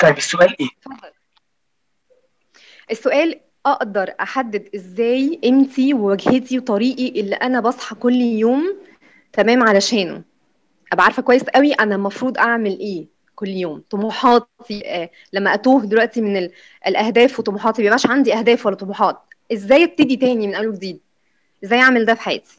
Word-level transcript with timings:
طيب 0.00 0.16
السؤال 0.16 0.56
إيه؟ 0.60 0.68
السؤال 2.90 3.40
أقدر 3.66 4.14
أحدد 4.20 4.68
إزاي 4.74 5.40
قيمتي 5.42 5.94
ووجهتي 5.94 6.58
وطريقي 6.58 7.20
اللي 7.20 7.34
أنا 7.34 7.60
بصحى 7.60 7.94
كل 7.94 8.14
يوم 8.14 8.78
تمام 9.32 9.62
علشانه؟ 9.62 10.22
أبقى 10.92 11.04
عارفة 11.04 11.22
كويس 11.22 11.42
قوي 11.42 11.72
أنا 11.72 11.94
المفروض 11.94 12.38
أعمل 12.38 12.78
إيه 12.78 13.06
كل 13.34 13.48
يوم. 13.48 13.84
طموحاتي 13.90 14.82
آه 14.86 15.10
لما 15.32 15.54
أتوه 15.54 15.84
دلوقتي 15.84 16.20
من 16.20 16.36
ال- 16.36 16.52
الأهداف 16.86 17.38
وطموحاتي 17.38 17.82
مبيبقاش 17.82 18.06
عندي 18.06 18.34
أهداف 18.34 18.66
ولا 18.66 18.76
طموحات. 18.76 19.20
إزاي 19.52 19.84
أبتدي 19.84 20.16
تاني 20.16 20.46
من 20.46 20.54
أول 20.54 20.68
وجديد؟ 20.68 21.00
إزاي 21.64 21.78
أعمل 21.80 22.04
ده 22.04 22.14
في 22.14 22.20
حياتي؟ 22.20 22.58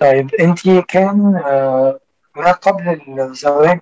طيب 0.00 0.34
انت 0.34 0.68
كان 0.88 1.36
آه، 1.36 2.00
ما 2.36 2.52
قبل 2.52 3.00
الزواج 3.20 3.80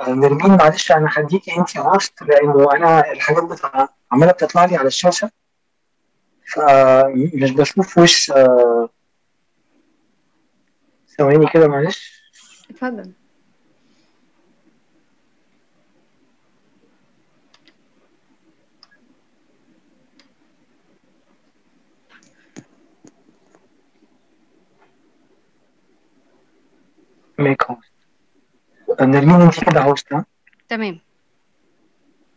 آه، 0.00 0.08
نرمين 0.10 0.56
معلش 0.56 0.92
أنا 0.92 1.08
هديكي 1.12 1.56
انت 1.56 1.76
هوست 1.78 2.22
لأنه 2.22 2.72
أنا 2.72 3.12
الحاجات 3.12 3.44
بتاع 3.44 3.88
عمالة 4.12 4.32
بتطلع 4.32 4.64
لي 4.64 4.76
على 4.76 4.86
الشاشة 4.86 5.30
فمش 6.54 7.50
بشوف 7.50 7.98
وش 7.98 8.30
آه، 8.30 8.88
ثواني 11.18 11.46
كده 11.52 11.68
معلش. 11.68 12.22
اتفضل. 12.70 13.12
make 27.44 27.62
host 27.62 27.92
نرمين 29.00 29.40
انت 29.40 29.64
كده 29.64 29.80
host 29.80 30.12
ها 30.12 30.24
تمام. 30.68 31.00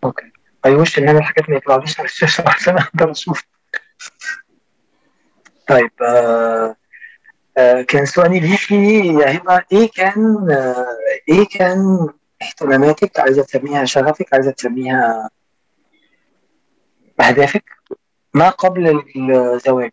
okay. 0.04 0.32
I 0.66 0.76
wish 0.76 1.00
إن 1.00 1.10
أنا 1.10 1.20
الحاجات 1.20 1.50
ما 1.50 1.56
يطلعليش 1.56 2.00
على 2.00 2.06
الشاشه 2.10 2.44
عشان 2.50 2.78
أقدر 2.78 3.12
أشوف 3.12 3.44
طيب 5.68 5.92
آه 6.02 6.76
آه 7.58 7.82
كان 7.82 8.06
سؤالي 8.06 8.40
ليكي 8.40 9.08
يا 9.08 9.38
هبه 9.38 9.64
إيه 9.72 9.90
كان 9.96 10.52
آه 10.52 10.86
إيه 11.30 11.48
كان 11.52 12.08
اهتماماتك 12.42 13.20
عايزة 13.20 13.44
تسميها 13.44 13.86
شغفك؟ 13.86 14.34
عايزة 14.34 14.52
تسميها 14.52 15.30
أهدافك؟ 17.22 17.64
ما 18.34 18.50
قبل 18.50 19.04
الزواج. 19.16 19.92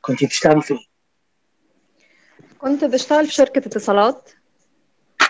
كنت 0.00 0.24
بتشتغلي 0.24 0.60
في 0.62 0.74
إيه؟ 0.74 0.86
كنت 2.58 2.84
بشتغل 2.84 3.26
في 3.26 3.32
شركة 3.32 3.58
اتصالات. 3.58 4.30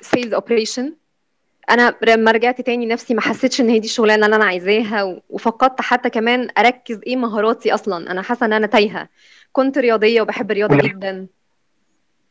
sales 0.06 0.34
operation 0.34 0.94
أنا 1.70 1.94
لما 2.02 2.30
رجعت 2.30 2.60
تاني 2.60 2.86
نفسي 2.86 3.14
ما 3.14 3.20
حسيتش 3.20 3.60
إن 3.60 3.68
هي 3.68 3.78
دي 3.78 3.86
الشغلانة 3.86 4.26
اللي 4.26 4.36
أنا 4.36 4.44
عايزاها 4.44 5.22
وفقدت 5.28 5.80
حتى 5.80 6.10
كمان 6.10 6.48
أركز 6.58 7.00
إيه 7.06 7.16
مهاراتي 7.16 7.74
أصلا. 7.74 8.10
أنا 8.10 8.22
حاسة 8.22 8.46
إن 8.46 8.52
أنا 8.52 8.66
تايهة. 8.66 9.08
كنت 9.52 9.78
رياضية 9.78 10.20
وبحب 10.22 10.50
الرياضة؟ 10.50 10.76
جدا. 10.76 11.26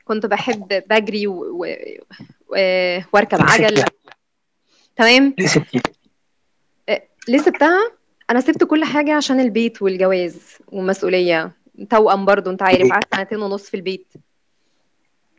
كنت 0.05 0.25
بحب 0.25 0.83
بجري 0.89 1.27
و... 1.27 1.33
و... 1.33 1.65
و... 2.47 2.55
وأركب 3.13 3.41
عجل؟ 3.41 3.83
تمام؟ 4.95 5.35
ليه 5.39 5.47
سبتيها؟ 5.47 5.83
ليه 7.27 7.37
سبتها؟ 7.37 7.91
أنا 8.29 8.41
سبت 8.41 8.63
كل 8.63 8.83
حاجة 8.83 9.13
عشان 9.13 9.39
البيت 9.39 9.81
والجواز 9.81 10.57
ومسؤوليه 10.67 11.51
توأم 11.89 12.25
برضو 12.25 12.49
أنت 12.49 12.61
عارف؟ 12.61 12.91
قعدت 12.91 13.15
سنتين 13.15 13.39
ونص 13.39 13.69
في 13.69 13.77
البيت. 13.77 14.13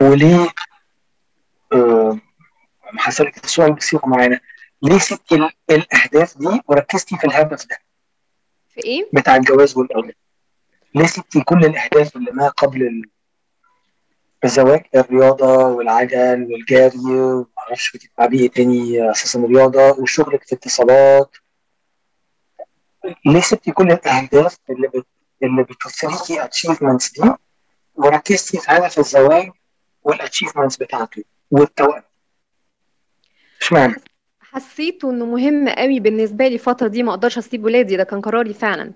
وليه؟ 0.00 0.48
آه 1.72 2.18
هسألك 3.00 3.44
السؤال 3.44 3.72
بصيغه 3.72 4.06
معينه 4.06 4.40
ليه 4.82 4.98
سبتي 4.98 5.34
ال- 5.34 5.50
الأهداف 5.70 6.38
دي 6.38 6.60
وركزتي 6.68 7.16
في 7.16 7.26
الهدف 7.26 7.66
ده؟ 7.66 7.78
في 8.74 8.84
إيه؟ 8.84 9.08
بتاع 9.12 9.36
الجواز 9.36 9.76
والأولاد؟ 9.78 10.14
ليه 10.94 11.06
سبتي 11.06 11.40
كل 11.40 11.64
الأهداف 11.64 12.16
اللي 12.16 12.30
ما 12.32 12.48
قبل 12.48 12.82
ال- 12.82 13.10
الزواج؟ 14.44 14.82
الرياضة 14.94 15.66
والعجل 15.66 16.48
والجري 16.52 16.98
ومعرفش 17.20 17.92
بتتعبي 17.96 18.40
إيه 18.40 18.50
تاني 18.50 19.10
أساسا 19.10 19.38
الرياضة 19.38 19.90
وشغلك 19.90 20.44
في 20.44 20.54
اتصالات. 20.54 21.36
ليه 23.26 23.40
سبتي 23.40 23.72
كل 23.72 23.92
الأهداف 23.92 24.56
اللي 24.70 24.88
بت... 24.88 25.06
اللي 25.42 25.62
بتوصليكي 25.62 26.44
achievements 26.44 27.12
دي 27.20 27.30
وركزتي 27.94 28.58
في 28.58 28.66
هدف 28.70 28.98
الزواج 28.98 29.50
وال 30.02 30.13
achievements 30.13 30.76
بتاعته 30.76 31.24
والتوأم 31.50 32.02
اشمعنى؟ 33.62 33.94
حسيت 34.40 35.04
إنه 35.04 35.26
مهم 35.26 35.68
قوي 35.68 36.00
بالنسبة 36.00 36.48
لي 36.48 36.54
الفترة 36.54 36.88
دي 36.88 37.02
ما 37.02 37.10
أقدرش 37.10 37.38
أسيب 37.38 37.64
ولادي 37.64 37.96
ده 37.96 38.04
كان 38.04 38.20
قراري 38.20 38.54
فعلا. 38.54 38.92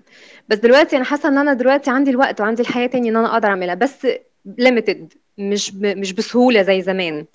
بس 0.49 0.57
دلوقتي 0.57 0.95
أنا 0.97 1.05
حاسة 1.05 1.29
إن 1.29 1.37
أنا 1.37 1.53
دلوقتي 1.53 1.91
عندي 1.91 2.11
الوقت 2.11 2.41
وعندي 2.41 2.61
الحياة 2.61 2.87
تاني 2.87 3.09
إن 3.09 3.15
أنا 3.15 3.33
أقدر 3.33 3.47
أعملها 3.47 3.75
بس 3.75 4.07
limited 4.57 5.13
مش 5.37 5.71
ب... 5.71 5.85
مش 5.85 6.13
بسهولة 6.13 6.61
زي 6.61 6.81
زمان. 6.81 7.25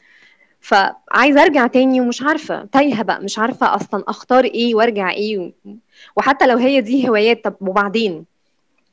فعايزة 0.60 1.42
أرجع 1.42 1.66
تاني 1.66 2.00
ومش 2.00 2.22
عارفة 2.22 2.64
تايهة 2.64 3.02
بقى 3.02 3.20
مش 3.20 3.38
عارفة 3.38 3.74
أصلا 3.74 4.04
أختار 4.08 4.44
إيه 4.44 4.74
وأرجع 4.74 5.10
إيه 5.10 5.38
و... 5.38 5.52
وحتى 6.16 6.46
لو 6.46 6.56
هي 6.58 6.80
دي 6.80 7.08
هوايات 7.08 7.44
طب 7.44 7.56
وبعدين؟ 7.60 8.24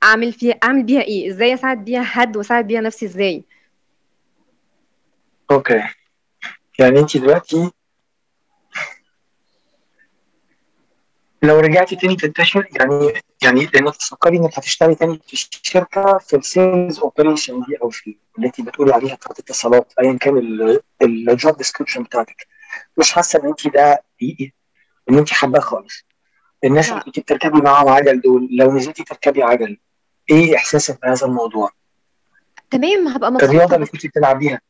أعمل 0.03 0.33
فيها 0.33 0.55
أعمل 0.63 0.83
بيها 0.83 1.01
إيه؟ 1.01 1.29
إزاي 1.29 1.53
أساعد 1.53 1.85
بيها 1.85 2.03
حد 2.03 2.37
وأساعد 2.37 2.67
بيها 2.67 2.81
نفسي 2.81 3.05
إزاي؟ 3.05 3.43
okay. 5.51 5.83
يعني 6.79 6.99
انت 6.99 7.17
دلوقتي 7.17 7.71
لو 11.43 11.59
رجعتي 11.59 11.95
تاني 11.95 12.15
تنتشر 12.15 12.67
يعني 12.79 13.13
يعني 13.43 13.65
لانك 13.73 13.95
تفكري 13.95 14.37
إنك 14.37 14.57
هتشتغلي 14.59 14.95
تاني 14.95 15.19
في 15.27 15.33
الشركة 15.33 16.17
في 16.17 16.35
ال 16.35 16.46
sales 16.46 16.99
operation 16.99 17.61
دي 17.61 17.77
أو 17.81 17.89
في 17.89 18.17
اللي 18.37 18.47
انت 18.47 18.61
بتقولي 18.61 18.93
عليها 18.93 19.15
بتاعت 19.15 19.39
اتصالات 19.39 19.93
ايا 20.01 20.17
كان 20.17 20.37
ال 21.01 21.15
job 21.15 21.57
description 21.57 22.03
بتاعتك 22.03 22.47
مش 22.97 23.11
حاسة 23.11 23.39
إن 23.39 23.47
انت 23.47 23.67
ده 23.67 24.03
حقيقي 24.17 24.51
إن 25.09 25.17
انت 25.17 25.33
حباه 25.33 25.59
خالص 25.59 26.03
الناس 26.63 26.89
اللي. 26.89 26.99
كنت 26.99 27.19
بتركبي 27.19 27.61
معاهم 27.61 27.89
عجل 27.89 28.21
دول 28.21 28.47
لو 28.51 28.71
نزلتي 28.75 29.03
تركبي 29.03 29.43
عجل 29.43 29.77
إيه 30.31 30.55
إحساسك 30.55 31.01
بهذا 31.01 31.27
الموضوع؟ 31.27 31.69
تمام 32.71 33.07
هبقى 33.07 33.29
الرياضه 33.29 33.53
مبسوطة 33.55 33.75
اللي 33.75 33.85
كنت 33.87 34.05
بتلعبيها 34.05 34.61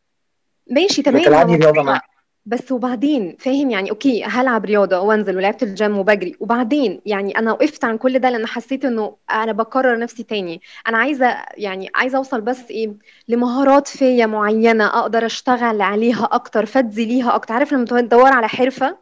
ماشي 0.71 1.01
تمام 1.01 1.21
بتلعبي 1.21 1.55
رياضة. 1.55 1.81
معاك 1.83 2.01
بس 2.45 2.71
وبعدين 2.71 3.35
فاهم 3.39 3.69
يعني 3.69 3.89
okay 3.89 4.23
هلعب 4.23 4.65
رياضة 4.65 4.99
وأنزل 4.99 5.37
ولعبت 5.37 5.63
الجيم 5.63 5.97
وبجري. 5.97 6.35
وبعدين 6.39 7.01
يعني 7.05 7.37
أنا 7.39 7.51
وقفت 7.51 7.85
عن 7.85 7.97
كل 7.97 8.19
ده 8.19 8.29
لأن 8.29 8.47
حسيت 8.47 8.85
إنه 8.85 9.15
أنا 9.31 9.51
بكرر 9.51 9.99
نفسي 9.99 10.23
تاني. 10.23 10.61
أنا 10.87 10.97
عايزة 10.97 11.35
يعني 11.57 11.89
عايزة 11.95 12.17
أوصل 12.17 12.41
بس 12.41 12.71
إيه 12.71 12.93
لمهارات 13.27 13.87
فيا 13.87 14.25
معينة 14.25 14.87
أقدر 14.87 15.25
أشتغل 15.25 15.81
عليها 15.81 16.29
أكتر 16.31 16.65
فادي 16.65 17.05
ليها 17.05 17.35
أكتر. 17.35 17.53
عارف 17.53 17.73
لما 17.73 17.85
تدور 17.85 18.27
على 18.33 18.47
حرفة؟ 18.47 18.97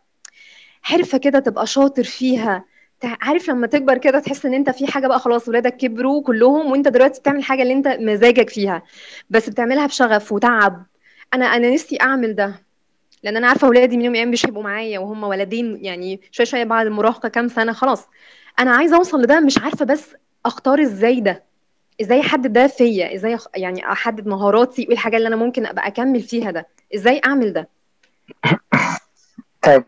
حرفة 0.82 1.18
كده 1.18 1.40
تبقى 1.40 1.68
شاطر 1.68 2.04
فيها. 2.04 2.66
عارف 3.04 3.50
لما 3.50 3.68
تكبر 3.68 3.98
كده 3.98 4.20
تحس 4.20 4.46
إن 4.46 4.54
أنت 4.54 4.70
في 4.70 4.88
حاجة 4.88 5.08
بقى 5.08 5.20
خلاص 5.20 5.48
ولادك 5.50 5.78
كبروا 5.78 6.24
كلهم 6.24 6.72
وأنت 6.72 6.88
دلوقتي 6.88 7.20
بتعمل 7.20 7.38
الحاجة 7.40 7.62
اللي 7.64 7.74
أنت 7.74 7.88
مزاجك 7.88 8.50
فيها 8.50 8.84
بس 9.30 9.50
بتعملها 9.50 9.86
بشغف 9.88 10.32
وتعب. 10.32 10.86
أنا 11.34 11.46
أنا 11.46 11.70
نفسي 11.74 11.98
أعمل 12.02 12.36
ده. 12.36 12.71
لأن 13.24 13.38
أنا 13.38 13.48
عارفة 13.48 13.68
اولادي 13.68 13.98
من 13.98 14.06
يوم 14.06 14.16
أيام 14.16 14.32
مش 14.32 14.46
هيبقوا 14.46 14.64
معايا 14.64 15.00
وهم 15.00 15.24
ولدين 15.24 15.86
يعني 15.86 16.22
شوية 16.32 16.46
شوية 16.46 16.64
بعد 16.64 16.86
المراهقة 16.86 17.30
كام 17.30 17.48
سنة 17.48 17.74
خلاص. 17.74 18.08
أنا 18.60 18.72
عايزة 18.72 18.98
أوصل 18.98 19.22
لده 19.22 19.40
مش 19.40 19.58
عارفة 19.58 19.86
بس 19.86 20.16
أختار 20.46 20.82
إزاي 20.82 21.20
ده. 21.22 21.44
إزاي 22.02 22.20
أحدد 22.22 22.54
ده 22.54 22.68
فيا؟ 22.68 23.16
إزاي. 23.16 23.38
يعني 23.56 23.92
أحدد 23.92 24.28
مهاراتي؟ 24.28 24.82
وايه 24.82 24.92
الحاجة 24.94 25.18
اللي 25.18 25.28
أنا 25.28 25.36
ممكن 25.36 25.66
أبقى 25.66 25.88
أكمل 25.88 26.22
فيها 26.22 26.52
ده؟ 26.52 26.68
إزاي 26.96 27.22
أعمل 27.26 27.54
ده؟ 27.54 27.70
طيب 29.64 29.84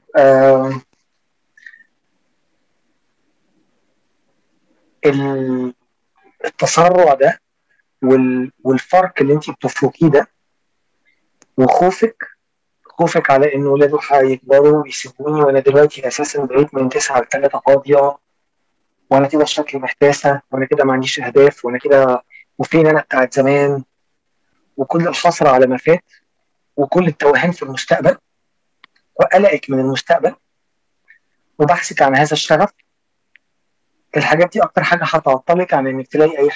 ال- 5.06 5.74
التسرع 6.46 7.14
ده 7.14 7.40
وال- 8.04 8.52
والفرق 8.64 9.14
اللي 9.22 9.34
انت 9.34 9.50
بتفركيه 9.50 10.08
ده 10.08 10.28
وخوفك 11.58 12.33
خوفك 12.98 13.30
على 13.32 13.56
إن 13.56 13.68
ولاده 13.68 14.00
هيكبروا 14.12 14.84
ويسيبوني 14.84 15.42
وأنا 15.42 15.60
دلوقتي 15.60 16.08
أساسا 16.08 16.46
بقيت 16.46 16.74
من 16.74 16.90
تسعة 16.90 17.22
لثلاثه 17.22 17.60
فاضية. 17.60 18.18
وأنا 19.10 19.28
كده 19.28 19.46
شكلي 19.46 19.82
محتاسة 19.82 20.42
وأنا 20.52 20.66
كده 20.66 20.84
ما 20.84 20.94
عنديش 20.94 21.20
أهداف 21.20 21.66
وأنا 21.66 21.78
كده 21.78 22.24
وفين 22.58 22.88
أنا 22.88 23.02
بتاعت 23.02 23.34
زمان. 23.34 23.84
وكل 24.78 25.08
الحسره 25.08 25.50
على 25.50 25.68
ما 25.68 25.78
فات 25.78 26.04
وكل 26.78 27.08
التوهان 27.08 27.52
في 27.52 27.64
المستقبل 27.64 28.18
وقلقك 29.16 29.70
من 29.70 29.80
المستقبل 29.80 30.36
وبحثك 31.60 32.02
عن 32.02 32.16
هذا 32.16 32.34
الشغف. 32.34 32.70
الحاجات 34.18 34.50
دي 34.54 34.64
أكتر 34.64 34.84
حاجة 34.84 35.04
هتعطلك 35.04 35.74
عن 35.74 35.88
إنك 35.88 36.08
تلاقي 36.08 36.38
أي 36.38 36.50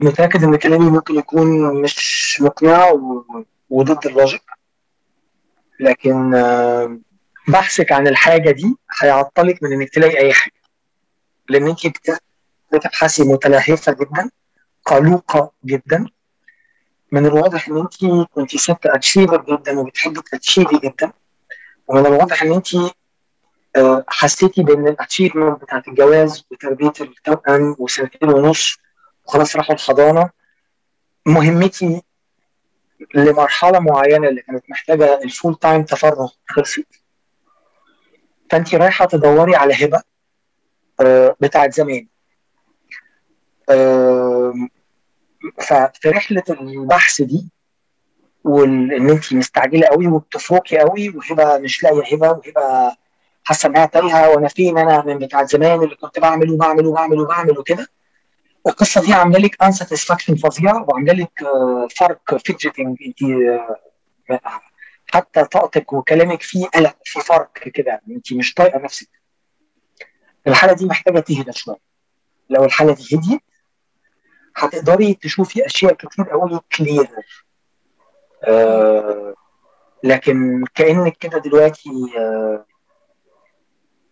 متأكد 0.00 0.44
إن 0.44 0.56
كلامي 0.56 0.90
ممكن 0.90 1.14
يكون 1.14 1.74
مش 1.82 2.38
مقنع. 2.40 2.92
وضد 3.70 4.06
اللوجيك. 4.06 4.42
لكن 5.80 6.30
بحثك 7.48 7.92
عن 7.92 8.06
الحاجة 8.08 8.50
دي 8.50 8.76
هيعطلك 9.00 9.62
من 9.62 9.72
إنك 9.72 9.88
تلاقي 9.90 10.18
أي 10.18 10.32
حاجة. 10.32 10.52
لأن 11.48 11.66
أنت 11.68 11.86
بت- 11.86 12.22
بتبحثي 12.72 13.22
متلهفة 13.24 13.92
جدا 13.92 14.30
قلوقة 14.86 15.52
جدا. 15.64 16.06
من 17.12 17.26
الواضح 17.26 17.68
إن 17.68 17.76
أنت 17.78 18.26
كنت 18.34 18.56
ست 18.56 18.86
achiever 18.86 19.44
جدا 19.48 19.78
وبتحبي 19.78 20.20
ت 20.32 20.37
achieve 20.37 20.73
ي 20.73 20.78
جدا. 20.84 21.12
ومن 21.88 22.06
الواضح 22.06 22.42
إن 22.42 22.52
أنت 22.52 22.68
آه، 23.76 24.04
حسيتي 24.08 24.62
بإن 24.62 24.88
ال 24.88 24.94
achievement 24.94 25.60
بتاعت 25.62 25.88
الجواز 25.88 26.44
وتربية 26.50 26.92
التوأم 27.00 27.76
وسنتين 27.78 28.28
ونص 28.28 28.78
وخلاص 29.28 29.56
راحوا 29.56 29.74
الحضانة. 29.74 30.30
مهمتي 31.26 32.02
لمرحلة 33.14 33.78
معينة 33.78 34.28
اللي 34.28 34.42
كانت 34.42 34.70
محتاجة 34.70 35.22
الفول 35.22 35.54
تايم 35.54 35.82
تفرغ 35.82 36.30
خلصت. 36.46 36.86
فانت 38.50 38.74
رايحة 38.74 39.04
تدوري 39.04 39.56
على 39.56 39.84
هبة 39.84 40.02
آه، 41.00 41.36
بتاعت 41.40 41.74
زمان. 41.74 42.06
ففي 45.60 46.08
رحلة 46.08 46.42
البحث 46.50 47.22
دي 47.22 47.48
وان 48.44 49.10
انت 49.10 49.32
مستعجلة 49.32 49.86
قوي 49.86 50.06
وبتفركي 50.06 50.78
قوي 50.78 51.08
وهبة 51.08 51.58
مش 51.58 51.82
لاقية 51.82 52.14
هبة 52.14 52.30
وهبة 52.30 52.96
حاسة 53.44 53.68
إنها 53.68 53.86
تايهة 53.86 54.30
وأنا 54.30 54.48
فين؟ 54.48 54.78
أنا 54.78 55.04
من 55.06 55.18
بتاع 55.18 55.44
زمان 55.44 55.82
اللي 55.82 55.94
كنت 55.96 56.18
بعمل 56.18 56.50
وبعمل 56.50 56.86
وبعمل 56.86 57.20
وبعمل 57.20 57.58
وكده. 57.58 57.88
القصة 58.68 59.00
دي 59.00 59.12
عاملة 59.12 59.38
لك 59.38 59.62
unsatisfaction 59.62 60.34
فظيع 60.36 60.74
وعاملة 60.88 61.12
لك 61.12 61.42
آه، 61.42 61.88
فرك 61.96 62.36
fidgeting 62.46 62.96
انت 63.06 63.22
آه، 64.30 64.40
حتى 65.06 65.44
طاقتك 65.44 65.92
وكلامك 65.92 66.42
فيه 66.42 66.66
قلق 66.66 66.96
في 67.04 67.20
فرك 67.20 67.52
كده 67.52 68.00
انت 68.10 68.32
مش 68.32 68.54
طايقة 68.54 68.78
نفسك. 68.78 69.08
الحالة 70.46 70.72
دي 70.72 70.86
محتاجة 70.86 71.20
تهدى 71.20 71.52
شوية. 71.52 71.76
لو 72.50 72.64
الحالة 72.64 72.94
دي 72.94 73.16
هديت 73.16 73.40
هتقدري 74.56 75.14
تشوفي 75.14 75.66
أشياء 75.66 75.92
كتير 75.94 76.30
قوي 76.30 76.60
clear 76.76 77.08
آه 78.44 79.34
لكن 80.04 80.64
كأنك 80.74 81.16
كده 81.16 81.38
دلوقتي 81.38 81.90
آه 82.18 82.66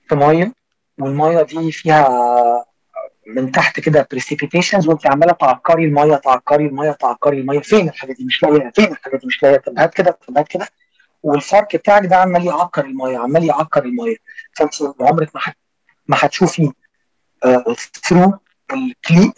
في 0.08 0.14
مية 0.14 0.52
والمية 0.98 1.42
دي 1.42 1.72
فيها 1.72 2.65
من 3.26 3.52
تحت 3.52 3.80
كده 3.80 4.08
precipitations 4.10 4.88
وانت 4.88 5.06
عمالة 5.06 5.32
تعكري 5.32 5.84
المية 5.84 6.16
تعكري 6.16 6.66
المية 6.66 6.90
تعكري 6.92 7.40
المية. 7.40 7.60
فين 7.60 7.88
الحاجة 7.88 8.12
دي؟ 8.12 8.24
مش 8.24 8.42
لاقيها. 8.42 8.70
فين 8.74 8.92
الحاجة 8.92 9.16
دي؟ 9.16 9.26
مش 9.26 9.42
لاقيها. 9.42 9.58
طب 9.58 9.78
هات 9.78 9.94
كده 9.94 10.18
طب 10.28 10.38
هات 10.38 10.48
كده. 10.48 10.68
والفرك 11.22 11.76
بتاعك 11.76 12.06
ده 12.06 12.16
عمال 12.16 12.46
يعكر 12.46 12.84
المية 12.84 13.18
عمال 13.18 13.44
يعكر 13.44 13.84
المية. 13.84 14.16
فانت 14.56 14.74
عمرك 15.00 15.30
ما 15.36 15.40
ما 16.06 16.16
هتشوفي 16.20 16.72
through 18.08 18.38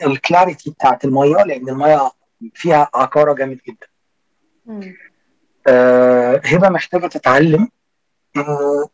ال 0.06 0.15
clarity 0.15 0.70
بتاعت 0.70 1.05
المية 1.05 1.37
لأن 1.44 1.69
المية 1.69 2.11
فيها 2.55 2.91
عكارة 2.94 3.32
جامد 3.32 3.61
جدا. 3.69 3.87
آه، 5.67 6.41
هبة 6.44 6.69
محتاجة 6.69 7.06
تتعلم. 7.06 7.69
انه 8.37 8.88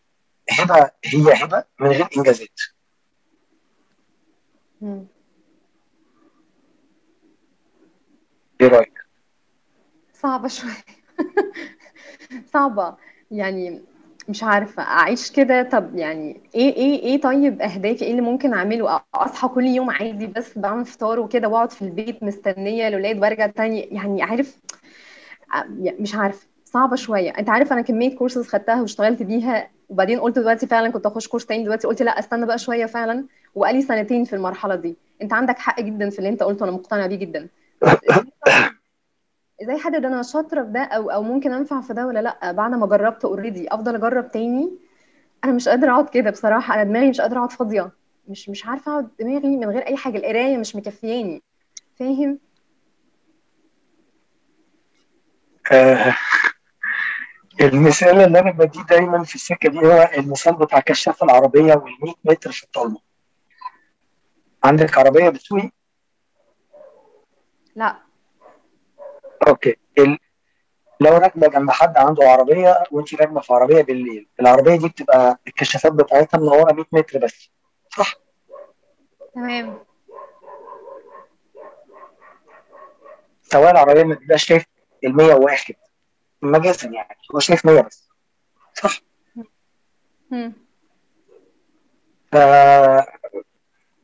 هبة 0.51 0.91
هي 1.05 1.45
هبة 1.45 1.65
من 1.81 1.89
غير 1.89 2.09
إنجازات. 2.17 2.61
إيه 8.61 8.69
رأيك؟ 8.69 8.99
صعبة 10.15 10.49
شوية. 10.49 10.71
صعبة. 12.53 12.95
يعني 13.31 13.83
مش 14.29 14.43
عارفة. 14.43 14.83
أعيش 14.83 15.31
كده. 15.31 15.63
طب 15.63 15.95
يعني 15.97 16.41
إيه 16.55 16.77
إيه 16.77 17.03
إيه 17.03 17.21
طيب 17.21 17.63
أهدافي؟ 17.63 18.05
إيه 18.05 18.11
اللي 18.11 18.23
ممكن 18.23 18.55
أعمله؟ 18.55 19.01
أصحى 19.15 19.49
كل 19.49 19.65
يوم 19.65 19.91
عادي 19.91 20.27
بس 20.27 20.59
بعمل 20.59 20.85
فطار 20.85 21.21
وكده 21.21 21.49
وأقعد 21.49 21.71
في 21.73 21.83
البيت 21.83 22.23
مستنية 22.23 22.89
الولاد 22.89 23.19
وأرجع 23.19 23.47
تاني. 23.47 23.81
يعني 23.81 24.23
عارف 24.23 24.61
مش 25.77 26.15
عارف 26.15 26.47
صعبة 26.65 26.97
شوية. 26.97 27.31
أنت 27.31 27.51
عارف 27.51 27.73
أنا 27.73 27.81
كمية 27.81 28.17
كورسز 28.17 28.49
خدتها 28.49 28.81
واشتغلت 28.81 29.23
بيها 29.23 29.71
وبعدين 29.89 30.21
قلت 30.21 30.39
دلوقتي 30.39 30.67
فعلا 30.67 30.91
كنت 30.91 31.07
أخش 31.07 31.29
course 31.29 31.47
تاني 31.47 31.63
دلوقتي 31.65 31.87
قلت 31.87 32.03
لأ 32.03 32.19
استنى 32.19 32.47
بقى 32.47 32.59
شوية 32.59 32.87
فعلا. 32.87 33.25
وبقالي 33.55 33.83
سنتين 33.83 34.25
في 34.25 34.37
المرحلة 34.37 34.75
دي. 34.75 34.97
أنت 35.23 35.33
عندك 35.33 35.59
حق 35.59 35.81
جدا 35.81 36.11
في 36.11 36.19
اللي 36.19 36.29
أنت 36.29 36.43
قلته 36.43 36.65
أنا 36.65 36.73
مقتنعة 36.73 37.07
بيه 37.07 37.17
جدا. 37.17 37.49
إزاي 39.63 39.77
احدد 39.77 40.05
أنا 40.05 40.23
شاطرة 40.23 40.63
في 40.63 40.71
ده 40.71 40.81
أو 40.81 41.11
أو 41.11 41.23
ممكن 41.23 41.53
أنفع 41.53 41.81
في 41.81 41.95
ده 41.95 42.07
ولا 42.07 42.23
لأ؟ 42.23 42.53
بعد 42.53 42.71
ما 42.71 42.87
جربت 42.87 43.25
already 43.25 43.69
أفضل 43.69 43.95
أجرب 43.95 44.31
تاني. 44.31 44.71
أنا 45.45 45.53
مش 45.53 45.69
قادرة 45.69 45.93
أقعد 45.93 46.09
كده 46.09 46.31
بصراحة. 46.31 46.75
أنا 46.75 46.85
دماغي 46.85 47.11
مش 47.11 47.21
قادرة 47.21 47.39
أقعد 47.39 47.53
فاضية. 47.53 47.91
مش 48.29 48.49
مش 48.49 48.67
عارفة 48.67 48.93
أقعد 48.93 49.09
دماغي 49.21 49.57
من 49.57 49.71
غير 49.71 49.87
أي 49.87 49.97
حاجة. 49.97 50.19
القراية 50.19 50.57
مش 50.57 50.77
مكفياني. 50.77 51.43
فاهم؟ 51.99 52.39
آه 55.73 56.17
المثال 57.61 58.21
اللي 58.21 58.39
أنا 58.39 58.51
بديه 58.51 58.83
دايما 58.83 59.25
في 59.25 59.35
السكة 59.35 59.69
دي 59.69 59.79
هو 59.79 60.11
المثال 60.19 60.55
بتاع 60.55 60.81
كشاف 60.81 61.23
العربية 61.23 61.75
وال 61.75 61.93
100 62.03 62.15
متر 62.25 62.53
في 62.53 62.65
الضلمه 62.65 63.14
عندك 64.65 64.99
عربية 64.99 65.29
بتسوقي 65.29 65.71
لا. 67.77 67.97
أوكي. 69.49 69.77
ال... 69.99 70.19
لو 71.01 71.17
راكبة 71.17 71.49
جنب 71.49 71.71
حد 71.71 71.97
عنده 71.99 72.29
عربية 72.29 72.83
وأنت 72.91 73.15
راكبة 73.15 73.41
في 73.41 73.53
عربية 73.53 73.83
بالليل 73.83 74.29
العربية 74.41 74.77
دي 74.77 74.89
بتبقى 74.89 75.39
الكشافات 75.47 75.93
بتاعتها 75.93 76.39
منورة 76.39 76.73
100 76.73 76.85
متر 76.93 77.19
بس 77.19 77.51
صح؟ 77.97 78.15
تمام. 79.35 79.85
سواء 83.43 83.71
العربية 83.71 84.03
ما 84.05 84.15
تبقاش 84.15 84.45
شايف 84.47 84.65
ال 85.05 85.17
101 85.17 85.75
مجازا 86.43 86.89
يعني 86.89 87.17
هو 87.35 87.39
شايف 87.39 87.67
100 87.67 87.81
بس 87.81 88.09
صح؟ 88.75 89.01
هم. 90.33 90.53
ف 92.33 92.37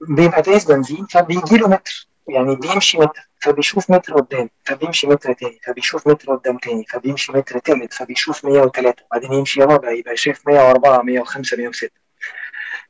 بيبقى 0.00 0.43
دايس 0.43 0.64
بنزين 0.64 1.06
فبيجي 1.06 1.56
له 1.56 1.69
متر. 1.69 2.08
يعني 2.29 2.56
بيمشي 2.56 2.99
متر 2.99 3.29
فبيشوف 3.43 3.91
متر 3.91 4.15
قدام 4.15 4.51
فبيمشي 4.65 5.06
متر 5.06 5.32
تاني 5.32 5.60
فبيشوف 5.67 6.06
متر 6.08 6.34
قدام 6.36 6.58
تاني 6.58 6.84
فبيمشي 6.84 7.32
متر 7.32 7.58
تالت 7.58 7.93
فبيشوف 7.94 8.44
103 8.44 9.05
وبعدين 9.06 9.32
يمشي 9.32 9.60
رابع 9.60 9.91
يبقى 9.91 10.17
شايف 10.17 10.46
104 10.48 11.03
105 11.03 11.56
106 11.56 11.91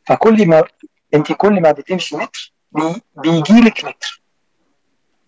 فكل 0.07 0.47
ما 0.49 0.65
انت 1.15 1.33
كل 1.33 1.61
ما 1.63 1.73
بتمشي 1.73 2.17
متر 2.17 2.53
بي... 2.73 3.03
بيجي 3.17 3.61
لك 3.61 3.85
متر. 3.85 4.23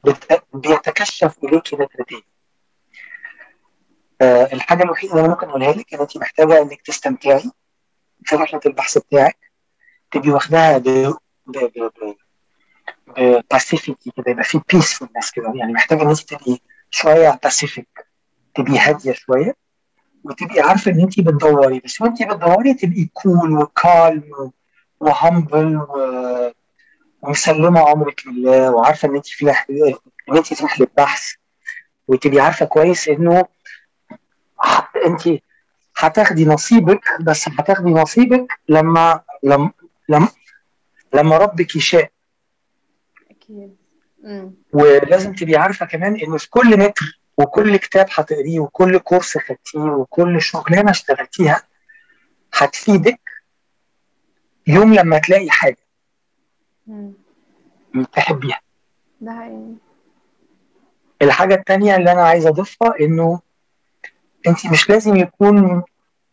بت... 0.04 0.42
بيتكشف 0.54 1.36
اليك 1.44 1.74
متر 1.74 2.04
تاني. 2.08 2.22
آه 4.22 4.48
الحاجة 4.52 4.82
الوحيدة 4.82 5.12
اللي 5.12 5.24
أنا 5.24 5.30
ممكن 5.34 5.48
أقولها 5.48 5.72
لك 5.72 5.94
إن 5.94 6.00
أنت 6.00 6.16
محتاجة 6.16 6.62
إنك 6.62 6.82
تستمتعي 6.82 7.50
في 8.24 8.36
رحلة 8.36 8.60
البحث 8.66 8.98
بتاعك 8.98 9.38
تبقي 10.10 10.30
واخداها 10.30 10.78
ب... 11.46 11.58
ب... 11.58 11.90
ب... 12.02 12.14
ب... 13.18 13.42
pacific 13.50 14.04
ي 14.04 14.12
كده 14.16 14.30
يبقى 14.30 14.44
في 14.44 14.60
peacefulness 14.72 15.30
كده 15.30 15.52
يعني 15.54 15.72
محتاجه 15.72 16.02
ان 16.02 16.08
انت 16.08 16.20
تبقي 16.20 16.58
شوية 16.90 17.38
pacific 17.42 18.06
تبقي 18.54 18.78
هادية 18.78 19.12
شوية 19.12 19.56
وتبقي 20.24 20.60
عارفة 20.60 20.90
إن 20.90 21.00
انت 21.00 21.20
بتدوري 21.20 21.80
بس 21.84 22.00
وانت 22.00 22.22
بتدوري 22.22 22.74
تبقي 22.74 23.04
كول 23.12 23.52
وكالم 23.58 24.50
وهمبل 25.00 25.76
و... 25.76 26.52
ومسلمة 27.22 27.80
عمرك 27.88 28.22
لله 28.26 28.70
وعارفة 28.70 29.08
إن 29.08 29.16
انت 29.16 29.26
في. 29.26 29.50
إن 30.30 30.36
انت 30.36 30.54
في 30.54 30.64
رحله 30.64 30.86
بحث 30.96 31.32
وتبقي 32.08 32.40
عارفة 32.40 32.66
كويس 32.66 33.08
إنه. 33.08 33.44
انت 35.06 35.22
هتاخدي 35.98 36.44
نصيبك 36.44 37.00
بس 37.20 37.48
هتاخدي 37.48 37.90
نصيبك 37.90 38.46
لما 38.68 39.20
لما 39.42 39.70
لما, 40.08 40.28
لما 41.14 41.36
ربك 41.38 41.76
يشاء. 41.76 42.10
أكيد. 43.30 43.76
ولازم 44.72 45.32
تبقي 45.32 45.56
عارفة 45.56 45.86
كمان 45.86 46.16
ان 46.16 46.38
في 46.38 46.50
كل 46.50 46.78
متر 46.78 47.20
وكل 47.38 47.76
كتاب 47.76 48.06
هتقريه 48.14 48.60
وكل 48.60 48.98
كورس 48.98 49.38
خدتيه 49.38 49.78
وكل 49.80 50.42
شغلانة 50.42 50.90
اشتغلتيها 50.90 51.62
هتفيدك 52.54 53.20
يوم 54.66 54.94
لما 54.94 55.18
تلاقي 55.18 55.50
حاجة 55.50 55.76
امم 56.88 57.12
تحبيها. 58.12 58.60
ده 59.20 59.32
حقيقي. 59.32 59.74
الحاجة 61.22 61.54
الثانية 61.54 61.96
اللي 61.96 62.12
أنا 62.12 62.22
عايز 62.22 62.46
أضيفها 62.46 62.94
إنه 63.00 63.40
أنت 64.46 64.66
مش 64.66 64.90
لازم 64.90 65.16
يكون 65.16 65.82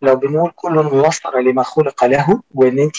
لو 0.02 0.16
بنقول 0.16 0.52
كل 0.56 0.72
ميسر 0.94 1.40
لما 1.40 1.64
خلق 1.64 2.06
له 2.06 2.42
وإن 2.52 2.80
أنت 2.80 2.98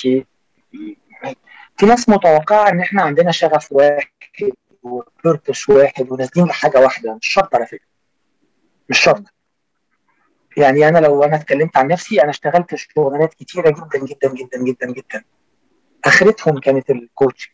في 1.76 1.86
ناس 1.86 2.08
متوقعة 2.08 2.68
إن 2.68 2.80
إحنا 2.80 3.02
عندنا 3.02 3.30
شغف 3.32 3.72
واحد 3.72 4.08
وبيربس 4.82 5.68
واحد 5.68 6.12
ونازلين 6.12 6.46
لحاجه 6.46 6.80
واحدة 6.80 7.14
مش 7.14 7.26
شرط 7.26 7.54
على 7.54 7.66
فكرة. 7.66 7.86
مش 8.88 8.98
شرط. 9.00 9.22
يعني 10.56 10.88
أنا 10.88 10.98
لو 10.98 11.24
أنا 11.24 11.36
اتكلمت 11.36 11.76
عن 11.76 11.86
نفسي 11.88 12.22
أنا 12.22 12.30
اشتغلت 12.30 12.74
شغلانات 12.74 13.34
كتيرة 13.34 13.70
جدا 13.70 14.04
جدا 14.06 14.34
جدا 14.34 14.62
جدا 14.64 14.92
جدا. 14.92 15.24
آخرتهم 16.04 16.58
كانت 16.60 16.90
ال 16.90 17.00
coach 17.00 17.52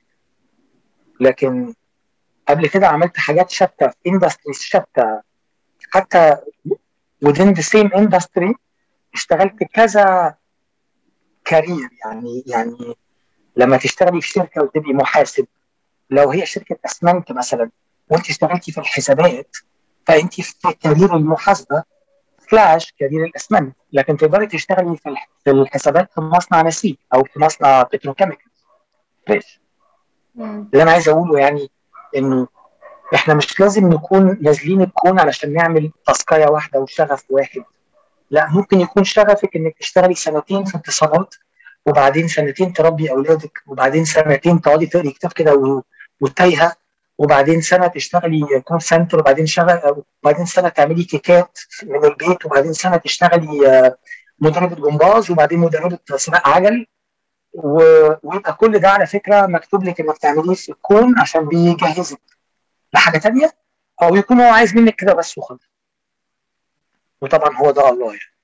لكن 1.21 1.75
قبل 2.49 2.69
كده 2.69 2.87
عملت 2.89 3.17
حاجات 3.17 3.51
شتى 3.51 3.91
في 3.91 3.95
industries 4.11 4.59
شتى. 4.61 5.21
حتى 5.91 6.37
within 7.25 7.55
the 7.55 7.63
same 7.63 7.91
industry 7.99 8.55
اشتغلت 9.15 9.65
كذا 9.75 10.35
career 11.45 11.89
يعني 12.05 12.45
يعني 12.47 12.95
لما 13.57 13.77
تشتغلي 13.77 14.21
في 14.21 14.29
شركة 14.29 14.63
وتبقي 14.63 14.93
محاسب 14.93 15.47
لو 16.11 16.31
هي 16.31 16.47
شركة 16.47 16.77
أسمنت 16.87 17.33
مثلا 17.33 17.71
وأنت 18.11 18.31
اشتغلتي 18.31 18.73
في 18.73 18.79
الحسابات 18.79 19.57
فأنت 20.07 20.41
في 20.41 20.73
career 20.81 21.17
المحاسبة 21.17 21.83
slash 22.51 22.95
career 23.01 23.25
الأسمنت. 23.25 23.77
لكن 23.93 24.17
تقدري 24.17 24.47
تشتغلي 24.47 24.97
في 24.97 25.15
في 25.45 25.51
الحسابات 25.51 26.13
في 26.15 26.21
مصنع 26.21 26.63
نسيج 26.63 26.95
أو 27.15 27.25
في 27.25 27.41
مصنع 27.41 27.83
petrochemicals؟ 27.83 29.61
اللي 30.39 30.83
أنا 30.83 30.91
عايز 30.91 31.09
أقوله 31.09 31.39
يعني 31.39 31.71
إنه 32.17 32.49
إحنا 33.15 33.35
مش 33.35 33.61
لازم 33.61 33.89
نكون 33.93 34.39
نازلين 34.41 34.83
الكون 34.83 35.21
علشان 35.21 35.53
نعمل 35.53 35.91
task 36.07 36.34
اية 36.34 36.47
واحدة 36.47 36.81
وشغف 36.81 37.25
واحد. 37.31 37.65
لا 38.31 38.49
ممكن 38.51 38.81
يكون 38.81 39.05
شغفك 39.05 39.57
إنك 39.57 39.79
تشتغلي 39.79 40.15
سنتين 40.15 40.65
في 40.65 40.77
اتصالات 40.77 41.35
وبعدين 41.87 42.29
سنتين 42.29 42.73
تربي 42.73 43.11
أولادك 43.11 43.59
وبعدين 43.67 44.05
سنتين 44.05 44.61
تقعدي 44.61 44.87
تقري 44.87 45.11
كتاب 45.11 45.33
كده 45.33 45.83
وتايهة 46.21 46.73
وبعدين 47.19 47.61
سنة 47.61 47.87
تشتغلي 47.87 48.61
call 48.65 48.83
center 48.83 49.19
وبعدين 49.19 49.47
شغل 49.47 50.05
وبعدين 50.23 50.47
سنة 50.47 50.69
تعملي 50.69 51.05
كيكات 51.05 51.59
من 51.83 52.05
البيت 52.05 52.47
وبعدين 52.47 52.73
سنة 52.73 52.97
تشتغلي 52.97 53.93
مدربة 54.39 54.91
جمباز 54.91 55.31
وبعدين 55.31 55.59
مدربة 55.59 55.99
سباق 56.17 56.49
عجل. 56.49 56.87
و... 57.53 57.79
ويبقى 58.23 58.55
كل 58.55 58.79
ده 58.79 58.89
على 58.91 59.07
فكرة 59.07 59.47
مكتوب 59.47 59.85
لك 59.85 60.01
إنك 60.01 60.19
تعمليه 60.19 60.55
في 60.55 60.69
الكون 60.73 61.19
عشان 61.19 61.49
بيجهزك. 61.49 62.21
لحاجه 62.95 63.19
تانية؟ 63.19 63.51
أو 64.03 64.17
يكون 64.17 64.41
هو 64.41 64.53
عايز 64.53 64.75
منك 64.77 64.95
كده 64.97 65.15
بس 65.15 65.39
وخلاص. 65.39 65.61
وطبعا 67.21 67.57
هو 67.57 67.71
ده 67.71 67.89
الله 67.89 68.07
يعني. 68.07 68.36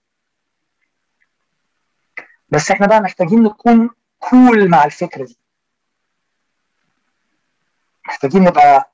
بس 2.53 2.71
إحنا 2.71 2.87
بقى 2.87 3.01
محتاجين 3.01 3.43
نكون 3.43 3.91
كول 4.19 4.71
مع 4.71 4.85
الفكرة 4.85 5.25
دي. 5.25 5.39
محتاجين 8.09 8.43
نبقى 8.45 8.93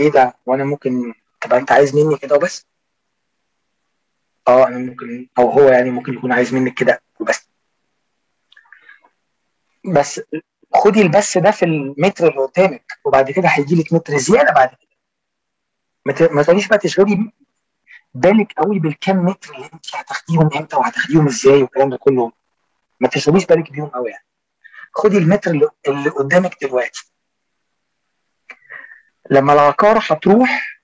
إيه 0.00 0.10
ده؟ 0.10 0.34
وأنا 0.46 0.64
ممكن 0.64 1.14
تبقى 1.40 1.58
أنت 1.58 1.72
عايز 1.72 1.96
مني 1.96 2.16
كده 2.18 2.36
وبس؟ 2.36 2.66
آه 4.48 4.66
أنا 4.66 4.78
ممكن 4.78 5.28
أو 5.38 5.50
هو 5.50 5.68
يعني 5.68 5.90
ممكن 5.90 6.14
يكون 6.14 6.32
عايز 6.32 6.54
منك 6.54 6.74
كده 6.74 7.02
وبس. 7.20 7.48
بس 9.94 10.20
خدي 10.74 11.02
البس 11.02 11.38
ده 11.38 11.50
في 11.50 11.64
المتر 11.64 12.28
اللي 12.28 12.40
قدامك 12.40 12.92
وبعد 13.04 13.30
كده 13.30 13.48
هيجي 13.48 13.74
لك 13.74 13.92
متر 13.92 14.16
زيادة 14.16 14.52
بعد 14.52 14.68
كده. 14.68 16.28
ما 16.34 16.42
تقوليش 16.42 16.68
بقى 16.68 16.78
تشغلي 16.78 17.32
بالك 18.14 18.52
قوي 18.52 18.78
بالكام 18.78 19.16
متر 19.24 19.54
اللي 19.54 19.70
انت 19.74 19.96
هتاخديهم 19.96 20.50
إمتى 20.56 20.76
وهتاخديهم 20.76 21.26
إزاي 21.26 21.62
والكلام 21.62 21.90
ده 21.90 21.96
كله. 21.96 22.32
ما 23.00 23.08
تشغليش 23.08 23.46
بالك 23.46 23.72
بيهم 23.72 23.86
قوي 23.86 24.10
يعني. 24.10 24.24
خدي 24.92 25.18
المتر 25.18 25.50
اللي, 25.88 26.10
قدامك 26.10 26.56
دلوقتي. 26.64 27.12
لما 29.30 29.52
العكارة 29.52 29.98
هتروح 30.10 30.80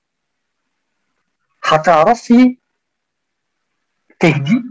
هتعرفي 1.65 2.59
تهدي 4.21 4.63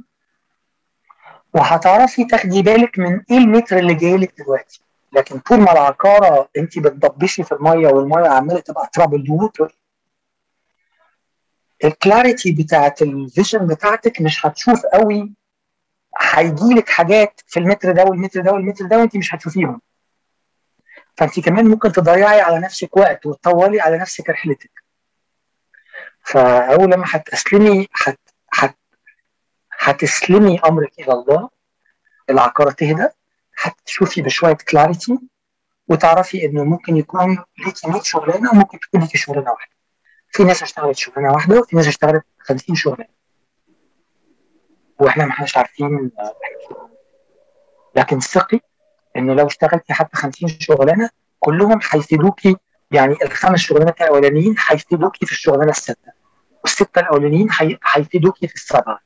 وهتعرفي 1.54 2.26
تاخدي 2.26 2.62
بالك 2.62 3.00
من 3.00 3.22
إيه 3.32 3.38
المتر 3.38 3.78
اللي 3.80 3.94
جاي 3.94 4.18
لك 4.18 4.34
دلوقتي. 4.42 4.82
لكن 5.14 5.40
طول 5.40 5.60
ما 5.60 5.72
العكارة 5.72 6.50
انت 6.58 6.80
بتطبشي 6.80 7.44
في 7.44 7.52
المية 7.52 7.88
والمية 7.88 8.28
عمالة 8.30 8.60
تبقى 8.60 8.90
troubled 8.94 9.32
water 9.32 9.76
ال 11.84 11.92
clarity 11.92 12.52
بتاعت 12.52 13.02
ال 13.02 13.11
vision 13.11 13.68
بتاعتك 13.68 14.22
مش 14.22 14.46
هتشوف 14.46 14.86
قوي 14.86 15.34
هيجي 16.22 16.74
لك 16.76 16.90
حاجات 16.90 17.42
في 17.48 17.60
المتر 17.60 17.92
ده 17.92 18.04
والمتر 18.04 18.42
ده 18.42 18.52
والمتر 18.52 18.86
ده 18.86 18.98
وانت 18.98 19.18
مش 19.18 19.36
هتشوفيهم. 19.36 19.82
فانت 21.18 21.40
كمان 21.40 21.68
ممكن 21.68 21.92
تضيعي 21.92 22.42
على 22.42 22.60
نفسك 22.60 22.98
وقت 22.98 23.26
وتطولي 23.26 23.82
على 23.82 23.98
نفسك 23.98 24.30
رحلتك. 24.30 24.72
فأول 26.26 26.92
لما 26.92 27.06
هتسلمي 27.08 27.88
هت 28.06 28.20
هت 28.54 28.76
هتسلمي 29.80 30.60
أمرك 30.60 30.92
إلى 31.00 31.14
الله 31.14 31.50
العقارة 32.30 32.72
تهدى 32.72 33.08
هتشوفي 33.62 34.22
بشوية 34.22 34.54
كلاريتي 34.54 35.20
وتعرفي 35.88 36.46
إنه 36.46 36.64
ممكن 36.64 36.98
يكون 36.98 37.44
ليكي 37.66 37.88
100 37.88 38.02
شغلانة 38.02 38.52
وممكن 38.52 38.80
تكون 38.80 39.02
ليكي 39.02 39.18
شغلانة 39.18 39.52
واحدة. 39.52 39.74
في 40.30 40.44
ناس 40.44 40.64
اشتغلت 40.64 40.98
شغلانة 40.98 41.34
واحدة 41.34 41.60
وفي 41.60 41.76
ناس 41.76 41.88
اشتغلت 41.88 42.24
50 42.40 42.76
شغلانة. 42.76 43.14
وإحنا 45.04 45.26
ما 45.26 45.32
احناش 45.32 45.58
عارفين 45.58 46.12
لكن 47.96 48.20
ثقي 48.20 48.60
انه 49.18 49.34
لو 49.34 49.48
اشتغلتي 49.48 49.94
حتى 49.94 50.18
50 50.18 50.50
شغلانة 50.60 51.10
كلهم 51.40 51.80
هيفيدوكي 51.92 52.56
يعني 52.92 53.16
الخمس 53.24 53.60
شغلانات 53.60 54.02
الأولانيين 54.02 54.56
هيفيدوكي 54.68 55.26
في 55.26 55.32
الشغلانة 55.32 55.72
الستة 55.72 56.12
والستة 56.64 57.00
الأولانيين 57.02 57.48
هيفيدوكي 57.94 58.48
في 58.48 58.56
السبعة 58.56 59.00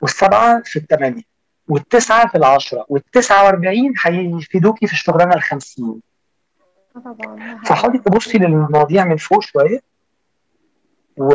والسبعة 0.00 0.62
في 0.64 0.78
الثمانية 0.78 1.22
والتسعة 1.68 2.28
في 2.28 2.34
العشرة 2.38 2.86
والتسعة 2.88 3.44
وأربعين 3.44 3.92
هيفيدوكي 4.04 4.86
في 4.86 4.92
الشغلانة 4.92 5.34
الخمسين. 5.34 6.00
طبعا 6.94 7.60
فحاولي 7.66 7.98
تبصي 7.98 8.38
للمواضيع 8.38 9.04
من 9.04 9.16
فوق 9.16 9.42
شوية 9.42 9.80
و 11.16 11.32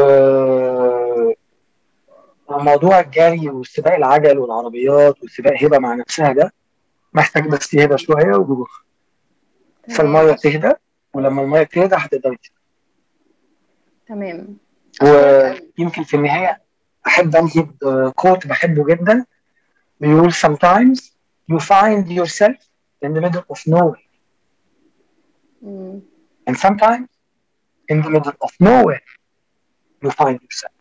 وموضوع 2.63 3.00
الجري 3.00 3.50
والسباق 3.50 3.93
العجل 3.93 4.38
والعربيات 4.38 5.22
والسباق 5.22 5.63
هبة 5.63 5.77
مع 5.79 5.96
نفسها 5.96 6.34
ده 6.34 6.53
محتاج 7.13 7.48
بس 7.48 7.75
هبه 7.75 7.96
شوية 7.96 8.36
و... 8.38 8.65
فالمية 9.96 10.32
تهدى 10.34 10.74
ولما 11.13 11.41
المية 11.41 11.63
تهدى 11.63 11.96
هتقدري 11.96 12.38
تمام. 14.08 14.58
ويمكن 15.01 16.03
في 16.03 16.13
النهاية 16.17 16.62
أحب 17.08 17.36
أنهي 17.36 17.67
بكوت 17.82 18.48
بحبه 18.48 18.86
جدا. 18.86 19.25
بيقول 20.00 20.34
sometimes 20.34 21.00
you 21.51 21.60
find 21.60 22.08
yourself 22.08 22.58
in 23.05 23.13
the 23.13 23.22
middle 23.22 23.43
of 23.53 23.60
nowhere. 23.67 24.08
مم. 25.62 26.01
and 26.50 26.53
sometimes 26.58 27.08
in 27.91 28.01
the 28.01 28.10
middle 28.10 28.34
of 28.41 28.51
nowhere 28.62 29.03
you 30.05 30.12
find 30.12 30.39
yourself. 30.41 30.74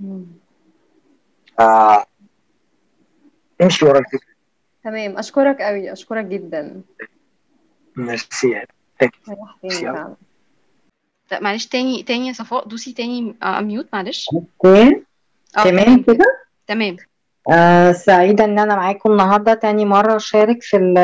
مم. 0.00 0.41
آه. 1.62 2.04
امشي 3.62 3.84
ورا 3.84 3.98
الفكرة 3.98 4.32
تمام 4.84 5.18
أشكرك 5.18 5.62
قوي 5.62 5.92
أشكرك 5.92 6.24
جدا. 6.24 6.82
ميرسي 7.96 8.62
لا 11.30 11.40
معلش 11.40 11.66
تاني 11.66 12.02
تاني 12.02 12.28
يا 12.28 12.32
صفاء 12.32 12.68
دوسي 12.68 12.92
تاني 12.92 13.34
mute 13.44 13.88
معلش. 13.92 14.26
okay. 14.34 15.02
آه 15.58 15.64
تمام. 15.64 16.02
كده؟ 16.02 16.24
تمام. 16.66 16.96
آه 17.52 17.92
سعيدة 17.92 18.44
إن 18.44 18.58
أنا 18.58 18.76
معاكم 18.76 19.12
النهاردة. 19.12 19.54
تاني 19.54 19.84
مرة 19.84 20.16
أشارك 20.16 20.62
في 20.62 20.76
ال 20.76 20.94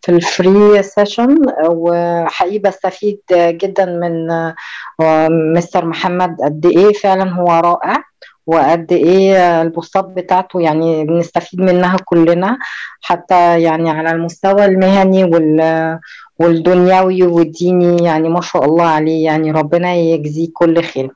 في 0.00 0.08
ال 0.12 0.26
free 0.26 0.82
session 0.82 1.36
وحقيقي 1.68 2.58
بستفيد 2.58 3.20
جدا 3.32 3.84
من 3.84 4.30
آه، 4.30 5.28
مستر 5.56 5.84
محمد 5.86 6.36
قد 6.40 6.66
إيه 6.66 6.92
فعلا 6.92 7.30
هو 7.30 7.46
رائع. 7.46 8.04
وقد 8.48 8.92
إيه 8.92 9.62
ال 9.62 9.69
post 9.69 9.97
ات 9.97 10.04
بتاعته 10.04 10.60
يعني 10.60 11.04
بنستفيد 11.04 11.60
منها 11.60 11.96
كلنا 12.04 12.58
حتى 13.02 13.60
يعني 13.62 13.90
على 13.90 14.10
المستوى 14.10 14.64
المهني 14.64 15.24
وال 15.24 15.98
والدنيوي 16.38 17.22
والديني 17.22 18.04
يعني 18.04 18.28
ما 18.28 18.40
شاء 18.40 18.64
الله 18.64 18.84
عليه 18.84 19.24
يعني 19.24 19.50
ربنا 19.50 19.94
يجزيه 19.94 20.48
كل 20.54 20.82
خير. 20.82 21.10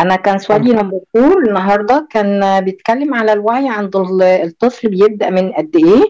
أنا 0.00 0.16
كان 0.16 0.38
سؤالي 0.38 0.72
number 0.72 1.00
النهارده 1.16 2.06
كان 2.10 2.60
بيتكلم 2.64 3.14
على 3.14 3.32
الوعي 3.32 3.68
عند 3.68 3.96
ال- 3.96 4.22
الطفل 4.22 4.88
بيبدأ 4.88 5.30
من 5.30 5.52
قد 5.52 5.76
إيه 5.76 6.04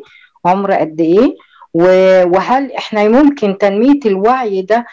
عمر 0.47 0.73
قد 0.73 1.01
إيه 1.01 1.35
وهل 1.75 2.73
إحنا 2.73 3.09
ممكن 3.09 3.59
تنمية 3.59 4.01
الوعي 4.07 4.63
ده 4.63 4.77
آه، 4.77 4.87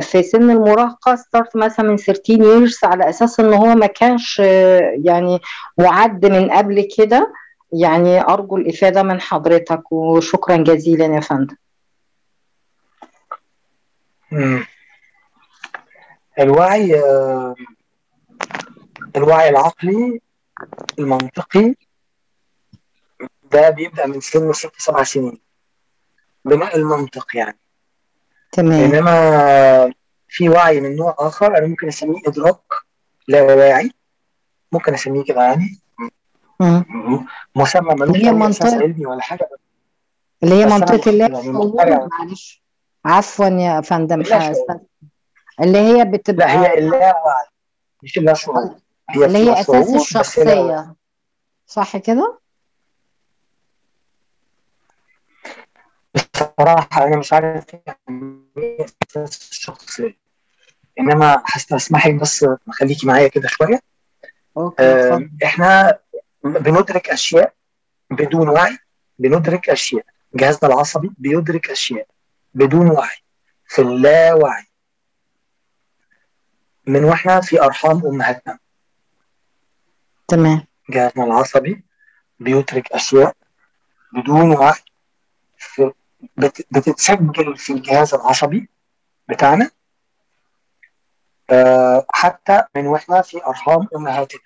في 0.00 0.22
سن 0.22 0.50
المراهقة 0.50 1.16
ستارت 1.16 1.56
مثلا 1.56 1.86
من 1.90 1.96
13 1.96 2.36
years 2.38 2.84
على 2.84 3.08
أساس 3.08 3.40
إن 3.40 3.52
هو 3.54 3.74
ما 3.74 3.86
كانش 3.86 4.40
آه، 4.44 4.96
يعني 5.04 5.40
معد 5.78 6.26
من 6.26 6.50
قبل 6.50 6.88
كده. 6.98 7.32
يعني 7.72 8.20
أرجو 8.20 8.56
الإفادة 8.56 9.02
من 9.02 9.20
حضرتك 9.20 9.92
وشكرا 9.92 10.56
جزيلا 10.56 11.06
يا 11.14 11.20
فندم. 11.20 11.56
الوعي 16.38 17.00
آه، 17.00 17.54
الوعي 19.16 19.48
العقلي 19.48 20.20
المنطقي 20.98 21.74
ده 23.52 23.70
بيبدأ 23.70 24.06
من 24.06 24.20
سن 24.20 24.52
ست 24.52 24.72
سبع 24.78 25.02
سنين. 25.02 25.40
بناء 26.44 26.76
المنطق 26.76 27.36
يعني. 27.36 27.58
تمام 28.54 28.94
إنما 28.94 29.94
في 30.28 30.48
وعي 30.48 30.80
من 30.80 30.96
نوع 30.96 31.14
آخر 31.18 31.58
أنا 31.58 31.66
ممكن 31.66 31.88
أسميه 31.88 32.20
إدراك 32.26 32.60
لا 33.28 33.42
واعي 33.42 33.90
ممكن 34.72 34.94
أسميه 34.94 35.24
كده 35.24 35.42
يعني. 35.42 35.78
مسمى 37.56 37.94
ملوش 37.94 38.16
هي 38.16 38.30
منطقة- 38.32 38.64
علمي 38.82 39.06
ولا 39.06 39.22
حاجة 39.22 39.48
اللي 40.42 40.54
هي 40.54 40.66
مش- 40.66 40.72
اللي 41.08 41.24
يعني. 41.90 42.08
معلش 42.20 42.62
عفوا 43.04 43.46
يا 43.46 43.80
فندم. 43.80 44.22
اللي 45.60 45.78
هي 45.78 46.04
بتبقى 46.04 46.46
لا 46.46 46.60
هي 46.62 46.78
اللاوعي 46.78 47.46
مش 48.02 48.18
اللاشعور 48.18 48.74
هي 49.10 49.24
اللي 49.24 49.38
هي 49.38 49.60
أساس. 49.60 49.94
الشخصية 49.94 50.94
صح 51.66 51.96
كده؟ 51.96 52.38
بصراحة 56.14 57.04
أنا 57.06 57.16
مش 57.16 57.32
عارف 57.32 57.64
يعني 57.74 58.43
الشخصيه 59.16 60.16
إنما 61.00 61.42
هستسمحك 61.46 62.14
بس 62.14 62.46
خليكي 62.70 63.06
معايا 63.06 63.28
كده 63.28 63.48
شوية. 63.48 63.80
أوكي 64.56 64.82
آه، 64.82 65.28
إحنا 65.44 65.98
بندرك 66.44 67.10
أشياء 67.10 67.54
بدون 68.10 68.48
وعي 68.48 68.78
بندرك 69.18 69.70
أشياء. 69.70 70.04
جهازنا 70.34 70.72
العصبي 70.74 71.10
بيدرك 71.18 71.70
أشياء 71.70 72.06
بدون 72.54 72.90
وعي 72.90 73.16
في 73.68 73.82
اللاوعي. 73.82 74.64
من 76.86 77.04
وإحنا 77.04 77.40
في 77.40 77.62
أرحام 77.62 78.06
أمهاتنا. 78.06 78.58
تمام. 80.28 80.66
جهازنا 80.90 81.24
العصبي 81.24 81.84
بيدرك 82.40 82.92
أشياء 82.92 83.36
بدون 84.12 84.50
وعي. 84.50 84.80
بت- 86.36 86.66
بتتسجل 86.70 87.56
في 87.56 87.72
الجهاز 87.72 88.14
العصبي 88.14 88.68
بتاعنا 89.28 89.70
آه، 91.50 92.06
حتى 92.10 92.62
من 92.76 92.86
وإحنا 92.86 93.22
في 93.22 93.46
ارحام 93.46 93.88
أمهاتنا. 93.96 94.40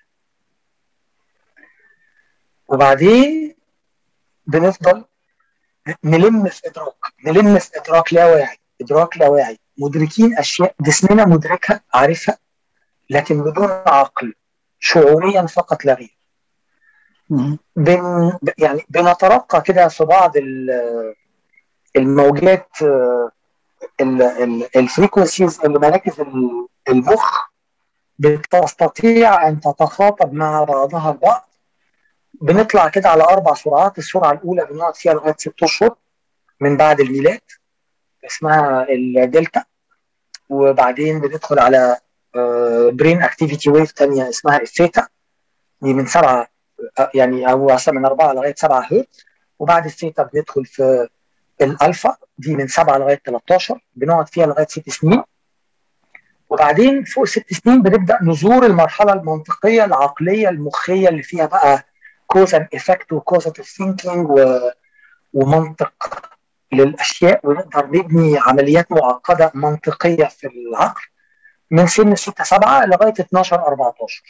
وبعدين 2.67 3.55
بنفضل 4.47 5.05
نلم 6.03 6.49
في 6.49 6.61
إدراك 6.67 6.93
نلم 7.25 7.59
في 7.59 7.69
إدراك 7.79 8.13
لا 8.13 8.25
واعي 8.25 8.57
إدراك 8.81 9.17
لا 9.17 9.27
واعي. 9.27 9.59
مدركين 9.77 10.37
أشياء 10.37 10.75
جسمنا 10.81 11.25
مدركها 11.25 11.81
عارفها 11.93 12.37
لكن 13.09 13.43
بدون 13.43 13.71
عقل 13.71 14.33
شعوريا 14.79 15.45
فقط 15.45 15.85
لا 15.85 15.93
غير. 15.93 16.17
بن 17.75 18.31
يعني 18.57 18.81
بنترقى 18.89 19.61
كده 19.61 19.87
في 19.87 20.05
بعض 20.05 20.37
ال- 20.37 21.15
الموجات 21.95 22.67
الفريكونسيز 24.75 25.59
اللي 25.65 25.79
مراكز 25.79 26.19
ال- 26.19 26.67
المخ 26.89 27.49
بتستطيع 28.19 29.47
أن 29.47 29.59
تتخاطب 29.59 30.33
مع 30.33 30.63
بعضها 30.63 31.11
البعض. 31.11 31.49
بنطلع 32.41 32.87
كده 32.89 33.09
على 33.09 33.23
أربع 33.23 33.53
سرعات 33.53 33.97
السرعة 33.97 34.31
الأولى 34.31 34.65
بنقعد 34.65 34.95
فيها 34.95 35.13
لغاية 35.13 35.35
ست 35.37 35.63
أشهر 35.63 35.95
من 36.61 36.77
بعد 36.77 36.99
الميلاد 36.99 37.41
اسمها 38.25 38.85
الدلتا. 38.89 39.63
وبعدين 40.49 41.19
بندخل 41.19 41.59
على 41.59 41.97
brain 42.91 43.21
activity 43.23 43.69
wave 43.69 43.91
ثانية 43.91 44.29
اسمها 44.29 44.57
الثيتا. 44.61 45.07
دي 45.81 45.93
من 45.93 46.05
سبعة 46.05 46.47
آه، 46.99 47.11
يعني 47.15 47.51
أو 47.51 47.77
من 47.87 48.05
أربعة 48.05 48.33
لغاية 48.33 48.55
سبعة 48.57 48.79
هرتز 48.91 49.25
وبعد 49.59 49.85
الثيتا 49.85 50.23
بندخل 50.23 50.65
في 50.65 51.07
الألفا 51.61 52.15
دي 52.37 52.55
من 52.55 52.67
سبعة 52.67 52.97
لغاية 52.97 53.21
13 53.25 53.79
بنقعد 53.95 54.27
فيها 54.29 54.45
لغاية 54.45 54.65
ست 54.67 54.89
سنين. 54.89 55.23
وبعدين 56.49 57.03
فوق 57.03 57.25
ست 57.25 57.53
سنين 57.53 57.81
بنبدأ 57.81 58.17
نزور 58.21 58.65
المرحلة 58.65 59.13
المنطقية 59.13 59.85
العقلية 59.85 60.49
المخية 60.49 61.09
اللي 61.09 61.23
فيها 61.23 61.45
بقى 61.45 61.85
cause 62.27 62.55
and 62.55 62.67
effect 62.73 63.13
و 63.13 63.18
causative 63.18 63.67
thinking 63.69 64.27
ومنطق 65.33 65.93
للأشياء 66.71 67.39
ونقدر 67.47 67.85
نبني 67.87 68.37
عمليات 68.39 68.91
معقدة 68.91 69.51
منطقية 69.53 70.25
في 70.25 70.47
العقل 70.47 71.01
من 71.71 71.87
سن 71.87 72.15
6 72.15 72.43
7 72.43 72.85
لغاية 72.85 73.13
12 73.19 73.55
14 73.67 74.23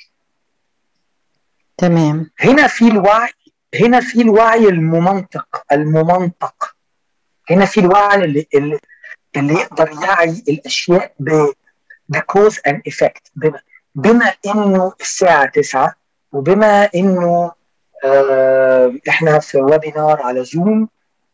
تمام. 1.77 2.31
هنا 2.39 2.67
في 2.67 2.87
الوعي 2.87 3.29
هنا 3.81 3.99
في 3.99 4.21
الوعي 4.21 4.69
الممنطق 4.69 5.63
الممنطق. 5.71 6.75
هنا 7.49 7.65
في 7.65 7.79
الوعي 7.79 8.15
اللي 8.23 8.47
اللي, 8.55 8.79
اللي 9.35 9.53
يقدر 9.53 9.91
يعي 10.03 10.43
الأشياء 10.49 11.13
ب 11.19 11.45
ب 12.09 12.18
cause 12.18 12.59
and 12.67 12.81
effect 12.87 13.31
بما, 13.35 13.59
بما 13.95 14.33
إنه 14.45 14.93
الساعة 15.01 15.45
9 15.45 15.93
وبما 16.31 16.89
إنه 16.95 17.51
آه 18.05 18.93
إحنا 19.09 19.39
في 19.39 19.57
ويبينار 19.57 20.21
على 20.21 20.43
زوم 20.45 20.87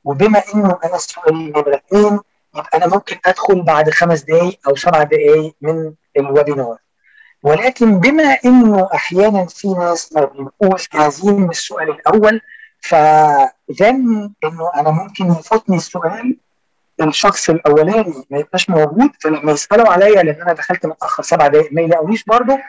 وبما 0.03 0.43
إنه 0.55 0.79
أنا 0.85 0.95
السؤال 0.95 1.33
نمره 1.51 1.75
اثنين 1.75 2.19
يبقى 2.55 2.69
أنا 2.75 2.87
ممكن 2.87 3.17
أدخل 3.25 3.61
بعد 3.61 3.89
خمس 3.89 4.21
دقائق 4.21 4.59
أو 4.67 4.75
سبع 4.75 5.03
دقائق 5.03 5.55
من 5.61 5.93
الويبينار 6.17 6.77
ولكن 7.43 7.99
بما 7.99 8.37
إنه 8.45 8.89
أحيانا 8.93 9.45
في 9.45 9.67
ناس 9.67 10.13
ما 10.13 10.25
بيبقوش 10.25 10.89
جاهزين 10.93 11.33
من 11.41 11.49
السؤال 11.49 11.89
الأول 11.89 12.41
فظن 12.87 14.31
إنه 14.43 14.71
أنا 14.75 14.89
ممكن 14.91 15.25
يفوتني 15.31 15.75
السؤال 15.75 16.37
الشخص 17.01 17.49
الأولاني 17.49 18.23
ما 18.29 18.37
يبقاش 18.37 18.69
موجود 18.69 19.09
فلما 19.21 19.51
يسألوا 19.51 19.89
عليا 19.89 20.23
لأن 20.23 20.41
أنا 20.41 20.53
دخلت 20.53 20.85
متأخر 20.85 21.23
سبع 21.23 21.47
دقائق 21.47 21.69
ما 21.73 21.81
يلاقونيش 21.81 22.23
برضه 22.23 22.59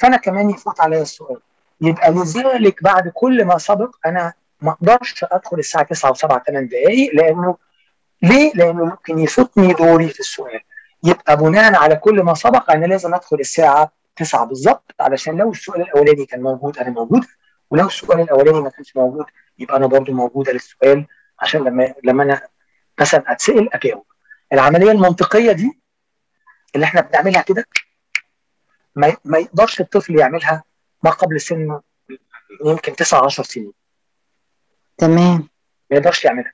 فأنا 0.00 0.16
كمان 0.16 0.50
يفوت 0.50 0.80
عليا 0.80 1.02
السؤال. 1.02 1.38
يبقى 1.80 2.10
لذلك 2.10 2.82
بعد 2.82 3.08
كل 3.08 3.44
ما 3.44 3.58
سبق 3.58 3.96
أنا 4.06 4.32
ما 4.60 4.70
أقدرش 4.70 5.24
أدخل 5.32 5.58
الساعة 5.58 5.84
9 5.84 6.12
و7 6.12 6.16
8 6.46 6.68
دقائق 6.68 7.10
لأنه 7.14 7.56
ليه؟ 8.22 8.52
لأنه 8.54 8.84
ممكن 8.84 9.18
يفوتني 9.18 9.72
دوري 9.72 10.08
في 10.08 10.20
السؤال. 10.20 10.60
يبقى 11.04 11.36
بناء 11.36 11.74
على 11.74 11.96
كل 11.96 12.22
ما 12.22 12.34
سبق 12.34 12.70
أنا 12.70 12.86
لازم 12.86 13.14
أدخل 13.14 13.36
الساعة 13.40 13.92
9 14.16 14.44
بالظبط 14.44 14.94
علشان 15.00 15.36
لو 15.36 15.50
السؤال 15.50 15.80
الأولاني 15.82 16.26
كان 16.26 16.42
موجود 16.42 16.78
أنا 16.78 16.90
موجود. 16.90 17.24
ولو 17.74 17.86
السؤال 17.86 18.20
الأولاني 18.20 18.60
ما 18.60 18.70
كانش 18.70 18.96
موجود 18.96 19.26
يبقى 19.58 19.76
أنا 19.76 19.86
برضه 19.86 20.12
موجودة 20.12 20.52
للسؤال 20.52 21.06
عشان 21.40 21.64
لما 21.64 21.94
لما 22.04 22.22
أنا 22.22 22.48
مثلا 23.00 23.32
أتسأل 23.32 23.74
أجاوب. 23.74 24.04
العملية 24.52 24.90
المنطقية 24.90 25.52
دي 25.52 25.80
اللي 26.74 26.84
إحنا 26.86 27.00
بنعملها 27.00 27.42
كده 27.42 27.64
ما, 28.96 29.16
ما 29.24 29.38
يقدرش 29.38 29.80
الطفل 29.80 30.18
يعملها 30.18 30.64
ما 31.02 31.10
قبل 31.10 31.40
سن 31.40 31.80
يمكن 32.66 32.96
9 32.96 33.24
10 33.24 33.44
سنين. 33.44 33.72
تمام. 34.98 35.48
ما 35.90 35.96
يقدرش 35.96 36.24
يعملها. 36.24 36.52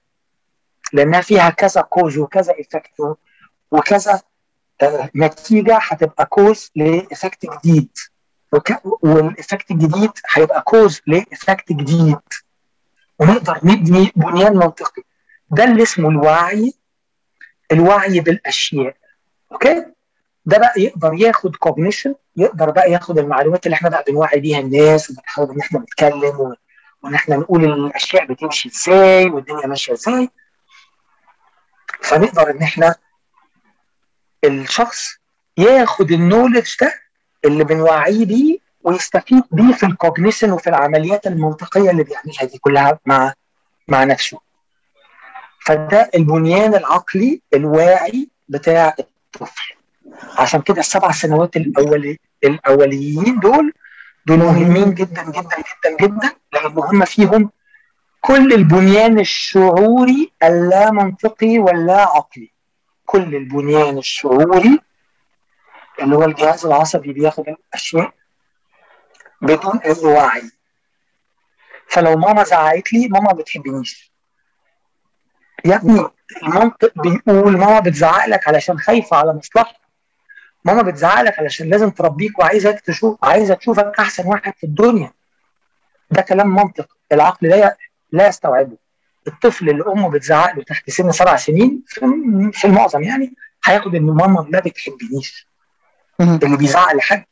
لأنها 0.93 1.21
فيها 1.21 1.51
كذا 1.51 1.81
cause 1.81 2.19
وكذا 2.19 2.55
effect 2.61 3.17
وكذا 3.71 4.23
آه 4.83 5.11
نتيجة 5.17 5.79
هتبقى 5.83 6.27
cause 6.27 6.71
ل 6.77 6.87
effect 6.87 7.47
جديد. 7.47 7.91
وك... 8.53 8.73
وال 9.05 9.21
effect 9.21 9.71
الجديد 9.71 10.11
هيبقى 10.33 10.63
cause 10.63 11.01
ل 11.07 11.16
effect 11.16 11.73
جديد. 11.73 12.19
ونقدر 13.19 13.61
نبني 13.63 14.13
بنيان 14.17 14.53
منطقي. 14.57 15.03
ده 15.51 15.65
اللي 15.65 15.83
اسمه 15.83 16.09
الوعي 16.09 16.73
الوعي 17.73 18.21
بالأشياء. 18.21 18.97
Okay؟ 19.53 19.87
ده 20.47 20.59
بقى 20.59 20.73
يقدر 20.77 21.15
ياخد 21.15 21.57
cognition 21.57 22.15
يقدر 22.37 22.71
بقى 22.71 22.93
ياخد 22.93 23.19
المعلومات 23.19 23.67
اللي 23.67 23.75
إحنا 23.75 23.89
بقى 23.89 24.05
بنوعي 24.09 24.41
بيها 24.41 24.59
الناس 24.59 25.11
وبنحاول 25.11 25.51
إن 25.51 25.61
إحنا 25.61 25.79
نتكلم. 25.79 26.55
وإن 27.03 27.15
إحنا 27.15 27.37
نقول 27.37 27.65
الأشياء 27.65 28.25
بتمشي 28.27 28.69
إزاي 28.69 29.27
والدنيا 29.27 29.67
ماشية 29.67 29.93
إزاي. 29.93 30.31
فنقدر 32.03 32.51
إن 32.51 32.63
إحنا 32.63 32.95
الشخص 34.45 35.17
ياخد 35.59 36.11
ال 36.13 36.19
knowledge 36.19 36.71
ده 36.81 36.95
اللي 37.45 37.65
بنوعيه 37.65 38.25
بيه 38.27 38.59
ويستفيد 38.83 39.43
بيه 39.51 39.73
في 39.73 39.87
ال 39.87 39.93
cognition 39.93 40.53
وفي 40.53 40.67
العمليات 40.71 41.27
المنطقية 41.27 41.91
اللي 41.91 42.05
بيعملها 42.05 42.45
دي 42.45 42.59
كلها 42.59 42.99
مع 43.07 43.33
مع 43.89 44.05
نفسه. 44.05 44.41
فده 45.67 46.11
البنيان 46.15 46.75
العقلي 46.75 47.43
الواعي 47.55 48.29
بتاع 48.49 48.95
الطفل. 48.99 49.75
عشان 50.39 50.61
كده 50.61 50.81
السبع 50.81 51.11
سنوات 51.13 51.57
الاولي 51.57 52.19
الأوليين 52.45 53.41
دول 53.41 53.73
دول 54.27 54.39
مهمين 54.39 54.95
جدا 54.95 55.23
جدا 55.23 55.57
جدا 55.57 55.97
جدا 56.07 56.31
لأن 56.53 56.79
هم 56.79 57.05
فيهم 57.05 57.51
كل 58.21 58.53
البنيان 58.53 59.19
الشعوري 59.19 60.33
اللا 60.43 60.91
منطقي 60.91 61.59
واللا 61.59 62.01
عقلي. 62.01 62.53
كل 63.07 63.35
البنيان 63.37 63.99
الشعوري 63.99 64.79
اللي 66.01 66.17
هو 66.17 66.25
الجهاز 66.25 66.67
العصبي 66.67 67.13
بياخد 67.13 67.49
الأشياء 67.49 68.13
بدون 69.43 69.79
أي 69.79 69.93
وعي. 70.05 70.43
فلو 71.89 72.17
ماما 72.17 72.45
زعقت 72.45 72.93
لي 72.93 73.09
ماما 73.09 73.27
ما 73.27 73.33
بتحبنيش. 73.33 74.13
يا 75.65 75.77
ابني 75.77 76.07
المنطق 76.43 76.93
بيقول 76.97 77.59
ماما 77.59 77.81
بتزعق 77.81 78.27
لك 78.27 78.49
علشان 78.49 78.79
خايفة 78.79 79.17
على 79.17 79.33
مصلحتك. 79.33 79.81
ماما 80.65 80.83
بتزعق 80.83 81.23
لك 81.23 81.39
علشان 81.39 81.69
لازم 81.71 81.91
تربيك 81.91 82.39
وعايزك 82.39 82.81
تشوف 82.81 83.25
عايزه 83.25 83.55
تشوفك 83.55 83.93
أحسن 83.99 84.27
واحد 84.27 84.53
في 84.57 84.65
الدنيا. 84.65 85.13
ده 86.11 86.23
كلام 86.23 86.55
منطق. 86.55 86.97
العقل 87.13 87.49
لا 87.49 87.77
لا 88.13 88.29
يستوعبه. 88.29 88.77
الطفل 89.27 89.71
اللي 89.71 89.85
أمه 89.87 90.11
بتزعق 90.11 90.57
له 90.57 90.63
تحت 90.63 90.91
سن 90.91 91.13
سبع 91.13 91.37
سنين 91.37 91.83
في 92.53 92.65
المعظم 92.65 93.03
يعني 93.03 93.35
هياخد 93.65 93.95
إن 93.95 94.07
ماما 94.07 94.47
ما 94.51 94.61
بتحبنيش. 94.61 95.50
اللي 96.21 96.57
بيزعق 96.57 96.93
لحد 96.95 97.25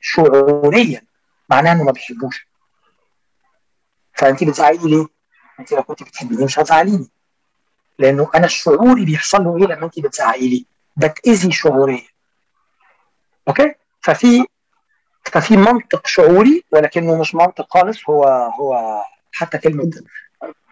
شعوريا 0.00 1.02
معناه 1.48 1.72
إنه 1.72 1.84
ما 1.84 1.92
بيحبوش 1.92 2.46
فانت 4.14 4.44
بتزعقي 4.44 4.78
لي 4.78 4.90
ليه؟ 4.90 5.06
انت 5.60 5.72
لو 5.72 5.82
كنت 5.82 6.02
بتحبيني 6.02 6.44
مش 6.44 6.58
هتزعليني 6.58 7.10
لأنه 7.98 8.30
أنا 8.34 8.46
شعوري 8.46 9.04
بيحصل 9.04 9.44
له 9.44 9.56
إيه 9.56 9.64
لما 9.64 9.84
انت 9.86 10.00
بتزعقي 10.00 10.48
لي؟ 10.48 10.66
بتاذي 10.96 11.52
شعوريا 11.52 12.02
أوكي؟ 13.48 13.74
ففي 14.00 14.46
ففي 15.24 15.56
منطق 15.56 16.06
شعوري 16.06 16.64
ولكنه 16.72 17.20
مش 17.20 17.34
منطق 17.34 17.66
خالص 17.78 17.98
هو 18.10 18.24
هو 18.60 19.02
حتى 19.32 19.58
كلمة 19.58 19.90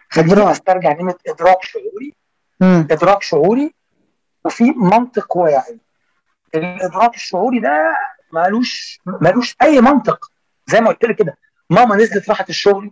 خليني 0.09 0.33
إدراك. 0.33 0.51
أسترجع 0.51 0.93
كلمة 0.93 1.15
إدراك 1.27 1.63
شعوري. 1.63 2.13
إدراك 2.61 3.21
شعوري 3.23 3.73
وفي 4.45 4.63
منطق 4.63 5.37
واعي 5.37 5.79
الإدراك 6.55 7.15
الشعوري 7.15 7.59
ده 7.59 7.95
مالوش 8.31 8.99
مالوش 9.05 9.55
أي 9.61 9.81
منطق. 9.81 10.31
زي 10.67 10.81
ما 10.81 10.87
قلت 10.89 11.05
لك 11.05 11.15
كده 11.15 11.37
ماما 11.69 11.95
نزلت 11.95 12.29
راحت 12.29 12.49
الشغل 12.49 12.91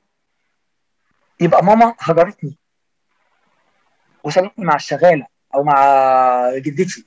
يبقى 1.40 1.64
ماما 1.66 1.96
هجرتني 2.00 2.58
وسابتني 4.24 4.66
مع 4.66 4.76
الشغالة 4.76 5.28
أو 5.56 5.64
مع 5.64 6.52
جدتي. 6.56 7.06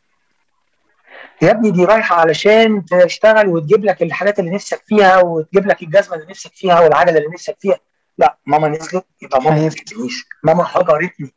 يا 1.43 1.51
ابني 1.51 1.71
دي 1.71 1.85
رايحة 1.85 2.17
علشان 2.17 2.85
تشتغل 2.85 3.49
وتجيب 3.49 3.85
لك 3.85 4.03
الحاجات 4.03 4.39
اللي 4.39 4.51
نفسك 4.51 4.83
فيها 4.87 5.19
وتجيب 5.19 5.67
لك 5.67 5.83
الجزمة 5.83 6.15
اللي 6.15 6.27
نفسك 6.27 6.55
فيها 6.55 6.81
والعجلة 6.81 7.19
اللي 7.19 7.29
نفسك 7.29 7.57
فيها. 7.61 7.79
لا 8.19 8.39
ماما 8.47 8.69
نزلت 8.69 9.07
يبقى 9.23 9.43
ماما 9.43 9.57
ما 9.57 9.67
ماما 10.45 10.65
هجرتني. 10.69 11.35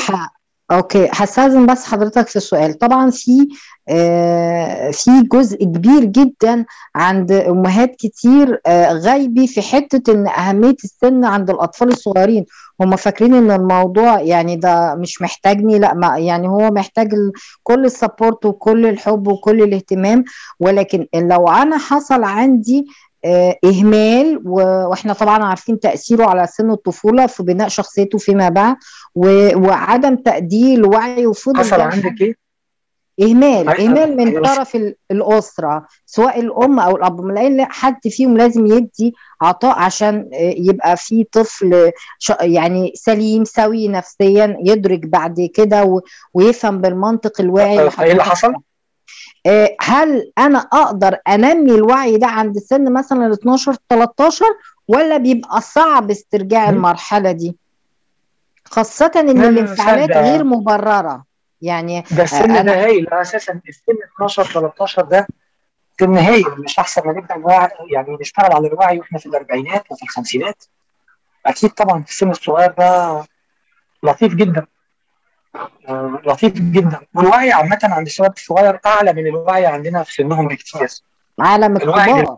ح... 0.00 0.34
okay 0.74 1.08
هستأذن 1.12 1.66
بس 1.66 1.84
حضرتك 1.84 2.28
في 2.28 2.40
سؤال. 2.40 2.78
طبعا 2.78 3.10
في 3.10 3.48
آه 3.88 4.90
في 4.90 5.10
جزء 5.32 5.64
كبير 5.64 6.04
جدا 6.04 6.64
عند 6.94 7.32
أمهات 7.32 7.96
كتير 7.96 8.60
آه 8.66 8.92
غايب 8.92 9.46
في 9.46 9.62
حتة 9.62 10.12
إن 10.12 10.26
أهمية 10.28 10.76
السن 10.84 11.24
عند 11.24 11.50
الأطفال 11.50 11.88
الصغيرين. 11.88 12.44
هم 12.80 12.96
فاكرين 12.96 13.34
إن 13.34 13.50
الموضوع 13.50 14.20
يعني 14.20 14.56
ده 14.56 14.94
مش 14.94 15.22
محتاجني 15.22 15.78
لأ 15.78 15.94
ما 15.94 16.18
يعني 16.18 16.48
هو 16.48 16.70
محتاج 16.70 17.12
كل 17.62 17.84
ال 17.84 17.92
support 17.92 18.46
وكل 18.46 18.86
الحب 18.86 19.26
وكل 19.28 19.62
الاهتمام. 19.62 20.24
ولكن 20.60 21.06
لو 21.14 21.48
أنا 21.48 21.78
حصل 21.78 22.24
عندي 22.24 22.86
آه، 23.26 23.56
إهمال 23.64 24.42
وإحنا 24.44 25.12
طبعا 25.12 25.44
عارفين 25.44 25.80
تأثيره 25.80 26.24
على 26.26 26.46
سن 26.46 26.70
الطفولة 26.70 27.26
في 27.26 27.42
بناء 27.42 27.68
شخصيته 27.68 28.18
فيما 28.18 28.48
بعد 28.48 28.76
و- 29.14 29.58
وعدم 29.68 30.16
تقدير 30.16 30.78
الوعي 30.78 31.26
وفضل 31.26 31.58
حصل 31.60 31.80
عندك 31.80 32.20
إيه؟ 32.20 32.44
إهمال 33.22 33.68
إهمال 33.68 34.16
من 34.16 34.28
أيوة. 34.28 34.54
طرف 34.54 34.76
ال- 34.76 34.94
الأسرة 35.10 35.86
سواء 36.06 36.40
الأم 36.40 36.80
أو 36.80 36.96
الأب 36.96 37.26
لأن 37.26 37.64
حد 37.64 38.08
فيهم 38.08 38.36
لازم 38.36 38.66
يدي 38.66 39.14
عطاء 39.42 39.78
عشان 39.78 40.28
آه، 40.34 40.54
يبقى 40.58 40.96
في 40.96 41.24
طفل 41.32 41.92
يعني 42.40 42.92
سليم 42.94 43.44
سوي 43.44 43.88
نفسيا 43.88 44.56
يدرك 44.60 45.06
بعد 45.06 45.50
كده 45.54 46.00
ويفهم 46.34 46.80
بالمنطق 46.80 47.40
الواعي 47.40 47.80
إيه 48.00 48.12
اللي 48.12 48.24
حصل؟ 48.24 48.54
آه، 49.46 49.76
هل 49.80 50.32
أنا 50.38 50.58
أقدر 50.58 51.16
أنمي 51.28 51.74
الوعي 51.74 52.16
ده 52.16 52.26
عند 52.26 52.58
سن 52.58 52.92
مثلا 52.92 53.26
ال 53.26 53.32
12 53.32 53.76
13 53.88 54.44
ولا 54.88 55.16
بيبقى 55.16 55.60
صعب 55.60 56.10
استرجاع. 56.10 56.68
المرحلة 56.70 57.32
دي 57.32 57.56
لا، 59.32 59.40
لا، 59.40 59.48
الانفعالات 59.48 60.10
غير 60.10 60.44
مبررة. 60.44 61.24
يعني 61.62 62.04
ده 62.10 62.22
السن 62.22 62.50
آه، 62.50 62.62
ده 62.62 62.84
هايل 62.84 63.08
أساسا 63.08 63.60
السن 63.68 63.92
12 64.16 64.44
13 64.44 65.02
ده 65.02 65.26
سن 66.00 66.16
هايل 66.16 66.44
مش 66.58 66.78
أحسن 66.78 67.02
ما 67.06 67.26
نوع- 67.36 67.68
يعني 67.92 68.16
نشتغل 68.20 68.52
على 68.52 68.66
الوعي 68.68 68.98
وإحنا 68.98 69.18
في 69.18 69.26
الأربعينات 69.26 69.92
وفي 69.92 70.02
الخمسينات. 70.02 70.64
أكيد 71.46 71.70
طبعا 71.70 72.02
في 72.02 72.10
السن 72.10 72.30
الصغير 72.30 72.70
ده 72.78 73.24
لطيف 74.02 74.34
جدا. 74.34 74.66
آه، 75.88 76.20
لطيف 76.26 76.52
جدا. 76.52 77.00
والوعي 77.14 77.52
عامة 77.52 77.78
عند 77.82 78.06
الشباب 78.06 78.32
الصغير 78.36 78.80
أعلى 78.86 79.12
من 79.12 79.26
الوعي 79.26 79.66
عندنا 79.66 80.02
في 80.02 80.12
سنهم 80.12 80.48
بكتير. 80.48 80.88
عالم 81.40 81.76
الكبار. 81.76 82.36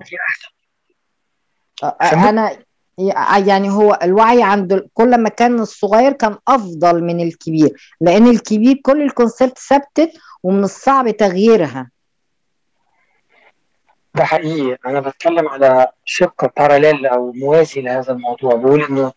آه،؟ 1.83 1.97
أنا 2.29 2.59
يعني 2.99 3.71
هو 3.71 3.99
الوعي 4.03 4.43
عند 4.43 4.89
كل 4.95 5.19
ما 5.23 5.29
كان 5.29 5.61
الصغير 5.61 6.13
كان 6.13 6.39
أفضل 6.49 7.05
من 7.05 7.21
الكبير 7.21 7.97
لأن 8.01 8.27
الكبير 8.27 8.81
كل 8.83 9.03
الكونسبت 9.03 9.59
ثبتت 9.59 10.13
ومن 10.43 10.65
الصعب 10.65 11.11
تغييرها. 11.11 11.91
ده 14.15 14.25
حقيقي. 14.25 14.79
أنا 14.87 15.01
بتكلم 15.01 15.49
على 15.49 15.87
شق 16.05 16.53
باراليل 16.57 17.07
أو 17.07 17.33
موازي 17.33 17.81
لهذا 17.81 18.13
الموضوع. 18.13 18.55
بقول 18.55 18.83
إنه 18.83 19.13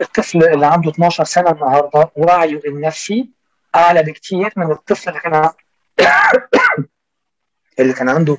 الطفل 0.00 0.44
اللي 0.44 0.66
عنده 0.66 0.90
12 0.90 1.24
سنة 1.24 1.50
النهارده 1.50 2.10
وعيه 2.16 2.60
النفسي 2.66 3.30
أعلى 3.76 4.02
بكتير 4.02 4.52
من 4.56 4.72
الطفل 4.72 5.08
اللي 5.08 5.20
كان 5.20 5.50
اللي 7.80 7.92
كان 7.92 8.08
عنده 8.08 8.36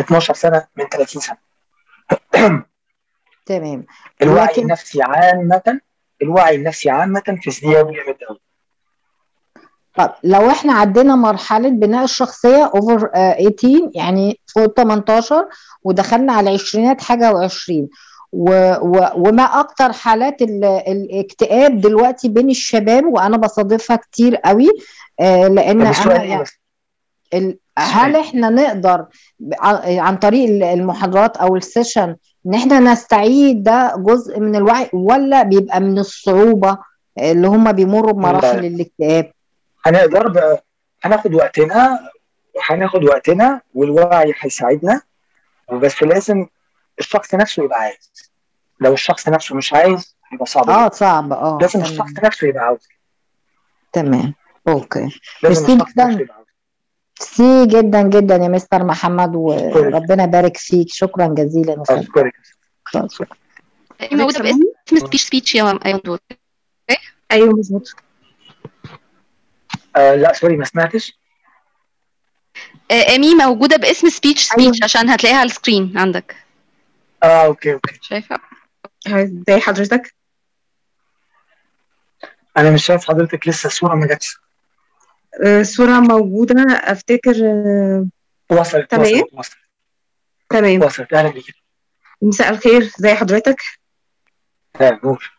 12 0.00 0.34
سنة 0.34 0.66
من 0.76 0.84
30 0.84 1.22
سنة. 1.22 1.36
تمام. 3.46 3.86
الوعي 4.22 4.46
لكن- 4.46 4.62
النفسي 4.62 5.02
عامة 5.02 5.80
الوعي 6.22 6.54
النفسي 6.56 6.90
عامة 6.90 7.38
في 7.42 7.50
ازدياد 7.50 7.86
جامد 7.86 8.16
قوي 8.28 8.38
طب 9.94 10.12
لو 10.24 10.50
إحنا 10.50 10.72
عدينا 10.72 11.16
مرحلة 11.16 11.68
بناء 11.68 12.04
الشخصية 12.04 12.64
اوفر 12.74 13.10
18 13.14 13.90
يعني 13.94 14.40
فوق 14.54 14.66
18 14.76 15.48
ودخلنا 15.84 16.32
على 16.32 16.50
العشرينات 16.50 17.00
حاجة 17.00 17.32
وعشرين 17.32 17.88
و 18.32 18.50
و 18.80 19.06
وما 19.16 19.42
أكتر 19.42 19.92
حالات 19.92 20.42
ال- 20.42 20.64
الاكتئاب 20.64 21.80
دلوقتي 21.80 22.28
بين 22.28 22.50
الشباب 22.50 23.04
وأنا 23.04 23.36
بصادفها 23.36 23.96
كتير 23.96 24.36
قوي 24.36 24.68
آه 25.20 25.48
لأن 25.48 25.80
أنا 25.80 25.92
يعني؟ 26.24 26.44
ال- 27.34 27.58
هل 27.78 28.16
إحنا 28.16 28.48
نقدر 28.50 29.06
عن 29.86 30.16
طريق 30.16 30.48
ال- 30.48 30.62
المحاضرات 30.62 31.36
أو 31.36 31.56
السيشن 31.56 32.16
إن 32.46 32.54
إحنا 32.54 32.80
نستعيد 32.80 33.62
ده 33.62 33.94
جزء 33.98 34.40
من 34.40 34.56
الوعي 34.56 34.90
ولا 34.92 35.42
بيبقى 35.42 35.80
من 35.80 35.98
الصعوبة 35.98 36.78
اللي 37.18 37.48
هم 37.48 37.72
بيمروا 37.72 38.12
بمراحل 38.12 38.60
لا. 38.60 38.66
الاكتئاب؟ 38.66 39.32
هنقدر 39.86 40.28
بقى 40.28 40.64
هناخد 41.04 41.34
وقتنا 41.34 42.10
هناخد 42.70 43.04
وقتنا 43.04 43.60
والوعي 43.74 44.34
هيساعدنا 44.40 45.00
وبس 45.68 46.02
لازم 46.02 46.46
الشخص 46.98 47.34
نفسه 47.34 47.64
يبقى 47.64 47.78
عايز. 47.80 48.12
لو 48.80 48.92
الشخص 48.92 49.28
نفسه 49.28 49.54
مش 49.56 49.72
عايز 49.72 50.16
هيبقى 50.32 50.46
صعب. 50.46 50.70
آه. 50.70 50.88
صعب. 50.90 51.32
آه 51.32 51.58
لازم 51.60 51.72
تمام. 51.80 51.92
الشخص 51.92 52.24
نفسه 52.24 52.46
يبقى 52.48 52.64
عاوز. 52.64 52.88
تمام. 53.92 54.34
Okay. 54.68 55.08
لازم 55.42 55.64
الشخص. 55.74 55.98
نفسه 55.98 56.20
يبقى 56.20 56.34
عاوز. 56.34 56.41
ميرسي 57.22 57.66
جدا 57.66 58.02
جدا 58.02 58.34
يا 58.34 58.48
مستر 58.48 58.84
محمد 58.84 59.36
وربنا 59.36 60.24
يبارك 60.24 60.56
فيك. 60.56 60.88
شكرا 60.90 61.26
جزيلا 61.26 61.72
يا 61.72 61.84
فندم. 61.84 62.00
أشكرك. 62.00 62.34
موجودة 64.12 64.40
باسم 64.40 64.60
speech 64.88 65.22
speech 65.22 65.54
يا 65.54 65.72
دكتور 65.72 66.18
أيوه 67.32 67.54
مظبوط. 67.58 67.94
آه 69.96 70.14
لا 70.14 70.32
sorry 70.32 70.56
ما 70.56 70.64
سمعتش. 70.64 71.18
آه، 72.90 73.08
ايمي 73.08 73.34
موجودة 73.34 73.76
باسم 73.76 74.08
speech 74.08 74.44
speech 74.44 74.82
عشان 74.82 75.08
هتلاقيها 75.08 75.38
على 75.38 75.46
ال 75.46 75.53
screen 75.53 75.98
عندك. 75.98 76.36
آه 77.22 77.44
okay 77.46 77.72
okay. 77.72 77.98
شايفة؟ 78.02 78.38
إزاي 79.06 79.60
حضرتك؟ 79.60 80.14
أنا 82.56 82.70
مش 82.70 82.84
شايف 82.86 83.08
حضرتك 83.08 83.48
لسه 83.48 83.66
الصورة 83.66 83.94
ما 83.94 84.06
جاتش. 84.06 84.41
الصورة 85.40 86.00
موجودة 86.00 86.62
أفتكر 86.72 87.34
آه، 87.44 88.06
وصلت 88.50 88.90
تمام. 88.90 89.04
وصلت 89.14 89.34
وصلت. 89.38 89.56
تمام. 90.50 90.82
وصلت. 90.82 91.12
أهلا 91.12 91.30
بيك. 91.30 91.44
مساء 92.22 92.50
الخير 92.50 92.82
ازي 92.98 93.14
حضرتك؟ 93.14 93.56
نور. 94.80 95.32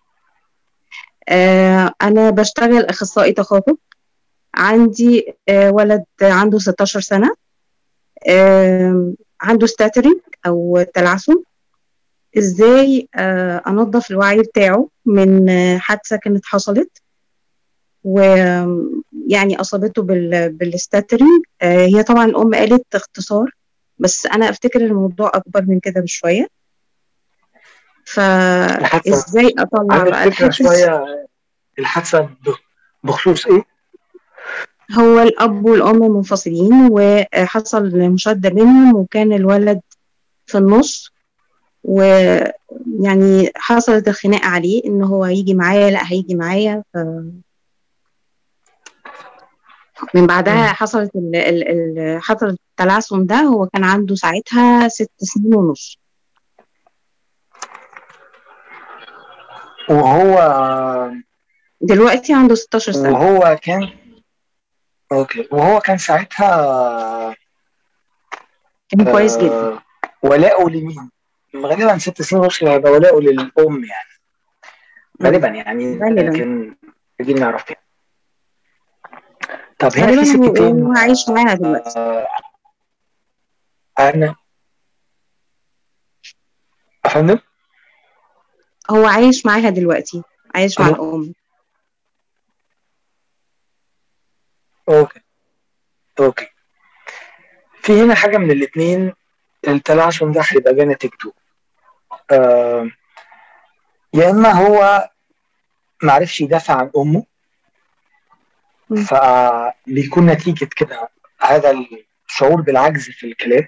آه، 1.29 1.93
أنا 2.01 2.29
بشتغل 2.29 2.85
أخصائي 2.85 3.33
تخاطب 3.33 3.77
عندي 4.55 5.33
آه، 5.49 5.71
ولد 5.71 6.03
عنده 6.21 6.59
16 6.59 6.99
سنة. 7.01 7.35
آم، 8.29 9.15
عنده 9.41 9.67
stuttering 9.67 10.19
أو 10.45 10.85
تلعثم. 10.93 11.35
إزاي 12.37 13.07
آه، 13.15 13.61
أنظف 13.67 14.11
الوعي 14.11 14.39
بتاعه 14.41 14.89
من 15.05 15.49
آه، 15.49 15.77
حادثة 15.77 16.15
كانت 16.15 16.45
حصلت؟ 16.45 16.97
ويعني 18.03 19.01
أصابته 19.61 20.01
بال- 20.01 20.49
بال 20.53 20.67
stuttering. 20.67 21.43
آه، 21.61 21.85
هي 21.85 22.03
طبعا 22.03 22.25
الأم 22.25 22.55
قالت 22.55 22.95
اختصار 22.95 23.51
بس 23.99 24.25
أنا 24.25 24.49
أفتكر 24.49 24.81
الموضوع 24.81 25.31
أكبر 25.33 25.61
من 25.67 25.79
كده 25.79 26.01
عندك 29.91 30.11
بقى 30.11 30.31
فكرة 30.31 30.47
الحافز 30.47 30.55
شوية 30.67 31.27
الحادثة 31.79 32.29
بخصوص 33.03 33.47
إيه؟ 33.47 33.63
هو 34.91 35.19
الأب 35.19 35.65
والأم 35.65 35.99
منفصلين 36.15 36.89
وحصل 36.91 37.97
مشادة 37.99 38.49
بينهم 38.49 38.95
وكان 38.95 39.33
الولد 39.33 39.81
في 40.45 40.57
النص 40.57 41.11
ويعني 41.83 43.51
حصلت 43.55 44.07
الخناقة 44.07 44.47
عليه 44.47 44.81
إن 44.85 45.03
هو 45.03 45.23
هيجي 45.23 45.53
معايا 45.53 45.91
لأ 45.91 46.01
هيجي 46.11 46.35
معايا 46.35 46.83
ف... 46.93 46.97
من 50.15 50.27
بعدها. 50.27 50.67
حصلت 50.67 51.15
ال... 51.15 51.35
ال... 51.35 51.67
ال... 51.99 52.21
حصل 52.23 52.45
التلعثم 52.71 53.23
ده 53.25 53.35
هو 53.35 53.67
كان 53.67 53.83
عنده 53.83 54.15
ساعتها 54.15 54.87
ست 54.87 55.11
سنين 55.17 55.55
ونص 55.55 55.97
وهو 59.89 61.11
دلوقتي 61.81 62.33
عنده 62.33 62.55
16 62.55 62.91
سنة 62.91 63.11
وهو 63.11 63.59
كان 63.61 63.89
أوكي 65.11 65.47
وهو 65.51 65.79
كان 65.79 65.97
ساعتها 65.97 67.35
كان 68.89 69.11
كويس 69.11 69.37
جدا 69.37 69.53
آه 69.53 69.81
ولاؤه 70.23 70.69
لمين؟ 70.69 71.09
غالبا 71.55 71.97
ست 71.97 72.21
سنين 72.21 72.41
ونص 72.43 72.63
هيبقى 72.63 72.91
ولاؤه 72.91 73.21
للأم 73.21 73.83
يعني 73.83 74.09
غالبا 75.23 75.47
يعني 75.47 75.99
غالبا. 75.99 76.21
لكن 76.21 76.75
دي 77.19 77.33
نعرف 77.33 77.63
كده 77.63 77.82
طب 79.83 79.97
هنا 79.97 80.23
في 80.23 80.61
هو 80.61 80.93
عايش 80.97 81.29
معاها 81.29 81.53
دلوقتي. 81.55 81.99
آه 81.99 82.27
أنا. 83.99 84.35
أفندم؟ 87.05 87.39
هو 88.91 89.05
عايش 89.05 89.45
معاها 89.45 89.69
دلوقتي. 89.69 90.23
عايش 90.55 90.79
مع. 90.79 90.87
الأم. 90.87 91.33
Okay. 94.89 95.19
Okay. 96.19 96.47
في 97.81 98.01
هنا 98.03 98.15
حاجة 98.15 98.37
من 98.37 98.51
الاثنين 98.51 99.13
التلعثم 99.67 100.31
ده 100.31 100.41
هيبقى 100.49 100.75
جاي 100.75 100.85
نتيجته 100.85 101.33
آه 102.31 102.89
يا 104.13 104.29
إما 104.29 104.51
هو 104.51 105.09
معرفش 106.03 106.41
يدافع 106.41 106.73
عن 106.75 106.91
أمه. 106.97 107.23
فبيكون 108.95 110.25
نتيجة 110.25 110.65
كده 110.75 111.09
هذا 111.41 111.71
الشعور 112.29 112.61
بالعجز 112.61 113.09
في 113.09 113.27
الكلام 113.27 113.67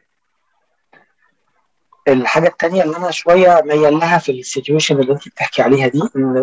الحاجة 2.08 2.48
التانية 2.48 2.84
اللي 2.84 2.98
أنا 2.98 3.12
شوية 3.12 3.62
ميال 3.66 3.94
لها 4.00 4.18
في 4.18 4.32
ال 4.32 4.38
situation 4.38 5.00
اللي 5.00 5.14
أنت 5.14 5.28
بتحكي 5.28 5.62
عليها 5.62 5.88
دي 5.88 6.02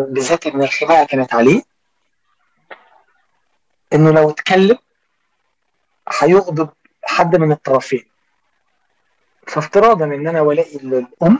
بالذات 0.09 0.47
إن 0.47 0.61
الخناقة 0.63 1.05
كانت 1.05 1.33
عليه 1.33 1.61
إنه 3.93 4.11
لو 4.11 4.29
اتكلم 4.29 4.77
هيغضب 6.19 6.69
حد 7.03 7.35
من 7.35 7.51
الطرفين. 7.51 8.05
فافتراضا 9.47 10.05
إن 10.05 10.27
أنا 10.27 10.41
ولائي 10.41 10.77
للام 10.83 11.39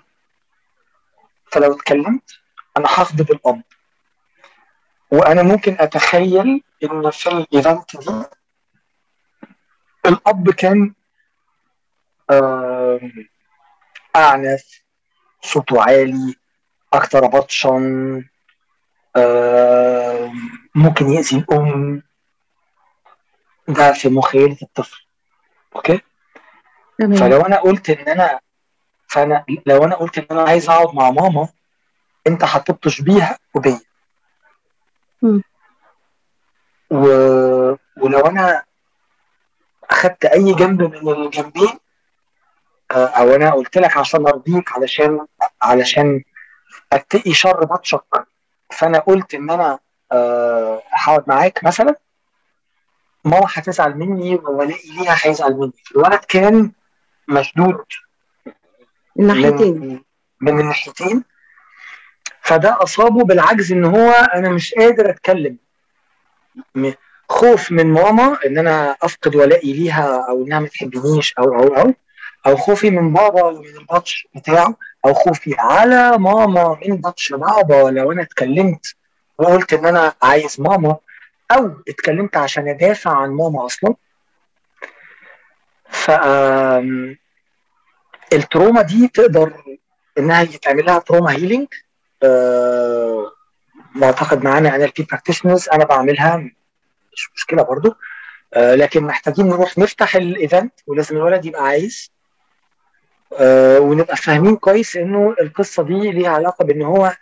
فلو 1.51 1.73
اتكلمت 1.73 2.39
أنا 2.77 2.87
هغضب 2.89 3.31
الأب. 3.31 3.61
وأنا 5.11 5.43
ممكن 5.43 5.75
أتخيل 5.79 6.63
ان 6.83 7.09
في 7.11 7.29
ال 7.29 7.40
event 7.40 7.97
دي 7.97 8.23
الأب 10.05 10.49
كان 10.49 10.93
أعنف 14.15 14.83
صوته 15.41 15.81
عالي 15.81 16.35
أكتر 16.93 17.27
بطشا 17.27 17.69
ممكن 20.75 21.09
يأذي 21.09 21.37
الأم. 21.37 22.03
ده 23.67 23.93
في 23.93 24.09
مخيلة 24.09 24.57
الطفل 24.61 25.05
أوكي؟ 25.75 26.01
تمام. 26.99 27.15
فلو 27.15 27.41
أنا 27.41 27.59
قلت 27.59 27.89
إن 27.89 28.07
أنا 28.07 28.39
فأنا 29.07 29.45
لو 29.65 29.83
أنا 29.83 29.95
قلت 29.95 30.17
إن 30.17 30.25
أنا 30.31 30.41
عايز 30.49 30.69
أقعد 30.69 30.95
مع 30.95 31.09
ماما 31.09 31.47
أنت 32.27 32.43
هتبطش 32.43 33.01
بيها 33.01 33.39
وبيا. 33.53 33.79
و... 36.93 37.05
ولو 37.97 38.19
أنا 38.19 38.63
أخدت 39.89 40.25
أي 40.25 40.53
جنب 40.53 40.81
من 40.81 41.13
الجنبين 41.25 41.79
آه، 42.91 43.05
أو 43.05 43.35
أنا 43.35 43.51
قلت 43.51 43.77
لك 43.77 43.97
عشان 43.97 44.27
أرضيك 44.27 44.71
علشان 44.71 45.25
علشان 45.61 46.23
أتقي 46.93 47.33
شر 47.33 47.65
بطشك 47.65 48.25
فأنا 48.71 48.99
قلت 48.99 49.33
إن 49.33 49.49
أنا 49.49 49.79
آه، 50.11 50.81
هقعد 50.91 51.23
معاك 51.27 51.63
مثلا 51.63 51.95
ماما 53.25 53.45
هتزعل 53.53 53.97
مني 53.97 54.35
وولائي 54.35 54.91
ليها 54.97 55.17
هيزعل 55.21 55.53
مني؟ 55.53 55.73
الولد 55.95 56.19
كان 56.19 56.71
مشدود 57.27 57.85
الناحيتين 59.19 60.03
من 60.41 60.59
الناحيتين 60.59 61.23
فده 62.41 62.77
أصابه 62.83 63.23
بالعجز 63.23 63.71
إن 63.71 63.85
هو 63.85 64.11
أنا 64.11 64.49
مش 64.49 64.73
قادر 64.73 65.09
أتكلم. 65.09 65.57
خوف 67.29 67.71
من 67.71 67.93
ماما 67.93 68.37
إن 68.45 68.57
أنا 68.57 68.95
أفقد 69.01 69.35
ولائي 69.35 69.73
ليها 69.73 70.25
أو 70.29 70.43
إنها 70.45 70.59
ما 70.59 70.67
تحبنيش 70.67 71.33
أو 71.39 71.55
أو 71.59 71.75
أو. 71.77 71.93
أو 72.47 72.57
خوفي 72.57 72.89
من 72.89 73.13
بابا 73.13 73.43
ومن 73.43 73.65
البطش 73.67 74.27
بتاعه. 74.35 74.75
أو 75.05 75.13
خوفي 75.13 75.55
على 75.59 76.17
ماما 76.17 76.79
من 76.87 76.97
بطش 76.97 77.31
بابا. 77.33 77.91
لو 77.91 78.11
أنا 78.11 78.21
اتكلمت 78.21 78.95
وقلت 79.37 79.73
إن 79.73 79.85
أنا 79.85 80.13
عايز 80.23 80.61
ماما 80.61 80.97
أو 81.51 81.71
اتكلمت 81.89 82.37
عشان 82.37 82.67
أدافع 82.67 83.11
عن 83.11 83.29
ماما 83.29 83.65
أصلا. 83.65 83.95
ف 85.89 86.11
ال 88.33 88.40
trauma 88.40 88.81
دي 88.81 89.07
تقدر 89.07 89.53
إنها 90.17 90.41
يتعمل 90.41 90.85
لها 90.85 90.99
trauma 90.99 91.31
healing 91.31 91.67
أه 92.23 93.31
معتقد 93.95 94.43
معانا 94.43 94.75
NLP 94.75 95.03
practitioners 95.11 95.69
أنا 95.69 95.85
بعملها 95.85 96.37
مش 97.13 97.29
مشكلة 97.35 97.63
برضو 97.63 97.95
أه 98.53 98.75
لكن 98.75 99.03
محتاجين 99.03 99.47
نروح 99.47 99.77
نفتح 99.77 100.15
ال 100.15 100.25
event 100.25 100.73
ولازم 100.87 101.15
الولد 101.17 101.45
يبقى 101.45 101.63
عايز 101.63 102.11
أه 103.39 103.79
ونبقى 103.79 104.17
فاهمين 104.17 104.55
كويس 104.55 104.95
إنه 104.95 105.35
القصة 105.41 105.83
دي 105.83 106.11
ليها 106.11 106.29
علاقة 106.29 106.65
بإن 106.65 106.81
هو 106.81 107.15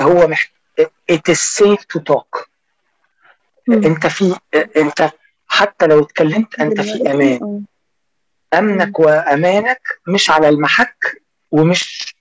هو 0.00 0.26
محت... 0.28 0.50
it 1.12 1.32
is 1.32 1.38
safe 1.38 1.82
to 1.94 2.00
talk. 2.12 2.48
أنت 3.68 4.06
في 4.06 4.36
أنت 4.76 5.10
حتى 5.48 5.86
لو 5.86 6.02
اتكلمت 6.02 6.60
أنت 6.60 6.80
في 6.80 7.10
أمان 7.10 7.38
آه. 7.42 8.58
أمنك 8.58 9.00
وأمانك 9.00 9.80
مش 10.08 10.30
على 10.30 10.48
المحك 10.48 11.22
ومش 11.50 12.14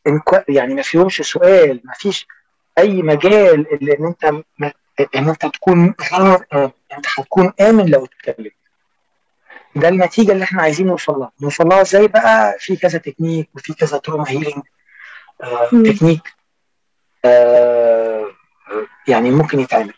يعني 0.50 0.74
ما 0.74 0.82
فيهمش 0.82 1.22
سؤال 1.22 1.82
ما 1.84 1.94
فيش 1.94 2.28
أي 2.78 3.02
مجال 3.02 3.74
اللي 3.74 3.98
إن 4.00 4.06
أنت 4.06 4.24
إن 5.16 5.30
أنت 5.30 5.46
تكون 5.46 5.96
غير 6.14 6.46
امن 6.54 6.72
أنت 6.98 7.06
هتكون 7.18 7.54
آمن 7.62 7.86
لو 7.90 8.06
اتكلمت. 8.06 8.52
ده 9.76 9.90
النتيجة 9.90 10.32
اللي 10.32 10.44
إحنا 10.44 10.62
عايزين 10.62 10.88
نوصل 10.88 11.14
لها. 11.20 11.32
نوصل 11.42 11.68
لها 11.68 11.82
إزاي 11.82 12.08
بقى؟ 12.08 12.56
في 12.60 12.76
كذا 12.76 13.00
تكنيك 13.00 13.50
وفي 13.56 13.74
كذا 13.74 13.98
trauma 13.98 14.30
healing 14.30 14.64
آه. 15.44 15.70
تكنيك 15.70 16.34
آه 17.26 18.26
يعني 19.08 19.32
ممكن 19.32 19.60
يتعمل. 19.60 19.94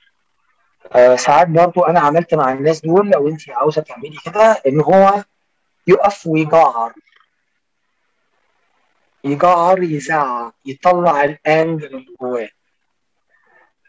آه 0.94 1.16
ساعات 1.16 1.48
برضو 1.48 1.82
أنا 1.84 2.00
عملت 2.00 2.34
مع 2.34 2.52
الناس 2.54 2.82
دول 2.82 3.10
لو 3.10 3.28
أنت 3.28 3.50
عاوزة 3.50 3.82
تعملي 3.82 4.18
كده 4.26 4.62
إن 4.68 4.82
هو 4.82 5.24
يقف 5.88 6.28
ويجعر. 6.28 6.94
يجعر 9.24 9.84
يزعق 9.84 10.54
يطلع 10.66 11.24
ال 11.24 11.34
anger 11.34 11.88
اللي 11.88 12.06
جواه. 12.22 12.50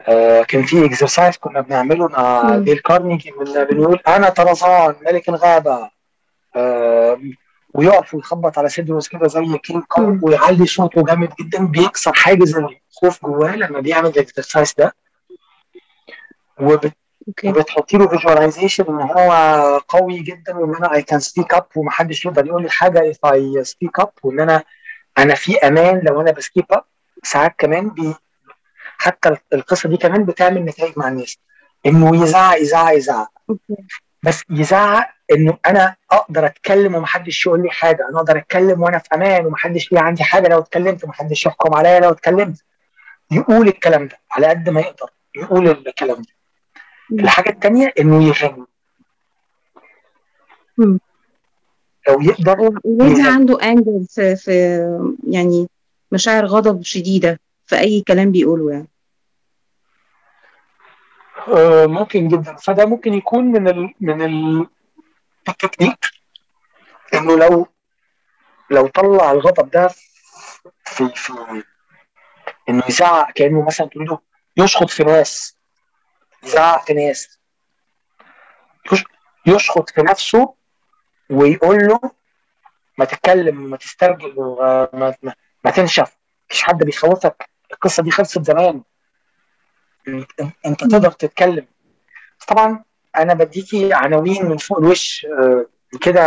آه 0.08 0.42
كان 0.42 0.62
في 0.62 0.86
exercise 0.86 1.36
كنا 1.36 1.60
بنعمله 1.60 2.08
مع. 2.08 2.56
ديل 2.56 2.78
كارنيجي 2.78 3.30
كنا 3.30 3.64
بنقول 3.64 4.00
أنا 4.08 4.28
طرزان 4.28 4.94
ملك 5.06 5.28
الغابة 5.28 5.90
آه 6.56 7.20
ويقف 7.74 8.14
ويخبط 8.14 8.58
على 8.58 8.68
صدره 8.68 9.02
كده 9.10 9.28
زي 9.28 9.58
كينج 9.58 9.82
كونج. 9.88 10.24
ويعلي 10.24 10.66
صوته 10.66 11.04
جامد 11.04 11.32
جدا 11.40 11.66
بيكسر 11.66 12.12
حاجز 12.12 12.56
الخوف 12.56 13.26
جواه 13.26 13.56
لما 13.56 13.80
بيعمل 13.80 14.08
ال 14.08 14.16
exercise 14.16 14.74
ده 14.78 14.94
وبت... 16.60 16.92
وبتحطي 17.44 17.96
له 17.96 18.08
visualization 18.08 18.84
إن 18.88 19.00
هو 19.10 19.30
قوي 19.88 20.18
جدا 20.20 20.56
وإن 20.56 20.74
أنا 20.76 20.94
I 20.94 21.02
can 21.02 21.20
speak 21.20 21.54
up 21.54 21.66
ومحدش 21.76 22.24
يقدر 22.26 22.46
يقول 22.46 22.62
لي 22.62 22.70
حاجة 22.70 23.10
if 23.10 23.18
I 23.32 23.64
speak 23.64 24.00
up 24.00 24.10
وإن 24.22 24.40
أنا 24.40 24.62
أنا 25.18 25.34
في 25.34 25.58
أمان 25.58 26.00
لو 26.04 26.20
أنا 26.20 26.30
ب 26.30 26.36
speak 26.36 26.66
up 26.72 26.84
ساعات 27.22 27.54
كمان 27.58 27.88
بي 27.90 28.14
حتى 29.00 29.36
القصة 29.52 29.88
دي 29.88 29.96
كمان 29.96 30.24
بتعمل 30.24 30.64
نتائج 30.64 30.92
مع 30.96 31.08
الناس. 31.08 31.38
إنه 31.86 32.22
يزعق 32.22 32.58
يزعق 32.60 32.96
يزعق. 32.96 33.28
بس 34.22 34.42
يزعق 34.50 35.10
إنه 35.32 35.58
أنا 35.66 35.96
أقدر 36.10 36.46
أتكلم 36.46 36.94
ومحدش 36.94 37.46
يقول 37.46 37.62
لي 37.62 37.70
حاجة. 37.70 38.08
أنا 38.10 38.18
أقدر 38.18 38.38
أتكلم 38.38 38.82
وأنا 38.82 38.98
في 38.98 39.08
أمان 39.14 39.46
ومحدش 39.46 39.92
ليه 39.92 40.00
عندي 40.00 40.24
حاجة 40.24 40.48
لو 40.48 40.58
اتكلمت 40.58 41.04
ومحدش 41.04 41.46
يحكم 41.46 41.74
عليا 41.74 42.00
لو 42.00 42.10
اتكلمت. 42.10 42.64
يقول 43.30 43.68
الكلام 43.68 44.08
ده 44.08 44.18
على 44.30 44.46
قد 44.46 44.68
ما 44.68 44.80
يقدر. 44.80 45.10
يقول 45.36 45.68
الكلام 45.68 46.22
ده. 46.22 47.22
الحاجة 47.22 47.50
الثانية 47.50 47.92
إنه 48.00 48.24
يغني. 48.24 48.64
لو 52.08 52.20
يقدر 52.20 52.80
يغني. 52.84 53.28
عنده 53.28 53.62
انجر 53.62 54.04
في 54.08 54.36
في 54.36 54.52
يعني 55.28 55.68
مشاعر 56.12 56.46
غضب 56.46 56.82
شديدة 56.82 57.40
في 57.66 57.78
أي 57.78 58.04
كلام 58.08 58.32
بيقوله 58.32 58.72
يعني. 58.72 58.88
ممكن 61.86 62.28
جدا. 62.28 62.56
فده 62.56 62.86
ممكن 62.86 63.14
يكون 63.14 63.44
من 63.44 63.68
ال 63.68 63.94
من 64.00 64.22
ال 64.22 64.66
التكنيك 65.48 65.98
إنه 67.14 67.36
لو 67.36 67.66
لو 68.70 68.86
طلع 68.86 69.30
الغضب 69.32 69.70
ده 69.70 69.88
في 70.84 71.08
في 71.14 71.32
إنه 72.68 72.82
يزعق 72.88 73.30
كأنه 73.32 73.66
مثلا 73.66 73.86
تقول 73.86 74.04
له 74.06 74.18
يشخط 74.56 74.90
في 74.90 75.04
ناس 75.04 75.56
يزعق 76.44 76.86
في 76.86 76.94
ناس 76.94 77.38
يش- 78.92 79.04
يشخط 79.46 79.90
في 79.90 80.02
نفسه 80.02 80.54
ويقول 81.30 81.78
له 81.88 82.00
ما 82.98 83.04
تتكلم 83.04 83.56
ما 83.70 83.76
تسترجل 83.76 84.34
وما 84.36 84.88
ما, 85.22 85.34
ما 85.64 85.70
تنشف. 85.70 86.16
مفيش 86.50 86.62
حد 86.62 86.78
بيخوفك. 86.84 87.50
القصة 87.72 88.02
دي 88.02 88.10
خلصت 88.10 88.42
زمان. 88.42 88.82
انت- 90.66 90.80
تقدر 90.84 91.10
تتكلم. 91.10 91.66
طبعا 92.48 92.84
أنا 93.16 93.34
بديكي 93.34 93.92
عناوين 93.92 94.46
من 94.46 94.56
فوق 94.56 94.78
الوش 94.78 95.26
آه، 95.38 95.66
كده 96.00 96.24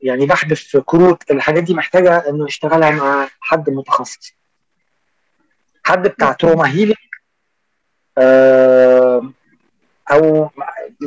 يعني 0.00 0.26
بحذف 0.26 0.76
كروت 0.76 1.30
الحاجات 1.30 1.62
دي 1.62 1.74
محتاجة 1.74 2.28
إنه 2.28 2.44
يشتغلها 2.44 2.90
مع 2.90 3.28
حد 3.40 3.70
متخصص. 3.70 4.32
حد 5.84 6.08
بتاع 6.08 6.32
trauma 6.32 6.68
healing 6.70 6.96
أو 10.12 10.50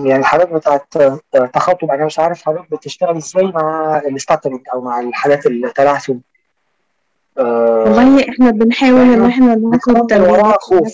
يعني 0.06 0.24
حضرتك 0.24 0.52
بتاعت 0.54 0.98
آه، 0.98 1.20
تخاطب 1.54 1.92
أنا 1.92 2.06
مش 2.06 2.20
عارف 2.20 2.42
حضرتك 2.46 2.72
بتشتغل 2.72 3.18
إزاي 3.18 3.44
مع 3.46 3.98
ال 4.10 4.14
stuttering 4.14 4.62
أو 4.74 4.82
مع 4.82 5.00
الحالات 5.00 5.46
التلعثم 5.46 6.14
آه، 6.14 6.20
والله 7.38 8.30
إحنا 8.30 8.52
بنحاول 8.52 9.00
إن 9.14 9.26
إحنا 9.26 9.56
ناخد 9.56 10.08
تمرينات 10.08 10.62
خوف. 10.62 10.94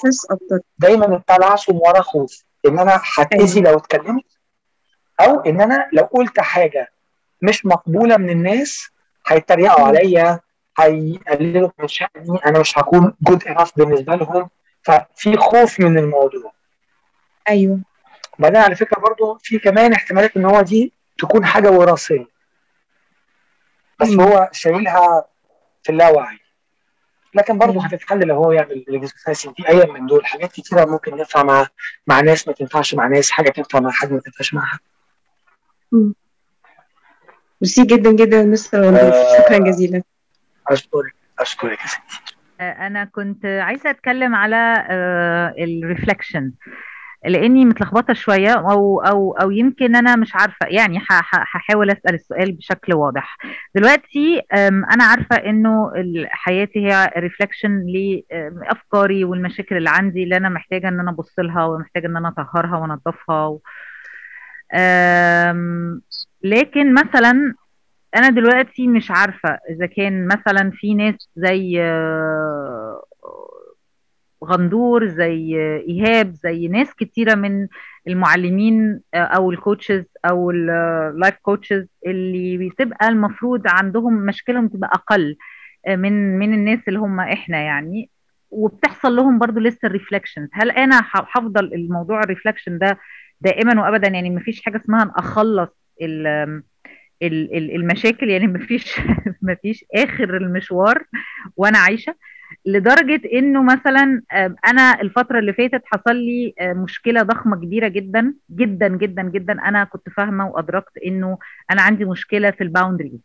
دايما 0.77 1.15
التلعثم 1.15 1.75
وراه 1.75 2.01
خوف. 2.01 2.43
إن 2.65 2.79
أنا 2.79 3.01
هتأذي 3.17 3.61
لو 3.61 3.77
اتكلمت 3.77 4.23
أو 5.21 5.39
إن 5.39 5.61
أنا 5.61 5.89
لو 5.93 6.03
قلت 6.03 6.39
حاجة 6.39 6.91
مش 7.41 7.65
مقبولة 7.65 8.17
من 8.17 8.29
الناس 8.29 8.87
هيتريقوا 9.27 9.85
عليا 9.85 10.39
هيقللوا 10.79 11.69
من 11.79 11.87
شأني 11.87 12.39
أنا 12.45 12.59
مش 12.59 12.77
هكون 12.77 13.13
good 13.21 13.43
enough 13.47 13.71
بالنسبة 13.77 14.15
لهم. 14.15 14.49
ففي 14.83 15.37
خوف 15.37 15.79
من 15.79 15.97
الموضوع. 15.97 16.51
أيوه. 17.49 17.79
وبعدين 18.39 18.61
على 18.61 18.75
فكرة 18.75 18.99
برضو 18.99 19.37
في 19.41 19.59
كمان 19.59 19.93
احتمالات 19.93 20.37
إن 20.37 20.45
هو 20.45 20.61
دي 20.61 20.93
تكون 21.19 21.45
حاجة 21.45 21.71
وراثية. 21.71 22.25
بس 23.99 24.09
مم. 24.09 24.21
هو 24.21 24.49
شايلها 24.51 25.25
في 25.83 25.91
اللاوعي. 25.91 26.39
لكن 27.35 27.57
برضه. 27.57 27.85
هتتحل 27.85 28.27
لو 28.27 28.35
هو 28.35 28.51
يعمل 28.51 28.85
regression 28.89 29.53
في 29.53 29.69
أي 29.69 29.85
من 29.91 30.05
دول. 30.05 30.25
حاجات 30.25 30.51
كتيرة 30.51 30.85
ممكن 30.85 31.17
ينفع 31.17 31.43
مع 31.43 31.67
مع 32.07 32.19
ناس 32.21 32.47
ما 32.47 32.53
تنفعش 32.53 32.93
مع 32.95 33.07
ناس. 33.07 33.31
حاجة 33.31 33.49
تنفع 33.49 33.79
مع 33.79 33.91
حد 33.91 34.11
ما 34.11 34.19
تنفعش 34.19 34.53
مع 34.53 34.65
حد 34.65 34.79
ميرسي 37.61 37.83
جدا 37.85 38.11
جدا 38.11 38.43
مستر 38.43 38.89
آه. 38.89 39.37
شكرا 39.37 39.57
جزيلا. 39.57 40.03
أشكرك. 40.67 41.13
أشكرك 41.39 41.81
يا 41.81 41.87
ستي. 41.87 42.35
أنا 42.61 43.05
كنت 43.05 43.45
عايزة 43.45 43.89
أتكلم 43.89 44.35
على 44.35 44.87
ال 45.59 45.68
reflection 45.68 46.51
لاني 47.25 47.65
متلخبطه 47.65 48.13
شوية 48.13 48.53
أو 48.53 49.01
أو 49.01 49.31
أو 49.31 49.51
يمكن 49.51 49.95
أنا 49.95 50.15
مش 50.15 50.35
عارفه 50.35 50.65
يعني 50.67 50.99
هحاول 51.09 51.91
أسأل 51.91 52.13
السؤال 52.13 52.51
بشكل 52.51 52.93
واضح. 52.93 53.37
دلوقتي 53.75 54.41
أنا 54.93 55.03
عارفة 55.03 55.35
إنه 55.35 55.91
حياتي 56.29 56.87
هي 56.87 57.11
reflection 57.17 57.85
لافكاري 58.61 59.23
والمشاكل 59.23 59.77
اللي 59.77 59.89
عندي 59.89 60.23
اللي 60.23 60.37
أنا 60.37 60.49
محتاجة 60.49 60.87
إن 60.87 60.99
أنا 60.99 61.11
أبص 61.11 61.39
لها 61.39 61.65
ومحتاجة 61.65 62.07
إن 62.07 62.17
أنا 62.17 62.27
أطهرها 62.37 62.77
وانضفها 62.77 63.45
و... 63.47 63.61
لكن 66.43 66.93
مثلا 66.93 67.53
أنا 68.15 68.29
دلوقتي 68.29 68.87
مش 68.87 69.11
عارفة 69.11 69.49
إذا 69.69 69.85
كان 69.85 70.27
مثلا 70.27 70.71
في 70.73 70.93
ناس 70.93 71.29
زي 71.35 71.81
آه، 71.81 73.03
غندور 74.45 75.07
زي 75.07 75.55
إيهاب 75.89 76.33
زي 76.33 76.67
ناس 76.67 76.93
كتيرة 76.95 77.35
من 77.35 77.67
المعلمين 78.07 79.01
آه، 79.13 79.17
أو 79.17 79.51
ال 79.51 79.58
coaches 79.58 80.03
أو 80.25 80.51
ال 80.51 80.68
life 80.68 81.35
coaches 81.41 81.87
اللي 82.07 82.69
بتبقى 82.69 83.07
المفروض 83.09 83.61
عندهم 83.67 84.13
مشكلهم 84.25 84.67
تبقى 84.67 84.89
أقل 84.93 85.37
آه، 85.87 85.95
من 85.95 86.39
من 86.39 86.53
الناس 86.53 86.79
اللي 86.87 86.99
هم 86.99 87.19
إحنا 87.19 87.57
يعني. 87.61 88.09
وبتحصل 88.51 89.15
لهم 89.15 89.39
برضو 89.39 89.59
لسه 89.59 89.79
ال 89.85 89.90
reflections 89.90 90.49
هل 90.53 90.71
أنا 90.71 91.01
هفضل 91.11 91.73
الموضوع 91.73 92.19
ال 92.19 92.24
reflection 92.24 92.77
ده 92.79 92.99
دائما 93.41 93.81
وابدا؟ 93.81 94.07
يعني 94.07 94.29
مفيش 94.29 94.61
حاجة 94.61 94.77
اسمها 94.77 95.13
أخلص 95.17 95.69
ال 96.01 96.27
ال- 97.21 97.57
ال- 97.57 97.75
المشاكل. 97.75 98.29
يعني 98.29 98.47
مفيش 98.47 98.99
مفيش 99.49 99.85
آخر 99.95 100.37
المشوار 100.37 101.03
وأنا 101.57 101.77
عايشة. 101.79 102.15
لدرجة 102.65 103.21
إنه 103.33 103.63
مثلا 103.63 104.21
أنا 104.67 105.01
الفترة 105.01 105.39
اللي 105.39 105.53
فاتت 105.53 105.81
حصل 105.85 106.15
لي 106.15 106.53
آه، 106.59 106.73
مشكلة 106.73 107.23
ضخمة 107.23 107.55
كبيرة 107.55 107.87
جدا 107.87 108.33
جدا 108.51 108.87
جدا 108.87 109.21
جدا. 109.23 109.53
أنا 109.53 109.83
كنت 109.83 110.09
فاهمة 110.09 110.47
وأدركت 110.49 110.97
إنه 111.05 111.37
أنا 111.71 111.81
عندي 111.81 112.05
مشكلة 112.05 112.51
في 112.51 112.63
ال 112.63 112.68
boundaries. 112.68 113.19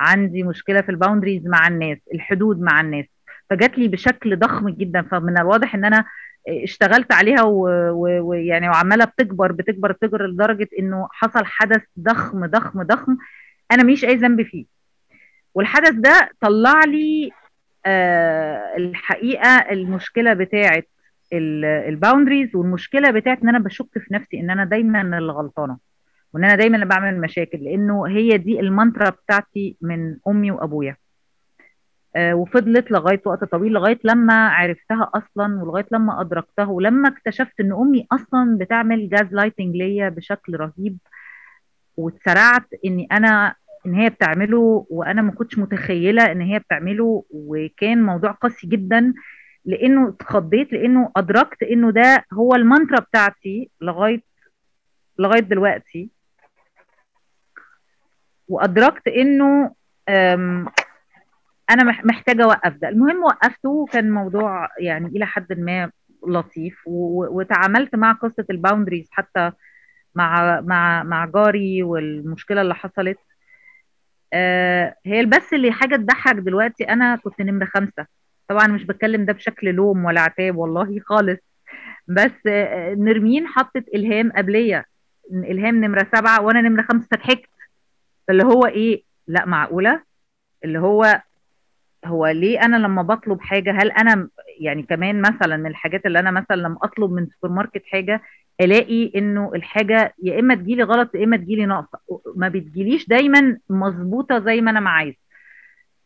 عندي 0.00 0.42
مشكلة 0.42 0.80
في 0.80 0.88
ال 0.88 0.93
boundaries 0.93 1.46
مع 1.46 1.68
الناس 1.68 1.98
الحدود 2.14 2.60
مع 2.60 2.80
الناس. 2.80 3.04
فجات 3.50 3.78
لي 3.78 3.88
بشكل 3.88 4.38
ضخم 4.38 4.68
جدا. 4.68 5.02
فمن 5.02 5.38
الواضح 5.38 5.74
إن 5.74 5.84
أنا 5.84 6.04
اشتغلت 6.48 7.12
عليها 7.12 7.42
ويعني 7.42 8.68
وعمالة 8.68 9.04
بتكبر 9.04 9.52
بتكبر 9.52 9.92
بتكبر 9.92 10.26
لدرجة 10.26 10.68
إنه 10.78 11.08
حصل 11.12 11.44
حدث 11.44 11.82
ضخم 12.00 12.46
ضخم 12.46 12.82
ضخم 12.82 13.16
أنا 13.72 13.82
مش 13.82 14.04
أي 14.04 14.14
ذنب 14.16 14.42
فيه. 14.42 14.66
والحدث 15.54 15.90
ده 15.92 16.30
طلع 16.40 16.84
لي 16.84 17.30
آه 17.86 18.76
الحقيقة 18.76 19.48
المشكلة 19.70 20.32
بتاعه 20.34 20.82
ال 21.32 21.43
boundaries 21.43 22.56
والمشكلة 22.56 23.10
بتاعه 23.10 23.38
إن 23.44 23.48
أنا 23.48 23.58
بشك 23.58 23.98
في 23.98 24.14
نفسي 24.14 24.40
إن 24.40 24.50
أنا 24.50 24.64
دايما 24.64 25.18
اللي 25.18 25.32
غلطانة 25.32 25.78
وإن 26.32 26.44
أنا 26.44 26.54
دايما 26.56 26.74
اللي 26.74 26.86
بعمل 26.86 27.20
مشاكل 27.20 27.58
لأنه 27.58 28.06
هي 28.08 28.38
دي 28.38 28.60
المانترا 28.60 29.10
بتاعتي 29.10 29.76
من 29.80 30.16
أمي 30.28 30.50
وأبويا. 30.50 30.96
آه، 32.16 32.34
وفضلت 32.34 32.90
لغاية 32.90 33.20
وقت 33.26 33.44
طويل 33.44 33.72
لغاية 33.72 33.98
لما 34.04 34.48
عرفتها 34.48 35.10
أصلا 35.14 35.62
ولغاية 35.62 35.86
لما 35.92 36.20
أدركتها 36.20 36.64
ولما 36.64 37.08
اكتشفت 37.08 37.60
إن 37.60 37.72
أمي 37.72 38.06
أصلا 38.12 38.58
بتعمل 38.58 39.08
gaslighting 39.08 39.76
ليا 39.76 40.08
بشكل 40.08 40.56
رهيب 40.56 40.98
واتسرعت 41.96 42.66
إني 42.84 43.08
أنا 43.12 43.54
إن 43.86 43.94
هي 43.94 44.10
بتعمله 44.10 44.86
وأنا 44.90 45.22
ما 45.22 45.32
كنتش 45.32 45.58
متخيلة 45.58 46.32
إن 46.32 46.40
هي 46.40 46.58
بتعمله 46.58 47.24
وكان 47.30 48.02
موضوع 48.02 48.30
قاسي 48.30 48.66
جدا 48.66 49.14
لأنه 49.64 50.08
اتخضيت 50.08 50.72
لأنه 50.72 51.10
أدركت 51.16 51.62
إنه 51.62 51.90
ده 51.90 52.24
هو 52.32 52.54
المانترا 52.54 53.00
بتاعتي 53.00 53.70
لغاية 53.80 54.22
لغاية 55.18 55.40
دلوقتي. 55.40 56.10
وأدركت 58.48 59.08
إنه 59.08 59.74
أنا 61.70 61.84
مح- 61.84 62.04
محتاجة 62.04 62.44
أوقف 62.44 62.72
ده. 62.76 62.88
المهم 62.88 63.22
وقفته 63.24 63.68
وكان 63.68 64.10
موضوع 64.10 64.68
يعني 64.80 65.06
إلى 65.06 65.26
حد 65.26 65.52
ما 65.60 65.90
لطيف 66.28 66.80
وتعاملت 66.86 67.94
مع 67.96 68.12
قصة 68.12 68.44
الباوندريز 68.50 69.08
حتى 69.10 69.52
مع 70.14 70.60
مع 70.60 71.02
مع 71.02 71.26
جاري 71.26 71.82
والمشكلة 71.82 72.60
اللي 72.62 72.74
حصلت. 72.74 73.18
هي 75.06 75.24
بس 75.26 75.52
اللي 75.52 75.72
حاجة 75.72 75.96
تضحك 75.96 76.34
دلوقتي 76.34 76.84
أنا 76.84 77.16
كنت 77.16 77.40
نمرة 77.40 77.64
خمسة. 77.64 78.06
طبعا 78.48 78.66
مش 78.66 78.84
بتكلم 78.84 79.24
ده 79.24 79.32
بشكل 79.32 79.74
لوم 79.74 80.04
ولا 80.04 80.20
عتاب 80.20 80.56
والله 80.56 81.00
خالص. 81.00 81.38
بس 82.08 82.46
آه، 82.46 82.94
نرمين 82.94 83.46
حطت 83.46 83.84
إلهام 83.94 84.32
قبلية. 84.32 84.84
إلهام 85.32 85.84
نمرة 85.84 86.06
سبعة 86.16 86.42
وأنا 86.42 86.60
نمرة 86.60 86.82
خمسة 86.82 87.06
فضحكت 87.10 87.48
اللي 88.30 88.44
هو 88.44 88.66
إيه؟ 88.66 89.02
لا 89.26 89.44
معقولة؟ 89.46 90.02
اللي 90.64 90.78
هو 90.78 91.22
هو 92.04 92.26
ليه 92.26 92.60
أنا 92.62 92.76
لما 92.76 93.02
بطلب 93.02 93.40
حاجة؟ 93.40 93.70
هل 93.82 93.90
أنا 93.90 94.28
يعني 94.60 94.82
كمان 94.82 95.20
مثلا 95.22 95.56
من 95.56 95.66
الحاجات 95.66 96.06
اللي 96.06 96.18
أنا 96.18 96.30
مثلا 96.30 96.56
لما 96.56 96.78
أطلب 96.82 97.12
من 97.12 97.26
سوبر 97.26 97.54
ماركت 97.54 97.82
حاجة 97.86 98.22
ألاقي 98.60 99.12
إنه 99.16 99.50
الحاجة 99.54 100.14
يا 100.22 100.40
إما 100.40 100.54
تجيلي 100.54 100.82
غلط 100.82 101.14
يا 101.14 101.24
إما 101.24 101.36
تجيلي 101.36 101.66
ناقصه 101.66 101.98
ما 102.36 102.48
بتجيليش 102.48 103.08
دايما 103.08 103.58
مظبوطة 103.70 104.38
زي 104.38 104.60
ما 104.60 104.70
أنا 104.70 104.80
ما 104.80 104.90
عايز 104.90 105.14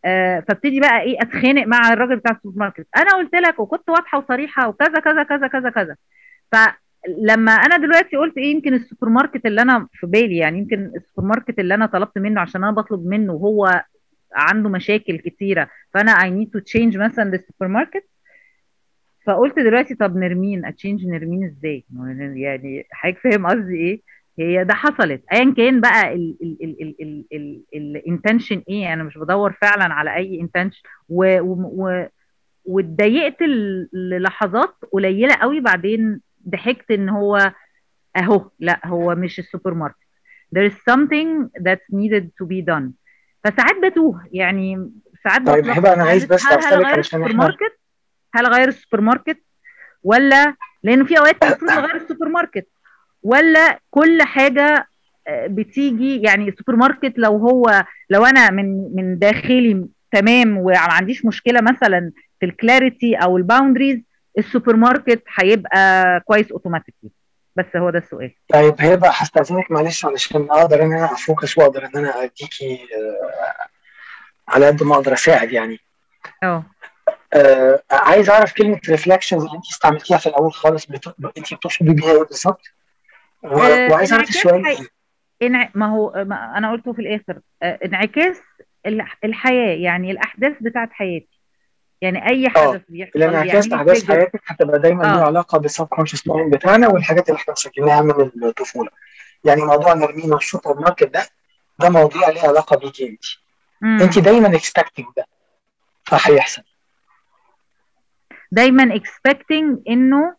آه 0.04 0.40
فابتدي 0.40 0.80
بقى 0.80 1.00
إيه 1.00 1.16
أتخانق 1.22 1.66
مع 1.66 1.92
الراجل 1.92 2.16
بتاع 2.16 2.36
السوبر 2.36 2.58
ماركت. 2.58 2.86
أنا 2.96 3.10
قلت 3.16 3.34
لك 3.34 3.60
وكنت 3.60 3.88
واضحة 3.90 4.18
وصريحة 4.18 4.68
وكذا 4.68 5.00
كذا 5.00 5.22
كذا 5.22 5.46
كذا 5.46 5.70
كذا. 5.70 5.96
فلما 6.52 7.52
أنا 7.52 7.76
دلوقتي 7.76 8.16
قلت 8.16 8.38
إيه 8.38 8.54
يمكن 8.54 8.74
السوبر 8.74 9.08
ماركت 9.08 9.46
اللي 9.46 9.62
أنا 9.62 9.88
في 9.92 10.06
بالي 10.06 10.36
يعني 10.36 10.58
يمكن 10.58 10.92
السوبر 10.96 11.28
ماركت 11.28 11.58
اللي 11.58 11.74
أنا 11.74 11.86
طلبت 11.86 12.18
منه 12.18 12.40
عشان 12.40 12.64
أنا 12.64 12.72
بطلب 12.72 13.06
منه 13.06 13.32
هو 13.32 13.84
عنده 14.34 14.68
مشاكل 14.68 15.18
كتيرة 15.18 15.68
فأنا 15.94 16.12
I 16.12 16.24
need 16.24 16.48
to 16.58 16.62
change 16.72 16.96
مثلا 16.96 17.24
للسوبر 17.30 17.68
ماركت 17.68 18.04
فقلت 19.30 19.58
دلوقتي 19.58 19.94
طب 19.94 20.16
نرمين 20.16 20.64
أ 20.64 20.70
change 20.70 21.06
نرمين 21.06 21.44
إزاي؟ 21.44 21.84
يعني 22.34 22.86
حضرتك 22.92 23.18
فاهم 23.18 23.46
قصدي 23.46 23.76
إيه؟ 23.76 24.02
هي 24.38 24.64
ده 24.64 24.74
حصلت. 24.74 25.22
ايا 25.32 25.54
كان 25.56 25.80
بقى 25.80 26.14
ال 27.74 27.83
intention 27.83 28.62
إيه؟ 28.68 28.92
أنا 28.92 29.02
مش 29.04 29.18
بدور 29.18 29.52
فعلا 29.52 29.94
على 29.94 30.16
أي 30.16 30.40
intention. 30.40 30.82
واتضايقت 32.64 33.42
للحظات 33.92 34.74
قليلة 34.92 35.34
قوي. 35.34 35.60
بعدين 35.60 36.20
ضحكت 36.48 36.90
إن 36.90 37.08
هو 37.08 37.52
أهو 38.16 38.50
لا 38.60 38.80
هو 38.86 39.14
مش 39.14 39.38
السوبر 39.38 39.74
ماركت. 39.74 39.96
There 40.56 40.70
is 40.70 40.74
something 40.92 41.48
that's 41.60 41.96
needed 41.96 42.24
to 42.42 42.46
be 42.46 42.62
done. 42.72 42.90
فساعات 43.44 43.76
بتوه. 43.84 44.24
يعني 44.32 44.90
ساعات 45.24 45.46
طيب. 45.46 45.68
هبه 45.68 45.94
أنا 45.94 46.02
عايز 46.02 46.24
بس 46.24 46.46
اغير 46.52 46.86
علشان 46.86 47.22
إحنا 47.22 47.56
هل 48.34 48.46
اغير 48.46 48.68
السوبر 48.68 49.00
ماركت؟ 49.00 49.38
ولا 50.04 50.54
لأنه 50.82 51.04
في 51.04 51.18
أوقات 51.18 51.44
المفروض 51.44 51.70
اغير 51.70 51.96
السوبر 51.96 52.28
ماركت. 52.28 52.66
ولا 53.22 53.78
كل 53.90 54.22
حاجة 54.22 54.86
آه، 55.28 55.46
بتيجي 55.46 56.22
يعني 56.22 56.48
السوبر 56.48 56.76
ماركت 56.76 57.12
لو 57.16 57.36
هو 57.36 57.84
لو 58.10 58.26
أنا 58.26 58.50
من 58.50 58.96
من 58.96 59.18
داخلي 59.18 59.86
تمام 60.12 60.58
وما 60.58 60.78
عنديش 60.78 61.24
مشكلة 61.24 61.60
مثلا 61.60 62.12
في 62.40 62.46
ال 62.46 62.55
clarity 62.55 63.14
أو 63.14 63.36
ال 63.36 63.42
boundaries 63.42 63.98
السوبر 64.38 64.76
ماركت 64.76 65.22
هيبقى 65.34 66.20
كويس 66.20 66.52
automatically. 66.52 67.10
بس 67.56 67.76
هو 67.76 67.90
ده 67.90 67.98
السؤال. 67.98 68.30
طيب 68.52 68.74
هبه 68.80 69.08
هستأذنك 69.08 69.70
معلش 69.70 70.04
علشان 70.06 70.46
أقدر 70.50 70.82
إن 70.82 70.92
أنا 70.92 71.04
أ 71.04 71.13
focus 71.13 71.58
وأقدر 71.58 71.84
إن 71.84 71.90
أنا 71.96 72.22
أديكي 72.22 72.74
آه، 72.74 73.66
على 74.48 74.66
قد 74.66 74.82
ما 74.82 74.94
أقدر 74.94 75.12
أساعد 75.12 75.52
يعني. 75.52 75.78
آه. 76.42 76.64
آه، 77.34 77.82
عايز 77.90 78.30
أعرف 78.30 78.52
كلمة 78.52 78.80
reflections 78.88 79.42
اللي 79.44 79.56
انت 79.56 79.66
استعملتيها 79.66 80.18
في 80.18 80.26
الأول 80.26 80.52
خالص 80.52 80.86
بت... 80.86 81.14
انت 81.38 81.54
بتقصدي 81.54 81.92
بيها 81.94 82.12
إيه 82.12 82.22
بالظبط؟ 82.22 82.62
و... 83.42 83.46
آه، 83.58 83.90
وعايز 83.90 84.12
أعرف 84.12 84.46
انعكاس 84.46 84.78
حي- 84.78 84.86
انع... 85.42 85.68
ما 85.74 85.86
هو 85.86 86.24
ما 86.26 86.58
أنا 86.58 86.72
قلته 86.72 86.92
في 86.92 86.98
الآخر. 86.98 87.40
آه، 87.62 87.78
انعكاس 87.84 88.36
الح- 88.86 89.18
الحياة 89.24 89.76
يعني 89.76 90.10
الأحداث 90.10 90.52
بتاعت 90.60 90.88
حياتي. 90.92 91.40
يعني 92.02 92.28
أي 92.28 92.46
آه 92.46 92.50
حدث 92.50 92.82
بيحصل 92.88 93.12
الانعكاس 93.16 93.66
بيعمل 93.66 93.80
احداث 93.88 94.06
حياتك 94.08 94.40
هتبقى 94.46 94.78
دايما 94.78 95.04
آه. 95.12 95.14
ليها 95.14 95.24
علاقة 95.26 95.58
بال 95.58 95.86
subconscious 95.86 96.26
mind 96.28 96.54
بتاعنا 96.54 96.88
والحاجات 96.88 97.28
اللي 97.28 97.38
إحنا 97.40 97.52
مسجلناها 97.52 98.02
من 98.02 98.44
الطفولة. 98.44 98.90
يعني 99.44 99.62
موضوع 99.62 99.92
نرمين 99.94 100.32
والسوبر 100.32 100.80
ماركت 100.80 101.04
ده 101.14 101.22
ده 101.78 101.88
موضوع 101.88 102.28
ليه 102.28 102.40
علاقة 102.42 102.76
بيكي 102.76 103.08
انت 103.08 104.02
انت 104.02 104.18
دايما 104.18 104.56
expecting 104.56 105.06
ده. 105.16 105.26
فهيحصل. 106.04 106.62
دايما 108.52 108.94
expecting 108.94 109.78
إنه 109.88 110.36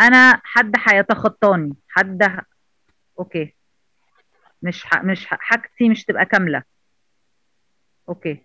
أنا 0.00 0.40
حد 0.44 0.72
هيتخطاني 0.88 1.74
حد 1.88 2.22
ه... 2.22 2.42
أوكي. 3.18 3.54
مش 4.62 4.84
ح... 4.84 5.02
مش 5.04 5.26
ح... 5.26 5.34
حاجتي 5.40 5.88
مش 5.88 6.04
تبقى 6.04 6.24
كاملة. 6.26 6.62
أوكي. 8.08 8.42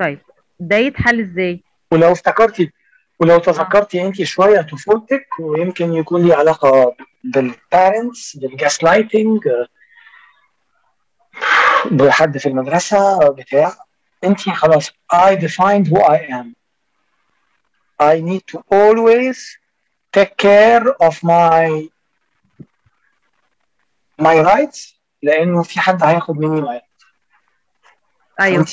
طيب. 0.00 0.18
ده 0.60 0.76
يتحل 0.76 1.20
إزاي؟ 1.20 1.64
ولو 1.90 2.12
افتكرتي 2.12 2.72
ولو 3.20 3.34
آه. 3.34 3.38
تذكرتي 3.38 4.06
انت 4.06 4.22
شوية 4.22 4.60
طفولتك 4.62 5.26
ويمكن 5.40 5.92
يكون 5.92 6.22
ليه 6.26 6.34
علاقة 6.34 6.96
بال 7.24 7.49
parents 7.49 8.36
بال 8.36 8.84
gaslighting 8.84 9.48
بحد 11.90 12.38
في 12.38 12.48
المدرسة 12.48 13.28
بتاع 13.32 13.72
انت 14.24 14.40
خلاص 14.40 14.90
I 15.14 15.36
defined 15.36 15.86
who 15.88 15.98
I 16.00 16.18
am. 16.30 16.63
I 18.02 18.20
need 18.20 18.42
to 18.52 18.58
always 18.72 19.38
take 20.12 20.36
care 20.36 20.84
of 21.00 21.14
my 21.22 21.88
my 24.18 24.36
rights. 24.42 24.94
لأنه 25.22 25.62
في 25.62 25.80
حد 25.80 26.02
هياخد 26.02 26.36
مني 26.36 26.62
my 26.62 26.64
rights. 26.80 27.04
أيوه. 28.40 28.60
انت 28.60 28.72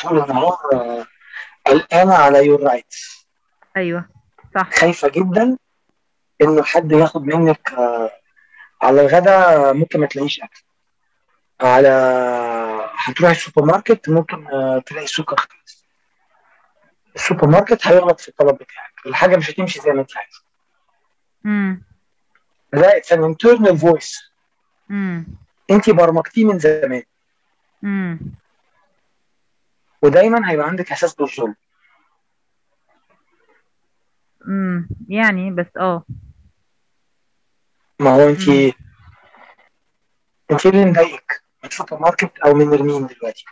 طول 0.00 0.20
النهار 0.22 0.58
آه، 0.72 1.06
قلقانة 1.66 2.14
على 2.14 2.44
your 2.56 2.60
rights. 2.60 3.26
أيوه. 3.76 4.08
صح. 4.54 4.70
خايفة 4.74 5.08
جدا 5.08 5.56
إنه 6.42 6.62
حد 6.62 6.92
ياخد 6.92 7.22
منك 7.22 7.72
آه، 7.72 8.10
على 8.82 9.00
الغدا 9.00 9.72
ممكن 9.72 10.00
ما 10.00 10.06
تلاقيش 10.06 10.40
أكل. 10.40 10.62
على 11.60 11.88
هتروحي 12.96 13.32
السوبر 13.32 13.64
ماركت 13.64 14.08
ممكن 14.08 14.46
آه، 14.46 14.78
تلاقي 14.86 15.04
السكر 15.04 15.36
خلص 15.36 15.81
السوبر 17.14 17.48
ماركت 17.48 17.86
هيغلط 17.86 18.20
في 18.20 18.28
الطلب 18.28 18.54
بتاعك. 18.54 18.92
الحاجة 19.06 19.36
مش 19.36 19.50
هتمشي 19.50 19.80
زي 19.80 19.90
ما 19.92 20.00
انت 20.00 20.16
عايزة. 20.16 20.42
امم 21.46 21.82
ده 22.72 22.96
it's 22.96 23.12
an 23.12 23.34
internal 23.34 23.78
voice. 23.80 24.30
امم 24.90 25.26
انت 25.70 25.90
برمجتيه 25.90 26.44
من 26.44 26.58
زمان. 26.58 27.02
امم 27.84 28.20
ودايما 30.02 30.50
هيبقى 30.50 30.66
عندك 30.66 30.90
إحساس 30.92 31.14
بالظلم. 31.14 31.54
امم 34.48 34.88
يعني 35.08 35.50
بس 35.50 35.66
آه. 35.76 36.04
ما 38.00 38.10
هو 38.14 38.28
انت 38.28 38.48
انت 40.50 40.66
إيه 40.66 40.72
اللي 40.72 40.84
مضايقك 40.84 41.42
من 41.62 41.68
السوبر 41.70 41.98
ماركت 41.98 42.38
أو 42.38 42.54
من 42.54 42.66
نرمين 42.66 43.06
دلوقتي؟ 43.06 43.44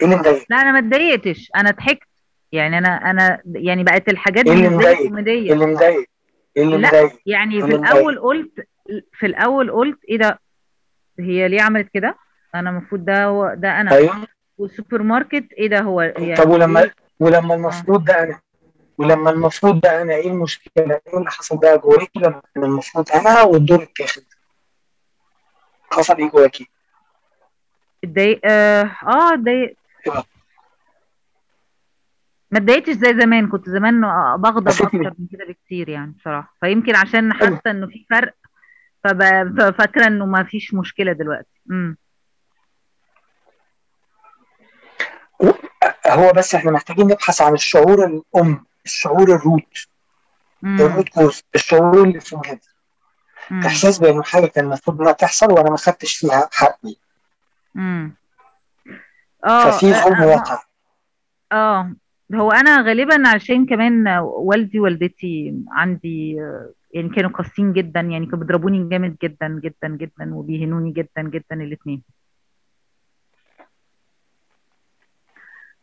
إيه 0.00 0.06
اللي 0.06 0.16
مضايقك؟ 0.18 0.46
لا 0.50 0.56
أنا 0.56 0.72
ما 0.72 0.78
اتضايقتش. 0.78 1.50
أنا 1.56 1.70
ضحكت. 1.70 2.08
يعني 2.54 2.78
أنا 2.78 3.10
أنا 3.10 3.42
يعني 3.46 3.84
بقت 3.84 4.08
الحاجات 4.08 4.46
اللي 4.46 4.88
إيه 4.88 5.08
كوميدية. 5.08 5.52
اللي 5.52 5.66
مضايقك 5.66 6.08
إيه 6.56 6.62
اللي 6.62 6.76
لا 6.76 6.88
مضايقك 6.88 7.20
يعني 7.26 7.60
في 7.62 7.66
الأول 7.66 8.18
قلت 8.18 8.66
في 9.12 9.26
الأول 9.26 9.70
قلت 9.70 9.98
إيه 10.08 10.18
ده؟ 10.18 10.40
هي 11.18 11.48
ليه 11.48 11.62
عملت 11.62 11.88
كده؟ 11.94 12.16
أنا 12.54 12.70
المفروض 12.70 13.04
ده 13.04 13.24
هو 13.24 13.54
ده 13.56 13.80
أنا. 13.80 13.92
أيوه. 13.94 14.26
والسوبر 14.58 15.02
ماركت 15.02 15.52
إيه 15.58 15.68
ده 15.68 15.80
هو؟ 15.80 16.12
طب 16.16 16.22
يعني 16.22 16.50
ولما 16.52 16.80
ليه 16.80 16.94
ولما 17.20 17.54
المفروض 17.54 18.04
ده 18.04 18.22
أنا 18.22 18.40
ولما 18.98 19.30
المفروض 19.30 19.80
ده 19.80 20.02
أنا 20.02 20.14
إيه 20.14 20.28
المشكلة؟ 20.30 21.00
إيه 21.08 21.18
اللي 21.18 21.30
حصل 21.30 21.56
بقى 21.58 21.78
جواكي 21.78 22.18
لما 22.18 22.42
كان 22.54 22.64
المفروض 22.64 23.12
أنا 23.12 23.42
والدور 23.42 23.82
اتاخد 23.82 24.22
حصل 25.90 26.16
إيه 26.16 26.30
جواكي؟ 26.30 26.68
اتضايق 28.04 28.40
آه 28.44 28.90
آه 29.06 29.34
اتضايقت. 29.34 29.76
كده. 30.04 30.24
ما 32.54 32.60
اتضايقتش 32.60 32.92
زي 32.92 33.20
زمان 33.20 33.48
كنت 33.48 33.68
زمان 33.70 34.04
آه، 34.04 34.36
بغضب 34.36 34.68
أكتر 34.68 35.14
من 35.18 35.26
كده 35.32 35.44
بكتير 35.48 35.88
يعني 35.88 36.14
بصراحة. 36.18 36.54
فيمكن 36.60 36.94
عشان 36.96 37.32
حاسة 37.32 37.60
إنه 37.66 37.86
في 37.86 38.06
فرق 38.10 38.34
ففاكرة 39.04 40.06
إنه 40.06 40.26
ما 40.26 40.44
فيش 40.44 40.74
مشكلة 40.74 41.12
دلوقتي. 41.12 41.60
امم 41.70 41.96
هو 46.08 46.32
بس 46.32 46.54
إحنا 46.54 46.70
محتاجين 46.70 47.06
نبحث 47.06 47.42
عن 47.42 47.54
الشعور 47.54 48.04
الأم 48.04 48.64
الشعور 48.84 49.34
ال 49.34 49.43
root. 49.43 49.86
ال 50.64 50.73
root 50.73 51.08
cause 51.08 51.42
الشعور 51.54 52.04
اللي 52.04 52.20
في 52.20 52.32
الجذر 52.32 52.58
إحساس 53.66 53.98
بأنه 53.98 54.22
حاجة 54.22 54.46
كان 54.46 54.64
المفروض 54.64 55.00
إنها 55.00 55.12
تحصل 55.12 55.52
وأنا 55.52 55.70
ما 55.70 55.76
خدتش 55.76 56.16
فيها 56.16 56.48
حقي. 56.52 56.96
امم 57.76 58.14
آه 59.44 59.70
ففي 59.70 59.92
ظلم 59.92 60.22
آه 60.22 60.26
واقع. 60.26 60.62
آه. 61.52 61.94
هو 62.34 62.50
أنا 62.50 62.82
غالبا 62.82 63.28
عشان 63.28 63.66
كمان 63.66 64.08
والدي 64.22 64.80
والدتي 64.80 65.54
عندي 65.70 66.36
يعني 66.94 67.08
كانوا 67.08 67.30
قاسيين 67.30 67.72
جدا 67.72 68.00
يعني 68.00 68.26
كانوا 68.26 68.38
بيضربوني 68.38 68.88
جامد 68.88 69.16
جدا 69.22 69.60
جدا 69.64 69.88
جدا 69.88 70.34
وبيهنوني 70.34 70.92
جدا 70.92 71.22
جدا 71.22 71.54
الاثنين 71.64 72.02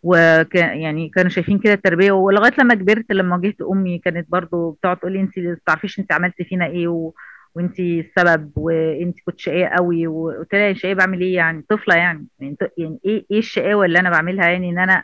وكان 0.04 0.78
يعني 0.80 1.10
كانوا 1.10 1.30
شايفين 1.30 1.60
كده 1.60 1.74
التربية 1.74 2.12
ولغاية 2.12 2.54
لما 2.60 2.74
كبرت 2.76 3.12
لما 3.12 3.36
واجهت 3.36 3.62
أمي 3.62 3.98
كانت 4.00 4.32
برضو 4.32 4.72
بتقعد 4.72 4.98
تقول 4.98 5.12
لي 5.14 5.22
انت 5.22 5.40
ما 5.40 5.58
تعرفيش 5.66 6.00
انت 6.00 6.12
عملتي 6.14 6.44
فينا 6.44 6.66
إيه 6.66 6.88
و... 6.88 7.14
وانت 7.56 7.80
السبب 7.80 8.52
وانت 8.56 9.16
كنت 9.26 9.40
شقية 9.40 9.68
قوي 9.68 10.08
وقلت 10.08 10.54
لها 10.56 10.74
شقية 10.74 10.94
بعمل 10.94 11.22
إيه 11.22 11.36
يعني؟ 11.36 11.66
طفلة 11.70 11.96
يعني 11.96 12.28
يعني, 12.40 12.58
يعني 12.78 13.00
إيه 13.06 13.26
إيه 13.32 13.40
الشقاوة 13.40 13.86
اللي 13.86 14.00
أنا 14.00 14.10
بعملها 14.10 14.50
يعني 14.50 14.70
إن 14.70 14.80
أنا 14.80 15.04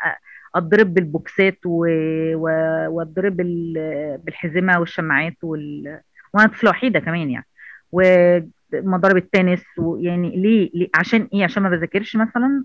أضرب 0.57 0.93
بالبوكسات. 0.93 1.59
وأضرب 1.65 3.37
بال... 3.37 3.73
بالحزمة 4.23 4.79
والشماعات 4.79 5.37
وال... 5.43 5.99
وأنا 6.33 6.47
طفلة 6.47 6.69
وحيدة 6.69 6.99
كمان 6.99 7.29
يعني. 7.29 7.47
ومضارب 7.91 9.17
التنس 9.17 9.63
ويعني 9.77 10.35
ليه 10.35 10.71
ليه 10.73 10.87
عشان 10.95 11.27
إيه؟ 11.33 11.43
عشان 11.43 11.63
ما 11.63 11.69
بذاكرش 11.69 12.15
مثلا؟ 12.15 12.63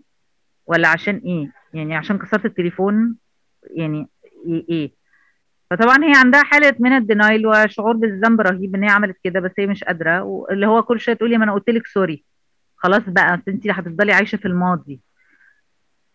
ولا 0.66 0.88
عشان 0.88 1.16
إيه؟ 1.24 1.52
يعني 1.74 1.96
عشان 1.96 2.18
كسرت 2.18 2.44
التليفون؟ 2.44 3.16
يعني 3.76 4.08
إيه, 4.46 4.64
إيه؟ 4.68 4.92
فطبعا 5.70 6.04
هي 6.04 6.12
عندها 6.16 6.42
حالة 6.42 6.74
من 6.78 6.92
الدينايل 6.92 7.46
وشعور 7.46 7.92
بالذنب 7.96 8.40
رهيب 8.40 8.74
إن 8.74 8.84
هي 8.84 8.90
عملت 8.90 9.16
كده 9.24 9.40
بس 9.40 9.52
هي 9.58 9.66
مش 9.66 9.84
قادرة. 9.84 10.22
واللي 10.22 10.66
هو 10.66 10.82
كل 10.82 11.00
شوية 11.00 11.14
تقولي 11.14 11.38
ما 11.38 11.44
أنا 11.44 11.52
قلت 11.52 11.70
لك 11.70 11.86
سوري. 11.86 12.24
خلاص 12.76 13.02
بقى 13.06 13.42
أنت 13.48 13.66
هتفضلي 13.70 14.12
عايشة 14.12 14.36
في 14.36 14.48
الماضي. 14.48 15.00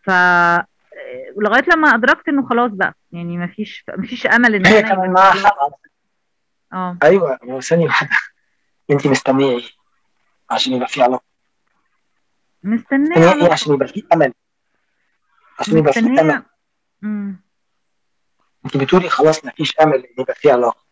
ف 0.04 0.10
لغاية 1.38 1.64
لما 1.74 1.88
أدركت 1.96 2.30
إنه 2.30 2.50
خلاص 2.50 2.72
بقى 2.72 2.94
يعني 3.12 3.38
مفيش 3.38 3.84
مفيش 3.98 4.28
أمل 4.28 4.56
إن 4.56 4.66
هي 4.66 4.84
كمان 4.84 5.12
معاها 5.12 5.32
حق. 5.34 5.58
آه. 6.74 6.98
أيوه 7.04 7.40
ما 7.44 7.54
هو 7.54 7.62
ثانية 7.62 7.86
واحدة. 7.86 8.10
انت 8.92 9.08
مستنية 9.08 9.58
إيه؟ 9.58 9.64
عشان 10.50 10.74
يبقى 10.74 10.88
في 10.88 11.02
علاقة. 11.02 11.24
مستنية 12.64 13.34
إيه؟ 13.34 13.52
عشان 13.52 13.74
يبقى 13.74 13.88
في 13.88 14.04
أمل. 14.14 14.34
عشان 15.60 15.78
يبقى 15.78 15.94
في 15.94 16.00
أمل. 16.00 16.12
مستنية 16.12 16.46
مم. 17.02 17.42
انت 18.66 18.78
بتقولي 18.78 19.10
خلاص 19.10 19.46
ما 19.46 19.52
فيش 19.52 19.80
أمل 19.80 19.96
إن 19.96 20.16
يبقى 20.20 20.36
في 20.36 20.52
علاقة. 20.52 20.84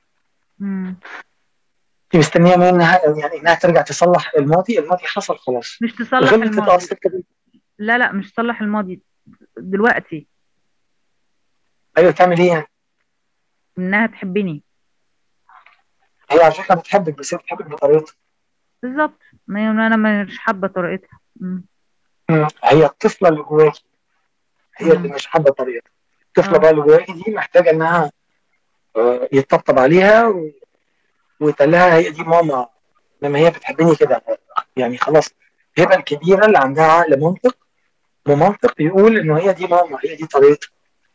مم. 0.59 0.95
انت 2.05 2.16
مستنية 2.16 2.55
منها 2.55 3.01
يعني 3.20 3.39
إنها 3.41 3.53
ترجع 3.55 3.82
تصلح 3.82 4.32
الماضي؟ 4.38 4.80
الماضي 4.80 5.03
حصل 5.05 5.38
خلاص. 5.38 5.78
مش 5.82 5.93
تصلح 5.93 6.34
الماضي. 6.34 7.26
لا 7.80 7.97
لا 7.97 8.11
مش 8.11 8.32
تصلح 8.32 8.61
الماضي. 8.61 9.01
دلوقتي. 9.58 10.28
أيوه 11.98 12.12
تعمل 12.12 12.40
إيه 12.40 12.48
يعني؟ 12.52 12.68
إنها 13.78 14.08
تحبني. 14.08 14.64
هي 16.32 16.44
على 16.44 16.52
فكرة 16.54 16.76
بتحبك 16.76 17.18
بس 17.18 17.34
هي 17.34 17.38
بتحبك 17.38 17.66
بطريقتها. 17.68 18.16
بالظبط. 18.84 19.20
ما 19.48 19.72
أنا 19.88 20.24
مش 20.24 20.40
حابة 20.40 20.68
طريقتها. 20.68 21.20
هي 22.64 22.86
الطفلة 22.86 23.30
اللي 23.30 23.44
جواكي. 23.44 23.86
هي 24.78 24.92
اللي. 24.92 25.08
مش 25.10 25.28
حابة 25.28 25.52
طريقتها. 25.52 25.92
الطفلة 26.28 26.56
آه. 26.56 26.60
بقى 26.60 26.70
اللي 26.72 26.82
جواكي 26.82 27.14
دي 27.14 27.32
محتاجة 27.32 27.70
إنها 27.72 28.12
آه، 28.96 29.30
يتطبطب 29.34 29.80
عليها 29.80 30.28
و- 30.28 30.52
ويتقال 31.40 31.72
لها 31.72 31.96
هي 31.96 32.10
دي 32.10 32.24
ماما. 32.24 32.68
لما 33.22 33.40
هي 33.40 33.50
بتحبني 33.50 33.96
كده 33.96 34.22
يعني 34.78 34.98
خلاص. 34.98 35.30
الهبه 35.78 35.96
الكبيرة 35.96 36.46
اللي 36.46 36.58
عندها 36.58 36.86
عقل 36.86 37.20
منطق 37.20 37.58
ومنطق 38.28 38.82
يقول 38.82 39.18
إنه 39.18 39.38
هي 39.38 39.54
دي 39.54 39.68
ماما 39.68 40.00
هي 40.04 40.16
دي 40.16 40.28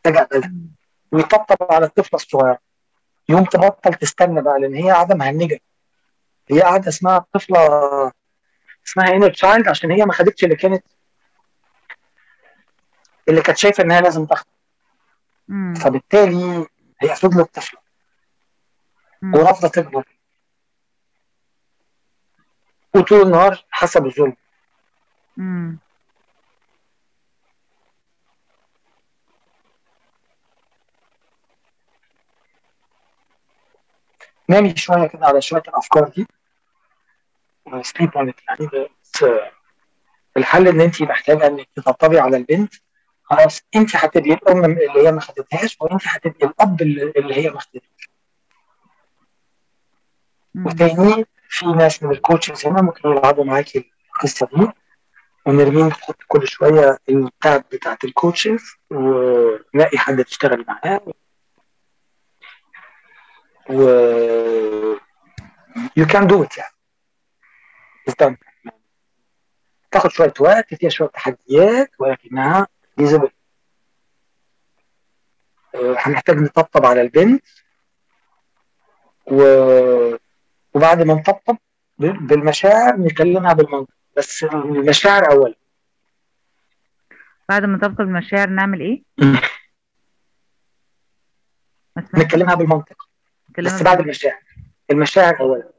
اقبلها 0.05 0.49
مم. 0.49 0.67
ويطبطب 1.11 1.71
على 1.73 1.85
الطفله 1.85 2.15
الصغيره 2.17 2.59
يوم 3.29 3.43
تبطل 3.45 3.93
تستنى 3.93 4.41
بقى 4.41 4.59
لأن 4.59 4.75
هي 4.75 4.91
قاعدة 4.91 5.15
مهنجه 5.15 5.59
هي 6.49 6.61
قاعدة 6.61 6.89
اسمها 6.89 7.17
الطفله 7.17 7.59
اسمها 8.87 9.07
انر 9.15 9.29
تشايلد 9.29 9.67
عشان 9.67 9.91
هي 9.91 10.05
ما 10.05 10.13
خدتش 10.13 10.43
اللي 10.43 10.55
كانت 10.55 10.83
اللي 13.29 13.41
كانت 13.41 13.57
شايفة 13.57 13.83
إنها 13.83 14.01
لازم 14.01 14.25
تاخد 14.25 14.45
مم. 15.47 15.73
فبالتالي 15.73 16.67
هي 17.01 17.15
فضلت 17.15 17.55
طفله. 17.55 17.79
ورافضة 19.33 19.67
تكبر. 19.67 20.03
وطول 22.95 23.21
النهار 23.21 23.65
حسب 23.71 24.05
الظلم 24.05 24.35
نامي 34.51 34.75
شوية 34.75 35.07
كده 35.07 35.25
على 35.25 35.41
شوية 35.41 35.63
الأفكار 35.67 36.09
دي. 36.09 36.27
sleep 37.81 38.17
on 38.17 38.33
يعني 38.49 38.89
بس 39.03 39.25
الحل 40.37 40.67
إن 40.67 40.81
انت 40.81 41.01
محتاجة 41.01 41.47
إنك 41.47 41.67
تطبطبي 41.75 42.19
على 42.19 42.37
البنت. 42.37 42.73
خلاص 43.23 43.61
انت 43.75 43.95
هتبقي 43.95 44.33
الأم 44.33 44.65
اللي 44.65 45.07
هي 45.07 45.11
ما 45.11 45.21
خدتهاش 45.21 45.77
وانت 45.81 46.01
هتبقي 46.05 46.47
الأب 46.47 46.81
اللي 46.81 47.35
هي 47.35 47.49
ما 47.49 47.59
خدتهاش. 47.59 48.09
وتاني 50.65 51.25
في 51.49 51.65
ناس 51.65 52.03
من 52.03 52.11
ال 52.11 52.18
coaches 52.18 52.65
هنا 52.65 52.81
ممكن 52.81 53.09
يلعبوا 53.09 53.43
معاكي 53.43 53.91
القصة 54.15 54.49
دي. 54.53 54.67
ونرمين 55.45 55.89
بتحط 55.89 56.17
كل 56.27 56.47
شوية 56.47 56.99
ال 57.09 57.23
tab 57.23 57.63
بتاعت 57.71 58.03
ال 58.03 58.12
coaches 58.12 58.75
ونلاقي 58.89 59.97
حد 59.97 60.23
تشتغل 60.23 60.65
معاه. 60.67 61.01
و 63.69 63.81
you 65.99 66.05
can 66.05 66.27
do 66.27 66.43
it 66.43 66.57
يعني. 66.57 66.75
Done. 68.21 68.35
تاخد 69.91 70.09
شوية 70.11 70.33
وقت 70.39 70.73
فيها 70.73 70.89
شوية 70.89 71.09
تحديات 71.09 71.91
ولكنها 71.99 72.67
feasible. 73.01 73.29
آه، 75.75 75.95
هنحتاج 75.97 76.37
نطبطب 76.37 76.85
على 76.85 77.01
البنت. 77.01 77.43
و... 79.25 79.41
وبعد 80.73 81.01
ما 81.01 81.13
نطبطب 81.13 81.57
بالمشاعر 81.97 82.97
نكلمها 82.97 83.53
بالمنطق. 83.53 83.93
بس 84.17 84.43
المشاعر 84.43 85.31
اولا. 85.31 85.55
بعد 87.49 87.65
ما 87.65 87.77
تبطل 87.77 88.03
المشاعر 88.03 88.49
نعمل 88.49 88.81
إيه؟ 88.81 89.03
نكلمها 92.13 92.55
بالمنطق. 92.55 93.10
بس 93.59 93.81
بعد. 93.81 93.99
المشاعر. 93.99 94.39
المشاعر 94.91 95.39
اولا. 95.39 95.69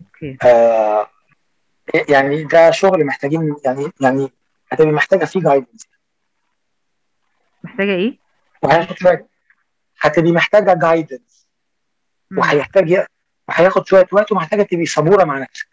أوكي. 0.00 0.38
آه 0.42 1.10
يعني 2.08 2.44
ده 2.44 2.70
شغل 2.70 3.04
محتاجين 3.04 3.56
يعني 3.64 3.92
يعني 4.00 4.32
هتبقي 4.72 4.90
محتاجة 4.92 5.24
فيه 5.24 5.40
guidance 5.40 5.88
محتاجة 7.64 7.90
إيه؟ 7.90 8.18
وهياخد 8.62 8.96
شوية 8.96 9.26
هتبقي 10.00 10.32
محتاجة 10.32 10.78
guidance. 10.82 11.46
وهيحتاج 12.38 13.06
وهياخد 13.48 13.86
شوية 13.86 14.06
وقت 14.12 14.32
ومحتاجة 14.32 14.62
تبقي 14.62 14.86
صبورة 14.86 15.24
مع 15.24 15.38
نفسك. 15.38 15.68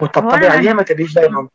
وتطبطبي 0.00 0.46
عليها 0.46 0.72
ما 0.72 0.82
تبقيش 0.82 1.10
زي 1.10 1.28
ماما 1.28 1.48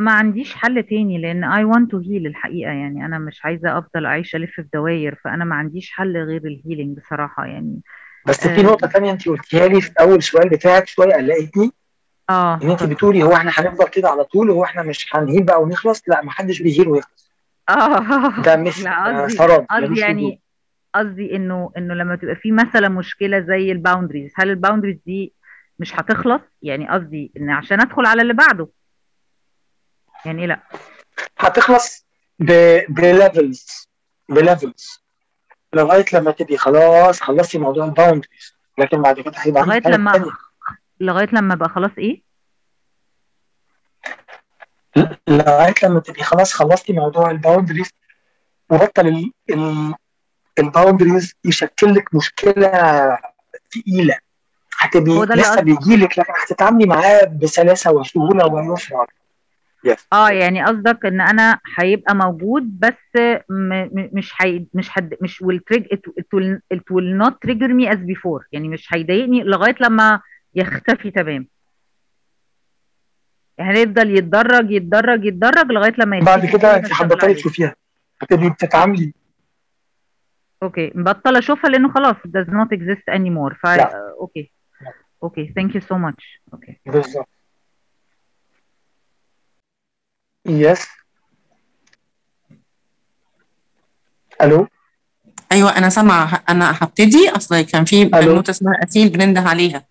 ما 0.00 0.12
عنديش 0.12 0.54
حل 0.54 0.82
تاني 0.82 1.18
لأن 1.18 1.44
I 1.44 1.74
want 1.76 1.86
to 1.90 2.06
heal 2.06 2.26
الحقيقة. 2.26 2.70
يعني 2.72 3.06
أنا 3.06 3.18
مش 3.18 3.44
عايزة 3.44 3.78
أفضل 3.78 4.06
عايشة 4.06 4.36
ألف 4.36 4.50
في 4.50 4.64
دواير 4.74 5.20
فأنا 5.24 5.44
ما 5.44 5.54
عنديش 5.54 5.90
حل 5.90 6.16
غير 6.16 6.46
ال 6.46 6.53
healing 6.53 6.98
بصراحة. 6.98 7.44
يعني 7.46 7.80
بس 8.26 8.46
في 8.48 8.60
آه 8.60 8.62
نقطة 8.64 8.88
ثانية 8.88 9.10
انت 9.12 9.28
قلتيها 9.28 9.68
لي 9.68 9.80
في 9.80 9.90
أول 10.00 10.22
سؤال 10.22 10.48
بتاعك 10.48 10.86
شوية 10.86 11.14
قلقتني. 11.14 11.70
آه 12.30 12.60
إن 12.62 12.70
انت. 12.70 12.82
بتقولي 12.82 13.22
هو 13.22 13.32
إحنا 13.32 13.50
هنفضل 13.54 13.88
كده 13.88 14.08
على 14.08 14.24
طول 14.24 14.50
هو 14.50 14.64
إحنا 14.64 14.82
مش 14.82 15.06
هن 15.14 15.23
heal 15.23 15.42
بقى 15.42 15.62
ونخلص؟ 15.62 16.02
لا 16.08 16.22
ما 16.24 16.30
حدش 16.30 16.62
بي 16.62 16.71
heal 16.71 16.88
ويخلص. 16.88 17.30
آه 17.70 18.42
ده 18.42 18.56
مش 18.56 18.84
آه، 18.86 19.26
قصدي 19.70 19.84
وجود 19.84 19.98
يعني 19.98 20.40
قصدي 20.94 21.36
إنه 21.36 21.72
إنه 21.76 21.94
لما 21.94 22.16
تبقى 22.16 22.36
في 22.36 22.52
مثلا 22.52 22.88
مشكلة 22.88 23.40
زي 23.40 23.72
ال 23.72 23.78
boundaries 23.78 24.32
هل 24.36 24.50
ال 24.50 24.54
boundaries 24.54 24.96
دي 25.06 25.32
مش 25.78 26.00
هتخلص؟ 26.00 26.40
يعني 26.62 26.88
قصدي 26.88 27.32
إن 27.36 27.50
عشان 27.50 27.80
أدخل 27.80 28.06
على 28.06 28.22
اللي 28.22 28.34
بعده. 28.34 28.68
يعني 30.26 30.46
لا. 30.46 30.60
هتخلص 31.38 32.06
ب 32.88 33.02
levels 33.02 33.88
ب 34.28 34.38
levels 34.38 35.00
لغاية 35.72 36.04
لما 36.12 36.30
تبقي 36.30 36.56
خلاص 36.56 37.20
خلصتي 37.20 37.58
موضوع 37.58 37.84
ال 37.84 37.90
boundaries 37.90 38.54
لكن 38.78 39.02
بعد 39.02 39.20
كده 39.20 39.32
هيبقى 39.36 39.62
لغاية 39.62 39.80
لما 39.88 40.32
لغاية 41.00 41.28
لما 41.32 41.54
بقى 41.54 41.68
خلاص 41.68 41.90
إيه؟ 41.98 42.22
لغاية 45.28 45.74
لما 45.82 46.00
تبقي 46.00 46.22
خلاص 46.22 46.52
خلصتي 46.52 46.92
موضوع 46.92 47.30
ال 47.30 47.36
boundaries 47.36 47.90
وبطل 48.70 49.06
ال- 49.06 49.32
ال- 49.50 49.94
ال 50.58 50.65
boundaries 50.65 51.34
يشكل 51.44 51.94
لك 51.94 52.14
مشكلة 52.14 52.68
تقيلة. 53.70 54.18
اللي 55.32 55.42
لسه 55.42 55.60
بيجي 55.60 55.96
لك 55.96 56.18
لكن 56.18 56.32
هتتعاملي 56.42 56.86
معاه 56.86 57.24
بسلاسة 57.24 57.92
وسهولة 57.92 58.46
ويسر 58.46 59.06
يس 59.84 60.06
آه 60.12 60.30
يعني 60.30 60.64
قصدك 60.64 61.06
إن 61.06 61.20
أنا 61.20 61.58
هيبقى 61.78 62.14
موجود 62.14 62.80
بس 62.80 63.20
م 63.48 63.72
م 63.72 64.10
مش 64.12 64.32
حي 64.32 64.66
مش 64.74 64.88
حد 64.90 65.14
مش 65.20 65.44
will 65.44 65.58
trigger 65.74 65.96
it, 66.74 66.80
will 66.92 67.22
not 67.22 67.32
trigger 67.46 67.68
me 67.68 67.88
as 67.92 67.98
before. 67.98 68.44
يعني 68.52 68.68
مش 68.68 68.94
هيضايقني 68.94 69.42
لغاية 69.42 69.74
لما 69.80 70.20
يختفي 70.54 71.10
تمام. 71.10 71.48
هنفضل 73.60 74.16
يتدرج 74.18 74.70
يتدرج 74.70 75.24
يتدرج 75.24 75.72
لغاية 75.72 75.94
لما 75.98 76.20
بعد 76.20 76.44
يختفي 76.44 76.58
كده 76.58 76.72
كل 76.78 76.84
انت 76.84 76.92
هتبطلي. 76.92 77.34
تشوفيها. 77.34 77.74
هتبقي 78.22 78.50
بتتعاملي. 78.50 79.12
Okay. 80.62 80.92
مبطل 80.94 81.36
أشوفها 81.36 81.70
لأنه 81.70 81.92
خلاص 81.92 82.16
does 82.16 82.48
not 82.50 82.68
exist 82.78 83.14
anymore. 83.14 83.54
ف 83.62 83.66
لا. 83.66 84.14
Okay. 84.20 84.52
Okay. 85.22 85.54
Thank 85.58 85.70
you 85.72 85.80
so 85.84 85.96
much. 85.96 86.40
Okay. 86.52 86.80
بالظبط. 86.86 87.28
Yes 90.50 90.86
ألو 94.42 94.68
أيوه 95.52 95.78
أنا 95.78 95.88
سامعة. 95.88 96.42
أنا 96.48 96.74
هبتدي. 96.80 97.30
اصل 97.30 97.60
كان 97.60 97.84
في 97.84 98.04
بنوتة 98.04 98.50
اسمها 98.50 98.84
أسيل 98.84 99.08
بننده 99.08 99.40
عليها. 99.40 99.84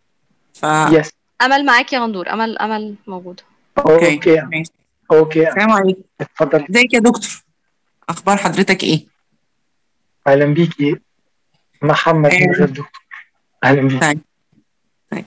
ف 0.53 0.64
yes 0.92 1.12
أمل 1.41 1.66
معاك 1.66 1.93
يا 1.93 1.99
غندور. 1.99 2.30
أمل 2.30 2.57
أمل 2.57 2.95
موجوده 3.07 3.43
Okay. 3.78 4.16
Okay 4.16 4.42
ماشي. 4.41 4.72
Okay. 5.12 5.50
السلام 5.49 5.72
عليكم. 5.72 6.01
اتفضلي 6.22 6.68
إزيك 6.70 6.93
يا 6.93 6.99
دكتور؟ 6.99 7.43
أخبار 8.10 8.38
حضرتك 8.38 8.84
إيه؟ 8.84 9.05
أهلا 10.28 10.45
بيكي 10.45 10.99
محمد 11.82 12.34
من 12.34 12.51
غير 12.51 12.66
دكتور 12.70 12.91
أهلا 13.64 13.82
بيكي 13.82 13.99
طيب. 13.99 14.22
طيب. 15.12 15.26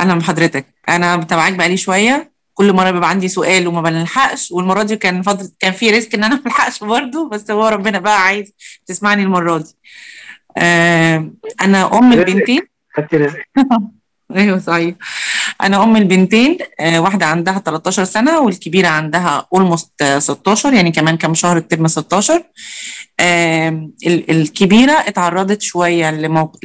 أهلا 0.00 0.14
بحضرتك. 0.14 0.66
أنا 0.88 1.16
متابعاك 1.16 1.52
بقالي 1.52 1.76
شوية. 1.76 2.31
كل 2.54 2.72
مرة 2.72 2.90
بيبقى 2.90 3.10
عندي 3.10 3.28
سؤال 3.28 3.68
وما 3.68 3.80
بنلحقش 3.80 4.52
والمرة 4.52 4.82
دي 4.82 4.96
كان 4.96 5.22
فضل 5.22 5.50
كان 5.60 5.72
في 5.72 5.90
risk 5.90 6.14
إن 6.14 6.24
أنا 6.24 6.34
ما 6.44 6.46
ألحقش 6.46 6.84
برضه 6.84 7.28
بس 7.28 7.50
هو 7.50 7.68
ربنا 7.68 7.98
بقى 7.98 8.22
عايز 8.22 8.52
تسمعني 8.86 9.22
المرة 9.22 9.58
دي. 9.58 9.76
آه 10.56 11.30
أنا 11.60 11.98
أم. 11.98 12.12
البنتين. 12.12 12.60
خدتي 12.96 13.16
رزقك 13.16 13.48
أيوه 14.36 14.58
صحيح. 14.58 14.94
أنا 15.62 15.82
أم 15.82 15.96
البنتين 15.96 16.58
آه، 16.80 16.98
واحدة 17.00 17.26
عندها 17.26 17.58
13 17.58 18.04
سنة 18.04 18.40
والكبيرة 18.40 18.88
عندها 18.88 19.46
almost 19.54 20.04
16 20.18 20.72
يعني 20.72 20.90
كمان 20.92 21.16
كام 21.16 21.34
شهر 21.34 21.56
ال 21.56 21.62
turn 21.62 21.86
16 21.88 22.42
آم، 23.20 23.92
ال- 24.06 24.30
الكبيرة 24.30 24.92
اتعرضت 24.92 25.62
شوية 25.62 26.10
لموق... 26.10 26.56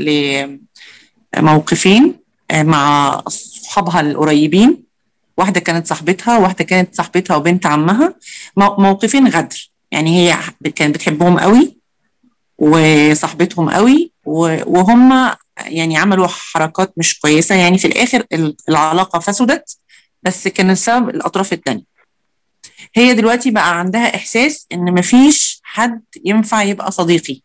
لموقفين 1.38 2.16
آه، 2.52 2.64
مع 2.64 3.22
صحابها 3.28 4.02
القريبين. 4.02 4.84
واحدة 5.38 5.60
كانت 5.60 5.88
صاحبتها 5.88 6.38
واحدة 6.38 6.64
كانت 6.64 6.96
صاحبتها 6.96 7.36
وبنت 7.36 7.66
عمها 7.66 8.16
مو- 8.58 8.76
موقفين 8.78 9.28
غدر. 9.28 9.72
يعني 9.92 10.18
هي 10.32 10.38
كانت 10.76 10.96
بتحبهم 10.96 11.40
قوي 11.40 11.78
وصاحبتهم 12.58 13.70
قوي 13.70 14.12
وهم 14.26 15.32
يعني 15.66 15.98
عملوا 15.98 16.28
حركات 16.28 16.94
مش 16.98 17.20
كويسة. 17.20 17.56
يعني 17.56 17.78
في 17.78 17.88
الآخر 17.88 18.24
ال- 18.34 18.56
العلاقة 18.70 19.20
فسدت 19.20 19.78
بس 20.24 20.48
كان 20.48 20.70
السبب 20.70 21.10
الأطراف 21.10 21.54
الثانية 21.54 21.84
هي 22.96 23.14
دلوقتي 23.14 23.52
بقى 23.52 23.80
عندها 23.80 24.16
إحساس 24.16 24.68
إن 24.74 24.94
مفيش 24.94 25.60
حد 25.64 26.02
ينفع 26.26 26.64
يبقى 26.64 26.92
صديقي. 26.92 27.42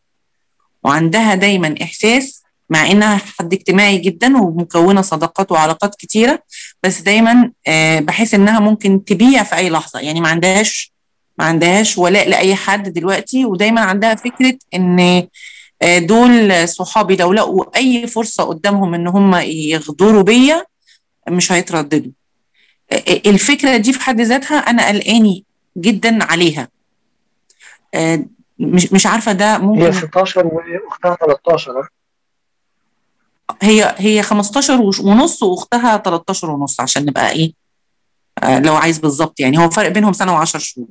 وعندها 0.85 1.35
دايما 1.35 1.75
إحساس 1.83 2.42
مع 2.73 2.91
إنها 2.91 3.21
حد 3.39 3.53
اجتماعي 3.53 3.99
جدا 3.99 4.37
ومكونة 4.37 5.03
صداقات 5.03 5.53
وعلاقات 5.53 5.95
كتيرة 5.95 6.43
بس 6.83 7.01
دايما 7.01 7.51
آه، 7.67 8.01
بحس 8.01 8.35
إنها 8.35 8.61
ممكن 8.61 9.05
تبيع 9.05 9.43
في 9.43 9.57
أي 9.57 9.71
لحظة. 9.71 10.01
يعني 10.01 10.21
ما 10.21 10.29
عندهاش 10.29 10.93
ما 11.39 11.45
عندهاش 11.45 11.99
ولاء 11.99 12.29
لأي 12.29 12.55
حد 12.55 12.89
دلوقتي 12.89 13.45
ودايما 13.45 13.81
عندها 13.81 14.15
فكرة 14.15 14.55
إن 14.75 15.27
آه، 15.83 15.99
دول 15.99 16.69
صحابي 16.69 17.17
لو 17.17 17.33
لقوا 17.33 17.77
أي 17.77 18.07
فرصة 18.07 18.45
قدامهم 18.45 18.95
إن 18.95 19.09
هم 19.09 19.35
يغدروا 19.45 20.23
بيا 20.23 20.65
مش 21.29 21.53
هيترددوا. 21.53 22.13
آه، 22.93 23.03
الفكرة 23.27 23.77
دي 23.77 23.93
في 23.93 24.01
حد 24.01 24.21
ذاتها 24.21 24.57
أنا 24.59 24.89
قلقاني 24.89 25.45
جدا 25.77 26.25
عليها. 26.25 26.69
مش 28.59 28.93
مش 28.93 29.07
عارفة 29.07 29.33
ده 29.33 29.55
هي 29.55 29.59
ممكن 29.59 29.93
16 29.93 30.47
واختها 30.47 31.17
13 31.17 31.89
هي 33.63 33.95
هي 33.99 34.23
15 34.23 34.81
وش- 34.81 35.01
ونص 35.01 35.43
واختها 35.43 35.97
13 35.97 36.51
ونص 36.51 36.81
عشان 36.81 37.05
نبقى 37.07 37.31
إيه 37.31 37.53
آه 38.43 38.59
لو 38.59 38.77
عايز 38.77 38.99
بالظبط 38.99 39.41
يعني. 39.41 39.59
هو 39.59 39.71
فرق 39.71 39.89
بينهم 39.89 40.13
سنة 40.13 40.45
و10 40.45 40.45
شهور. 40.59 40.87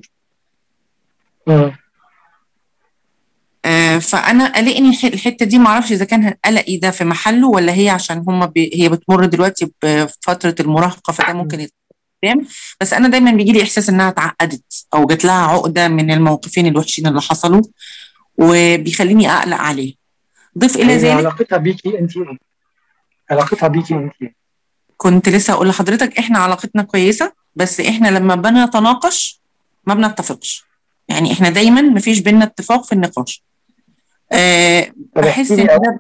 آه 3.66 3.98
فأنا 4.00 4.46
قلقني 4.48 4.90
الح- 4.90 5.06
الحتة 5.06 5.46
دي. 5.46 5.60
معرفش 5.60 5.92
إذا 5.92 6.06
كان 6.06 6.34
قلقي 6.46 6.78
ده 6.78 6.92
في 6.92 7.04
محله 7.04 7.48
ولا 7.48 7.74
هي 7.74 7.90
عشان 7.90 8.24
هم 8.28 8.46
بي 8.46 8.72
هي 8.74 8.90
بتمر 8.90 9.26
دلوقتي 9.26 9.72
بفترة 9.84 10.56
المراهقة 10.60 11.14
فده 11.14 11.34
ممكن 11.34 11.60
يتفهم 11.60 12.48
بس 12.82 12.94
أنا 12.94 13.08
دايما 13.08 13.32
بيجي 13.32 13.52
لي 13.52 13.64
إحساس 13.64 13.90
إنها 13.90 14.10
اتعقدت 14.10 14.86
أو 14.94 15.06
جات 15.06 15.26
لها 15.26 15.34
عقدة 15.48 15.88
من 15.88 16.12
الموقفين 16.12 16.66
الوحشين 16.68 17.08
اللي 17.08 17.22
حصلوا 17.22 17.62
وبيخليني 18.38 19.32
أقلق 19.32 19.58
عليه 19.58 20.01
ضيف 20.58 20.76
إلى 20.76 20.98
ذلك؟ 20.98 21.18
علاقتها 21.18 21.58
بيكي 21.58 22.00
انت؟ 22.00 22.12
علاقتها 23.32 23.68
بيكي 23.68 23.94
انت؟ 23.94 24.34
كنت 24.98 25.30
لسه 25.30 25.54
أقول 25.54 25.68
لحضرتك 25.68 26.18
إحنا 26.18 26.40
علاقتنا 26.40 26.84
كويسة 26.84 27.34
بس 27.56 27.80
إحنا 27.80 28.08
لما 28.08 28.36
بنتناقش 28.36 29.42
ما 29.86 29.94
بنتفقش. 29.94 30.66
يعني 31.08 31.32
إحنا 31.34 31.50
دايما 31.50 31.82
مفيش 31.82 32.20
بينا 32.20 32.44
اتفاق 32.44 32.84
في 32.86 32.94
النقاش. 32.94 33.44
أه 34.32 34.94
طب 35.16 35.22
بحس 35.22 35.52
إن 35.52 35.66
ده 35.66 36.00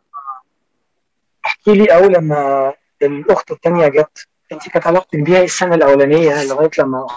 احكي 1.45 1.71
لي 1.71 1.95
أول 1.95 2.13
لما 2.13 2.73
الأخت 3.01 3.51
الثانية 3.51 3.87
جت 3.87 4.27
انت 4.51 4.69
كانت 4.69 4.87
علاقتك 4.87 5.19
بيها 5.19 5.43
السنة 5.43 5.75
الأولانية 5.75 6.43
لغاية 6.43 6.69
لما 6.79 7.07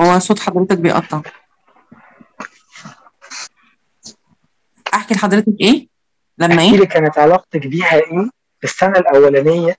هو 0.00 0.18
صوت 0.18 0.38
حضرتك 0.40 0.78
بيقطع. 0.78 1.22
أحكي 4.94 5.14
لحضرتك 5.14 5.54
إيه؟ 5.60 5.88
لما 6.38 6.62
إيه؟ 6.62 6.84
كانت 6.84 7.18
علاقتك 7.18 7.66
بيها 7.66 7.94
إيه؟ 7.94 8.30
في 8.60 8.64
السنة 8.64 8.98
الأولانية. 8.98 9.76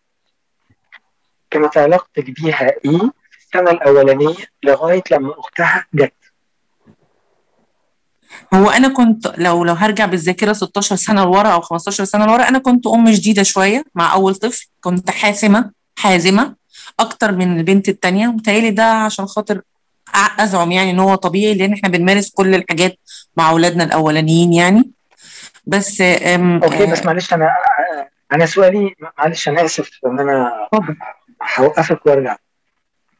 كانت 1.51 1.77
علاقتك 1.77 2.29
بيها 2.29 2.69
إيه؟ 2.85 2.99
في 3.31 3.37
السنة 3.45 3.71
الأولانية 3.71 4.35
لغاية 4.63 5.03
لما 5.11 5.39
أختها 5.39 5.85
جت. 5.93 6.13
هو 8.53 8.69
أنا 8.69 8.87
كنت 8.87 9.33
لو 9.37 9.63
لو 9.63 9.73
هرجع 9.73 10.05
بالذاكرة 10.05 10.53
16 10.53 10.95
سنة 10.95 11.23
لورا 11.23 11.49
أو 11.49 11.61
15 11.61 12.03
سنة 12.03 12.25
لورا 12.25 12.43
أنا 12.49 12.59
كنت 12.59 12.87
أم 12.87 13.09
جديدة 13.09 13.43
شوية 13.43 13.83
مع 13.95 14.13
أول 14.13 14.35
طفل 14.35 14.67
كنت 14.81 15.09
حاسمة 15.09 15.71
حازمة 15.97 16.55
أكتر 16.99 17.31
من 17.31 17.57
البنت 17.57 17.89
التانية. 17.89 18.27
متهيألي 18.27 18.71
ده 18.71 18.83
عشان 18.83 19.25
خاطر 19.25 19.61
أزعم 20.39 20.71
يعني 20.71 20.91
إن 20.91 20.99
هو 20.99 21.15
طبيعي 21.15 21.53
لأن 21.53 21.73
إحنا 21.73 21.89
بنمارس 21.89 22.31
كل 22.31 22.55
الحاجات 22.55 22.99
مع 23.37 23.49
أولادنا 23.49 23.83
الأولانيين 23.83 24.53
يعني. 24.53 24.91
بس 25.67 26.01
أوكي 26.01 26.85
بس 26.91 26.99
آه، 27.01 27.05
معلش 27.05 27.33
أنا 27.33 27.55
أنا 28.33 28.45
سؤالي 28.45 28.95
معلش 29.17 29.47
أنا 29.47 29.65
آسف 29.65 29.89
إن 30.05 30.19
أنا 30.19 30.67
هوقفك 31.57 32.05
وأرجع. 32.05 32.35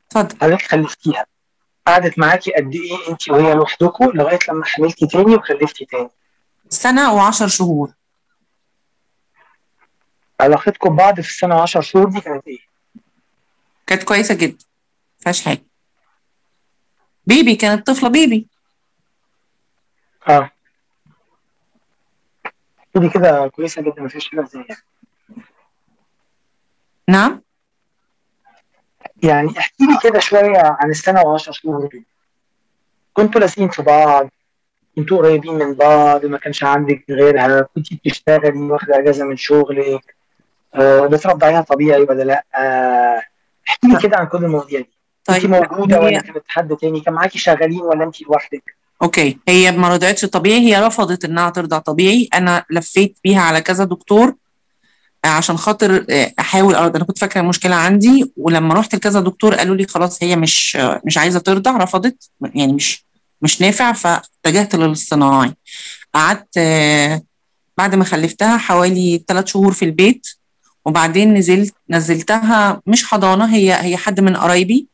اتفضل. 0.08 0.38
حضرتك 0.42 0.62
خلفتيها. 0.68 1.26
قعدت 1.88 2.20
معاكي 2.20 2.52
قد 2.54 2.76
إيه 2.76 3.10
انت 3.12 3.30
وهي 3.30 3.54
لوحدكم 3.54 4.06
لغاية 4.14 4.40
لما 4.50 4.66
حملتي 4.66 5.08
تاني 5.08 5.36
وخلفتي 5.36 5.86
تاني؟ 5.86 6.10
سنة 6.70 7.14
وعشر 7.14 7.48
شهور. 7.48 7.94
علاقتكم 10.42 10.90
ببعض 10.90 11.22
في 11.22 11.30
السنة 11.30 11.62
10 11.62 11.82
شهور 11.82 12.10
دي 12.10 12.22
كانت 12.22 12.48
إيه؟ 12.48 12.60
كانت 13.88 14.04
كويسة 14.04 14.36
جدا 14.36 14.66
مفيهاش 15.20 15.46
حاجة. 15.46 15.64
بيبي 17.26 17.56
كانت 17.56 17.88
طفلة 17.88 18.10
بيبي. 18.10 18.48
آه. 20.30 20.52
دي 23.00 23.10
كده 23.10 23.48
كويسة 23.48 23.82
جدا 23.82 24.02
مفيش 24.02 24.30
حاجة 24.30 24.42
زيها 24.46 24.78
نعم؟ 27.10 27.42
يعني 29.24 29.60
احكي 29.60 29.84
لي 29.84 29.98
كده 30.04 30.20
شوية 30.20 30.58
عن 30.80 30.90
السنة 30.90 31.22
و10 31.38 31.52
شهور 31.52 31.88
دي. 31.88 32.06
كنتوا 33.14 33.42
لازقين 33.42 33.70
في 33.70 33.82
بعض 33.82 34.30
كنتوا 34.96 35.18
قريبين 35.18 35.54
من 35.54 35.74
بعض 35.74 36.26
ما 36.26 36.38
كانش 36.38 36.64
عندك 36.64 37.04
غيرها 37.10 37.62
كنت 37.62 37.94
بتشتغلي 37.94 38.60
واخدة 38.60 39.00
أجازة 39.00 39.26
من 39.26 39.36
شغلك 39.38 40.16
آه 40.76 41.08
بترضعيها 41.08 41.62
طبيعي 41.62 42.02
ولا 42.02 42.24
لأ؟ 42.24 42.44
آه 42.56 43.22
احكي 43.70 43.88
لي 43.88 44.00
كده 44.02 44.18
عن 44.18 44.26
كل 44.28 44.38
المواضيع 44.46 44.80
دي. 44.80 44.90
انت 45.30 45.42
طيب 45.42 45.50
موجودة 45.52 45.96
هي- 45.98 46.00
ولا 46.06 46.20
كانت 46.22 46.44
حد 46.48 46.76
تاني؟ 46.76 47.00
كان 47.02 47.14
معاكي 47.14 47.40
شغالين 47.40 47.82
ولا 47.82 48.04
انت 48.04 48.22
لوحدك؟ 48.22 48.76
أوكي. 49.02 49.38
هي 49.48 49.72
ما 49.72 49.90
رضعتش 49.90 50.26
طبيعي 50.26 50.60
هي 50.60 50.82
رفضت 50.82 51.26
إنها 51.26 51.50
ترضع 51.50 51.78
طبيعي. 51.78 52.30
أنا 52.34 52.66
لفيت 52.70 53.18
بيها 53.24 53.42
على 53.42 53.62
كذا 53.62 53.84
دكتور 53.84 54.36
آه، 55.26 55.28
عشان 55.28 55.58
خاطر 55.58 56.06
آه، 56.10 56.34
أحاول 56.40 56.76
أرض. 56.76 56.96
أنا 56.96 57.06
كنت 57.06 57.18
فاكرة 57.18 57.42
المشكلة 57.42 57.76
عندي 57.76 58.32
ولما 58.38 58.74
رحت 58.74 58.96
لكذا 58.96 59.20
دكتور 59.22 59.56
قالوا 59.56 59.76
لي 59.76 59.88
خلاص 59.88 60.24
هي 60.24 60.36
مش 60.36 60.76
آه، 60.80 61.02
مش 61.06 61.18
عايزة 61.18 61.40
ترضع 61.40 61.78
رفضت. 61.78 62.30
يعني 62.56 62.74
مش 62.74 63.06
مش 63.42 63.62
نافع 63.62 63.92
فاتجهت 63.92 64.76
للصناعي. 64.76 65.54
قعدت 66.14 66.60
بعد 67.78 67.96
ما 67.96 68.04
خلفتها 68.04 68.58
حوالي 68.58 69.24
ثلاث 69.28 69.46
شهور 69.48 69.74
في 69.74 69.86
البيت 69.86 70.28
وبعدين 70.86 71.34
نزلت 71.34 71.74
نزلتها 71.90 72.82
مش 72.86 73.06
حضانة 73.06 73.56
هي 73.56 73.74
هي 73.82 73.98
حد 73.98 74.20
من 74.20 74.38
قرايبي 74.38 74.88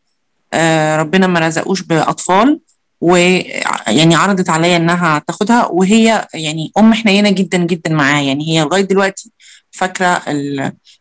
ربنا 0.96 1.28
ما 1.28 1.40
رزقوش 1.40 1.82
بأطفال. 1.82 2.60
ويعني 3.04 4.16
عرضت 4.16 4.50
عليا 4.50 4.78
إنها 4.78 5.20
تاخدها 5.28 5.66
وهي 5.66 6.28
يعني 6.34 6.72
أم 6.78 6.94
حنينة 6.94 7.30
جدا 7.30 7.58
جدا 7.58 7.94
معاها 7.94 8.22
يعني 8.22 8.48
هي 8.48 8.62
لغاية 8.64 8.82
دلوقتي 8.82 9.32
فاكرة 9.72 10.22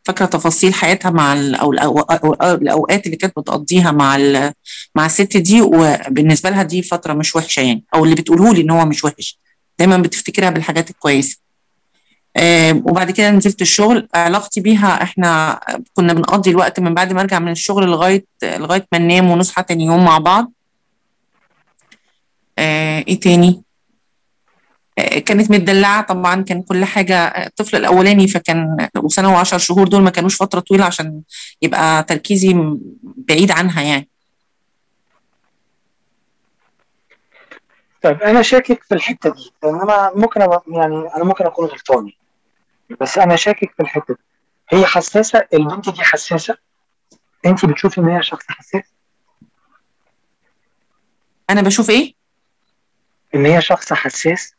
فاكرة 0.05 0.27
تفاصيل 0.27 0.75
حياتها 0.75 1.11
مع 1.11 1.33
ال- 1.33 1.55
أو 1.55 1.73
الأوقات 2.43 3.07
اللي 3.07 3.17
كانت 3.17 3.39
بتقضيها 3.39 3.91
مع 3.91 4.17
ال- 4.17 4.53
مع 4.95 5.07
الست 5.07 5.37
دي. 5.37 5.63
وبالنسبة 5.63 6.51
لها 6.51 6.63
دي 6.63 6.83
فترة 6.83 7.13
مش 7.13 7.37
وحشة 7.37 7.61
يعني 7.61 7.85
أو 7.95 8.05
اللي 8.05 8.15
بتقوله 8.15 8.55
لي 8.55 8.61
إن 8.61 8.71
هو 8.71 8.85
مش 8.85 9.05
وحش. 9.05 9.39
دايما 9.79 9.97
بتفتكرها 9.97 10.51
بالحاجات 10.51 10.91
الكويسة. 10.91 11.37
وبعد 12.73 13.11
كده 13.11 13.31
نزلت 13.31 13.63
الشغل. 13.63 14.09
علاقتي 14.15 14.61
بيها 14.61 15.03
إحنا 15.03 15.61
كنا 15.95 16.13
بنقضي 16.13 16.51
الوقت 16.51 16.81
من 16.81 16.95
بعد 16.95 17.13
ما 17.13 17.21
أرجع 17.21 17.39
من 17.39 17.53
الشغل 17.53 17.87
لغاية 17.87 18.25
لغاية 18.43 18.87
ما 18.93 18.99
ننام 18.99 19.31
ونصحى 19.31 19.63
تاني 19.63 19.85
يوم 19.85 20.05
مع 20.05 20.19
بعض. 20.19 20.53
آه، 22.59 23.05
إيه 23.09 23.21
تاني؟ 23.21 23.63
آه، 24.99 25.19
كانت 25.19 25.51
متدلعة 25.51 26.03
طبعا 26.03 26.43
كان 26.43 26.63
كل 26.63 26.85
حاجة 26.85 27.15
الطفل 27.27 27.77
الأولاني 27.77 28.29
فكان 28.29 28.89
وسنه 28.97 29.33
وعشر 29.33 29.59
شهور 29.59 29.89
دول 29.89 30.03
ما 30.03 30.11
كانوش 30.11 30.43
فترة 30.43 30.61
طويلة 30.61 30.85
عشان 30.85 31.23
يبقى 31.63 32.03
تركيزي 32.05 32.55
بعيد 33.03 33.51
عنها 33.51 33.83
يعني. 33.83 34.09
طيب 38.03 38.23
أنا 38.23 38.43
شاكك 38.43 38.83
في 38.83 38.95
الحتة 38.95 39.31
دي. 39.31 39.53
أنا 39.65 40.13
ممكن 40.15 40.43
أبقى 40.43 40.63
يعني 40.69 40.97
أنا 41.17 41.25
ممكن 41.25 41.45
أكون 41.47 41.67
غلطان. 41.67 42.13
بس 43.01 43.19
أنا 43.19 43.37
شاكك 43.37 43.73
في 43.77 43.83
الحتة 43.83 44.15
دي. 44.15 44.21
هي 44.71 44.87
حساسة؟ 44.87 45.47
البنت 45.55 45.91
دي 45.91 46.03
حساسة؟ 46.03 46.57
انت 47.47 47.67
بتشوفي 47.67 48.01
إن 48.01 48.09
هي 48.09 48.23
شخص 48.23 48.45
حساس؟ 48.49 48.83
أنا 51.51 51.63
بشوف 51.63 51.91
إيه؟ 51.91 52.22
إن 53.35 53.47
هي 53.47 53.63
شخص 53.63 53.93
حساس؟ 53.93 54.53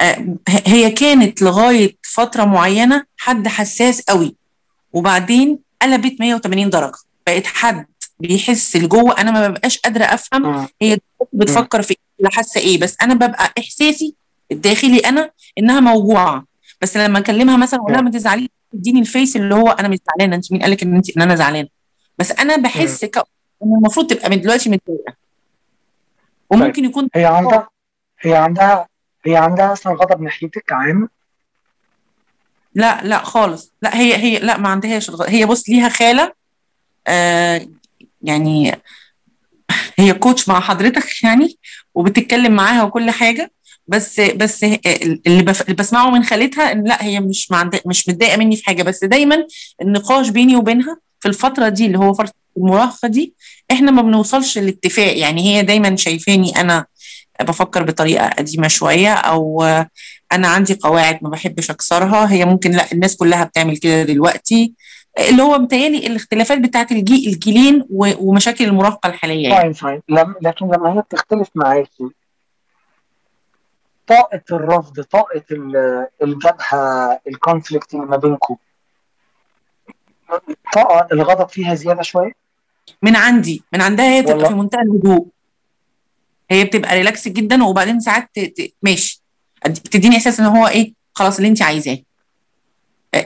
آه، 0.00 0.36
هي 0.48 0.90
كانت 0.90 1.42
لغاية 1.42 1.96
فترة 2.02 2.44
معينة 2.44 3.04
حد 3.18 3.48
حساس 3.48 4.00
قوي 4.00 4.36
وبعدين 4.92 5.58
قلبت 5.82 6.20
180 6.20 6.70
درجة. 6.70 6.98
بقت 7.26 7.46
حد 7.46 7.86
بيحس 8.20 8.76
لجوه. 8.76 9.20
أنا 9.20 9.30
ما 9.30 9.48
ببقاش 9.48 9.78
قادرة 9.78 10.04
أفهم 10.04 10.42
مم. 10.42 10.68
هي 10.82 10.98
بتفكر 11.32 11.82
في 11.82 11.96
إيه 12.20 12.28
حاسة 12.30 12.60
إيه. 12.60 12.80
بس 12.80 12.96
أنا 13.02 13.14
ببقى 13.14 13.52
إحساسي 13.58 14.14
الداخلي 14.52 14.98
أنا 14.98 15.30
إنها 15.58 15.80
موجوعة. 15.80 16.44
بس 16.80 16.96
لما 16.96 17.18
أكلمها 17.18 17.56
مثلا 17.56 17.80
أقول 17.80 17.92
لها 17.92 18.00
ما 18.00 18.10
تزعليش 18.10 18.48
تديني 18.72 19.00
الفيس 19.00 19.36
اللي 19.36 19.54
هو 19.54 19.68
أنا 19.70 19.88
مش 19.88 19.98
زعلانة. 20.06 20.36
أنت 20.36 20.52
مين؟ 20.52 20.62
قالك 20.62 20.82
إن 20.82 20.96
أنت 20.96 21.16
إن 21.16 21.22
أنا 21.22 21.34
زعلانة. 21.34 21.68
بس 22.18 22.32
أنا 22.32 22.56
بحس 22.56 23.04
ك... 23.04 23.16
ان 23.64 23.74
المفروض 23.76 24.06
تبقى 24.06 24.30
من 24.30 24.40
دلوقتي 24.40 24.70
متضايقة. 24.70 25.14
وممكن 26.50 26.84
يكون 26.84 27.08
هي 27.14 27.24
عندها 27.24 27.68
هي 28.20 28.36
عندها 28.36 28.88
هي 29.26 29.36
عندها 29.36 29.72
أصلا 29.72 29.92
غضب 29.92 30.22
ناحيتك 30.22 30.72
عام 30.72 31.08
لا 32.74 33.00
لا 33.02 33.18
خالص. 33.18 33.72
لا 33.82 33.96
هي 33.96 34.16
هي 34.16 34.38
لا 34.38 34.56
ما 34.58 34.68
عندهاش 34.68 35.10
هي 35.10 35.46
بص 35.46 35.68
ليها 35.68 35.88
خالة 35.88 36.32
آه 37.06 37.66
يعني 38.22 38.80
هي 39.98 40.12
كوتش 40.12 40.48
مع 40.48 40.60
حضرتك 40.60 41.24
يعني 41.24 41.58
وبتتكلم 41.94 42.52
معاها 42.52 42.82
وكل 42.82 43.10
حاجة 43.10 43.52
بس 43.86 44.20
بس 44.20 44.64
اللي, 44.64 45.42
بف... 45.42 45.62
اللي 45.62 45.74
بسمعه 45.74 46.10
من 46.10 46.24
خالتها 46.24 46.72
إن 46.72 46.84
لا 46.84 47.04
هي 47.04 47.20
مش. 47.20 47.48
مش 47.86 48.08
متضايقة 48.08 48.36
مني 48.36 48.56
في 48.56 48.64
حاجة. 48.64 48.82
بس 48.82 49.04
دايما 49.04 49.46
النقاش 49.82 50.28
بيني 50.28 50.56
وبينها 50.56 50.96
في 51.20 51.28
الفترة 51.28 51.68
دي 51.68 51.86
اللي 51.86 51.98
هو 51.98 52.12
فتره 52.14 52.32
المراهقة 52.56 53.08
دي 53.08 53.34
إحنا 53.72 53.90
ما 53.90 54.02
بنوصلش 54.02 54.58
لاتفاق. 54.58 55.16
يعني 55.18 55.42
هي 55.42 55.62
دايما 55.62 55.96
شايفاني 55.96 56.60
أنا 56.60 56.86
بفكر 57.40 57.82
بطريقة 57.82 58.28
قديمة 58.28 58.68
شوية 58.68 59.14
أو 59.14 59.62
أنا 60.32 60.48
عندي 60.48 60.74
قواعد 60.74 61.18
ما 61.22 61.30
بحبش 61.30 61.70
أكسرها. 61.70 62.32
هي 62.32 62.44
ممكن 62.44 62.70
لا 62.70 62.92
الناس 62.92 63.16
كلها 63.16 63.44
بتعمل 63.44 63.76
كده 63.76 64.02
دلوقتي. 64.02 64.74
اللي 65.18 65.42
هو 65.42 65.58
متهيألي 65.58 66.06
الاختلافات 66.06 66.58
بتاعت 66.58 66.92
الجي 66.92 67.28
الجيلين 67.28 67.86
ومشاكل 67.90 68.64
المراهقة 68.64 69.08
الحالية 69.08 69.48
يعني. 69.48 69.54
فاين 69.54 69.72
فاين 69.72 70.02
لم... 70.08 70.34
لكن 70.42 70.66
لما 70.66 70.92
هي 70.92 71.00
بتختلف 71.00 71.48
معاكي 71.54 72.08
طاقة 74.06 74.42
الرفض 74.52 75.00
طاقة 75.00 75.42
ال- 75.50 76.06
الجبهة 76.22 77.20
ال 77.28 77.35
conflict 77.35 77.94
اللي 77.94 78.06
ما 78.06 78.16
بينكم 78.16 78.56
طاقة 80.74 81.08
الغضب 81.12 81.48
فيها 81.48 81.74
زيادة 81.74 82.02
شوية؟ 82.02 82.32
من 83.02 83.16
عندي. 83.16 83.62
من 83.72 83.80
عندها 83.80 84.06
هي. 84.06 84.22
تبقى 84.22 84.48
في 84.48 84.54
منتهى 84.54 84.82
الهدوء. 84.82 85.26
هي 86.50 86.64
بتبقى 86.64 86.94
relax 86.94 87.28
جدا 87.28 87.64
وبعدين 87.64 88.00
ساعات 88.00 88.30
ت... 88.34 88.40
ت... 88.40 88.72
ماشي. 88.82 89.22
بتديني 89.66 90.16
إحساس 90.16 90.40
إن 90.40 90.46
هو 90.46 90.66
إيه 90.66 90.92
خلاص 91.14 91.36
اللي 91.36 91.48
انت 91.48 91.62
عايزاه. 91.62 91.98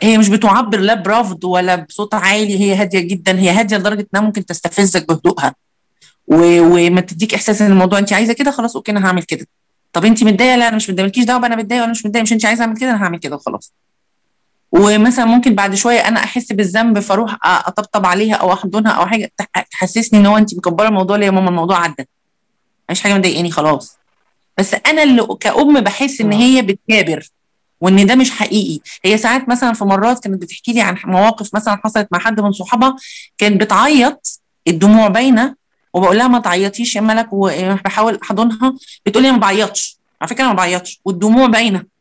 هي 0.02 0.18
مش 0.18 0.28
بتعبر 0.28 0.80
لا 0.80 0.94
برفض 0.94 1.44
ولا 1.44 1.76
بصوت 1.76 2.14
عالي 2.14 2.60
هي 2.60 2.74
هادية 2.74 3.00
جدا. 3.00 3.38
هي 3.38 3.50
هادية 3.50 3.76
لدرجة 3.76 4.06
إنها 4.14 4.24
ممكن 4.24 4.46
تستفزك 4.46 5.08
بهدوءها. 5.08 5.54
و... 6.26 6.60
وما 6.60 7.00
تديك 7.00 7.34
إحساس 7.34 7.62
إن 7.62 7.70
الموضوع 7.70 7.98
انت 7.98 8.12
عايزة 8.12 8.32
كده 8.32 8.50
خلاص 8.50 8.76
أوكي 8.76 8.92
أنا 8.92 9.06
هعمل 9.06 9.22
كده. 9.22 9.46
طب 9.92 10.04
انت 10.04 10.24
متضايقة؟ 10.24 10.56
لا 10.56 10.68
أنا 10.68 10.76
مش 10.76 10.90
متضايقة. 10.90 11.06
مالكيش 11.06 11.24
دعوه 11.24 11.46
أنا 11.46 11.56
متضايقة 11.56 11.82
ولا 11.82 11.90
مش 11.90 12.06
متضايقة. 12.06 12.22
مش 12.22 12.32
انت 12.32 12.44
عايزة 12.44 12.62
أعمل 12.64 12.76
كده 12.76 12.90
أنا 12.90 13.04
هعمل 13.04 13.18
كده 13.18 13.36
وخلاص. 13.36 13.72
ومثلا 14.74 15.24
ممكن 15.24 15.54
بعد 15.54 15.74
شوية 15.74 15.98
أنا 16.08 16.20
أحس 16.24 16.52
بالذنب 16.52 16.98
فأروح 16.98 17.36
أطبطب 17.44 18.06
عليها 18.06 18.34
أو 18.34 18.52
احضنها 18.52 18.92
أو 18.92 19.06
حاجة 19.06 19.32
تح- 19.36 19.62
تحسسني 19.70 20.20
إن 20.20 20.26
هو 20.26 20.38
انت 20.38 20.54
مكبرة 20.54 20.88
الموضوع 20.88 21.16
ليه 21.16 21.26
يا 21.26 21.30
ماما 21.30 21.48
الموضوع 21.48 21.78
عدى. 21.80 22.08
مفيش 22.90 23.02
حاجة 23.02 23.14
مضايقاني 23.14 23.50
خلاص. 23.50 23.96
بس 24.58 24.74
أنا 24.86 25.02
اللي 25.02 25.26
كأم 25.40 25.80
بحس 25.80 26.20
إن 26.20 26.32
آه. 26.32 26.36
هي 26.38 26.62
بتكابر 26.62 27.28
وإن 27.80 28.06
ده 28.06 28.14
مش 28.14 28.30
حقيقي. 28.30 28.80
هي 29.04 29.18
ساعات 29.18 29.48
مثلا 29.48 29.72
في 29.72 29.84
مرات 29.84 30.22
كانت 30.24 30.42
بتحكي 30.42 30.72
لي 30.72 30.80
عن 30.80 30.96
مواقف 31.04 31.54
مثلا 31.54 31.80
حصلت 31.84 32.08
مع 32.12 32.18
حد 32.18 32.40
من 32.40 32.52
صحابها 32.52 32.96
كانت 33.38 33.60
بتعيط 33.60 34.40
الدموع 34.68 35.08
باينة 35.08 35.54
وبقول 35.94 36.18
لها 36.18 36.28
ما 36.28 36.38
تعيطيش 36.38 36.96
يا 36.96 37.00
ملك 37.00 37.28
وبحاول 37.32 38.18
أحضنها 38.22 38.74
بتقول 39.06 39.22
لي 39.24 39.32
ما 39.32 39.38
بعيطش. 39.38 39.98
على 40.22 40.28
فكرة 40.28 40.44
أنا 40.44 40.52
ما 40.52 40.56
بعيطش 40.56 41.00
والدموع 41.04 41.46
باينة. 41.46 41.93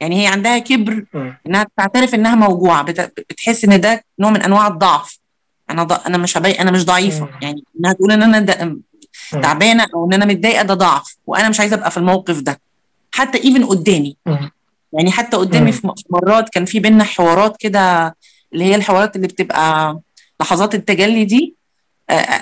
يعني 0.00 0.22
هي 0.22 0.26
عندها 0.26 0.58
كبر. 0.58 1.04
إنها 1.46 1.66
تعترف 1.76 2.14
إنها 2.14 2.34
موجوعة 2.34 2.82
بت- 2.82 3.12
بتحس 3.30 3.64
إن 3.64 3.80
ده 3.80 4.04
نوع 4.18 4.30
من 4.30 4.42
أنواع 4.42 4.66
الضعف 4.66 5.18
أنا 5.70 5.82
ض... 5.84 5.92
أنا 5.92 6.18
مش 6.18 6.36
هبي... 6.38 6.50
أنا 6.52 6.70
مش 6.70 6.84
ضعيفة. 6.84 7.28
يعني 7.42 7.64
إنها 7.80 7.92
تقول 7.92 8.12
إن 8.12 8.22
أنا 8.22 8.38
د... 8.40 8.80
تعبانة 9.42 9.86
أو 9.94 10.06
إن 10.06 10.12
أنا 10.14 10.24
متضايقة 10.24 10.62
ده 10.62 10.74
ضعف 10.74 11.16
وأنا 11.26 11.48
مش 11.48 11.60
عايزة 11.60 11.76
أبقى 11.76 11.90
في 11.90 11.96
الموقف 11.96 12.40
ده 12.40 12.60
حتى 13.12 13.38
ايفن 13.44 13.64
قدامي. 13.64 14.16
يعني 14.92 15.10
حتى 15.10 15.36
قدامي. 15.36 15.72
في 15.72 16.04
مرات 16.10 16.48
كان 16.48 16.64
في 16.64 16.80
بينا 16.80 17.04
حوارات 17.04 17.56
كده 17.56 18.16
اللي 18.52 18.64
هي 18.64 18.74
الحوارات 18.74 19.16
اللي 19.16 19.26
بتبقى 19.26 20.00
لحظات 20.40 20.74
التجلي 20.74 21.24
دي 21.24 21.54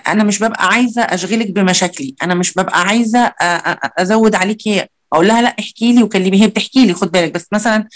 أنا 0.08 0.24
مش 0.24 0.38
ببقى 0.38 0.66
عايزة 0.68 1.02
أشغلك 1.02 1.50
بمشاكلي 1.50 2.14
أنا 2.22 2.34
مش 2.34 2.54
ببقى 2.54 2.80
عايزة 2.82 3.32
أزود 3.98 4.34
عليكي 4.34 4.84
أقول 5.12 5.28
لها 5.28 5.42
لا 5.42 5.48
احكي 5.60 5.92
لي 5.92 6.02
وكلمي. 6.02 6.42
هي 6.42 6.46
بتحكي 6.46 6.86
لي 6.86 6.94
خد 6.94 7.12
بالك. 7.12 7.32
بس 7.34 7.46
مثلا 7.52 7.88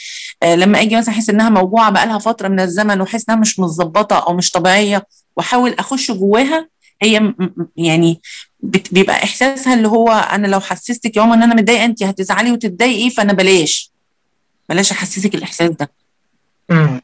آه، 0.43 0.55
لما 0.55 0.81
أجي 0.81 0.97
مثلا 0.97 1.15
أحس 1.15 1.31
إنها 1.31 1.49
موجوعة 1.51 1.91
بقى 1.91 2.07
لها 2.07 2.19
فترة 2.19 2.49
من 2.49 2.61
الزمن 2.61 3.01
وأحس 3.01 3.25
إنها 3.29 3.41
مش 3.41 3.59
متظبطة 3.61 4.19
أو 4.19 4.35
مش 4.35 4.51
طبيعية 4.51 5.07
وأحاول 5.37 5.73
أخش 5.79 6.11
جواها 6.11 6.69
هي 7.03 7.35
يعني 7.77 8.21
بيبقى 8.93 9.17
إحساسها 9.25 9.75
اللي 9.75 9.89
هو 9.89 10.09
أنا 10.13 10.47
لو 10.47 10.61
حسستك 10.61 11.17
يا 11.17 11.23
ماما 11.23 11.35
إن 11.35 11.43
أنا 11.43 11.55
متضايقة 11.55 11.85
انت 11.85 12.03
هتزعلي 12.03 12.53
وتتضايقي 12.53 13.11
فأنا 13.11 13.33
بلاش. 13.33 13.93
بلاش 14.69 14.93
أحسسك 14.93 15.35
الإحساس 15.35 15.71
ده. 15.71 15.91
مم. 16.71 17.01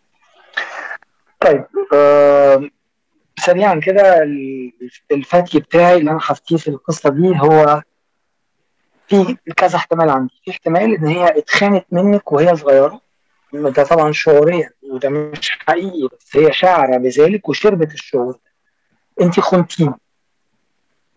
طيب 1.40 1.64
آه 1.94 2.68
سريعا 3.38 3.80
كده 3.80 4.22
ال- 4.22 4.72
الفتي 5.12 5.58
بتاعي 5.60 5.96
اللي 5.96 6.10
أنا 6.10 6.20
حاطيه 6.20 6.56
في 6.56 6.68
القصة 6.68 7.10
دي 7.10 7.28
هو 7.40 7.82
في 9.16 9.52
كذا 9.56 9.76
احتمال 9.76 10.10
عندي. 10.10 10.34
في 10.44 10.50
احتمال 10.50 10.94
إن 10.94 11.06
هي 11.06 11.38
اتخانت 11.38 11.84
منك 11.92 12.32
وهي 12.32 12.56
صغيرة. 12.56 13.00
ده 13.52 13.84
طبعا 13.84 14.12
شعوريا 14.12 14.70
وده 14.82 15.08
مش 15.08 15.50
حقيقي 15.50 16.08
بس 16.20 16.36
هي 16.36 16.52
شاعرة 16.52 16.96
بذلك 16.96 17.48
وشربت 17.48 17.92
الشعور 17.92 18.38
انت 19.20 19.40
خنتيني. 19.40 19.94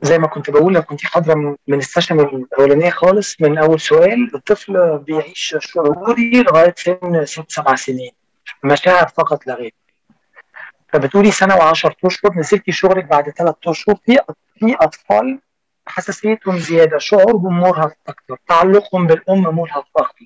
زي 0.01 0.19
ما 0.19 0.27
كنت 0.27 0.49
بقول 0.49 0.73
لو 0.73 0.81
كنت 0.81 1.05
حاضرة 1.05 1.33
من- 1.33 1.55
من 1.67 1.77
ال 1.78 1.83
session 1.83 2.19
الأولانية 2.19 2.89
خالص 2.89 3.41
من 3.41 3.57
أول 3.57 3.79
سؤال. 3.79 4.35
الطفل 4.35 4.97
بيعيش 4.97 5.55
شعوري 5.59 6.43
لغاية 6.43 6.73
سن 6.77 7.25
ست 7.25 7.51
سبع 7.51 7.75
سنين. 7.75 8.11
مشاعر 8.63 9.07
فقط 9.07 9.47
لا 9.47 9.53
غير. 9.55 9.73
فبتقولي 10.87 11.31
سنة 11.31 11.55
و10 11.55 11.61
أشهر 11.71 11.95
نزلتي 12.37 12.71
شغلك 12.71 13.05
بعد 13.05 13.29
ثلاث 13.29 13.55
أشهر. 13.67 13.95
في 14.05 14.17
في 14.59 14.75
أطفال 14.81 15.39
حساسيتهم 15.88 16.57
زيادة 16.59 16.97
شعورهم 16.97 17.59
مرهق 17.59 17.93
أكتر 18.07 18.39
تعلقهم 18.47 19.07
بالام 19.07 19.41
مرهق 19.41 19.88
أكتر. 19.97 20.25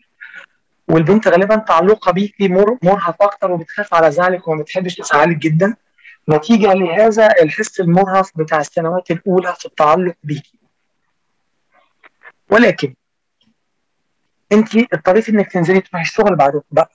والبنت 0.87 1.27
غالبا 1.27 1.55
تعلقها 1.55 2.11
بيكي 2.11 2.47
مر- 2.47 2.77
مرهف 2.83 3.15
أكتر 3.21 3.51
وبتخاف 3.51 3.93
على 3.93 4.11
زعلك 4.11 4.47
وما 4.47 4.61
بتحبش 4.61 4.95
تزعلك 4.95 5.37
جدا. 5.37 5.75
نتيجة 6.29 6.73
لهذا 6.73 7.27
الحس 7.41 7.79
المرهف 7.79 8.31
بتاع 8.37 8.59
السنوات 8.59 9.11
الأولى 9.11 9.55
في 9.59 9.65
التعلق 9.65 10.15
بيكي 10.23 10.59
ولكن 12.49 12.93
أنت 14.51 14.69
اضطريتي 14.93 15.31
إنك 15.31 15.51
تنزلي 15.51 15.81
تروحي 15.81 16.01
الشغل 16.05 16.35
بعد 16.35 16.61
بقى 16.71 16.91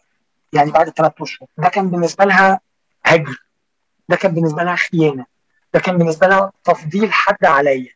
يعني 0.52 0.70
بعد 0.70 0.88
ثلاث 0.90 1.12
أشهر. 1.20 1.48
ده 1.58 1.68
كان 1.68 1.90
بالنسبة 1.90 2.24
لها 2.24 2.60
هجر. 3.04 3.42
ده 4.08 4.16
كان 4.16 4.34
بالنسبة 4.34 4.62
لها 4.62 4.76
خيانة. 4.76 5.26
ده 5.74 5.80
كان 5.80 5.98
بالنسبة 5.98 6.26
لها 6.26 6.52
تفضيل 6.64 7.12
حد 7.12 7.44
عليا. 7.44 7.92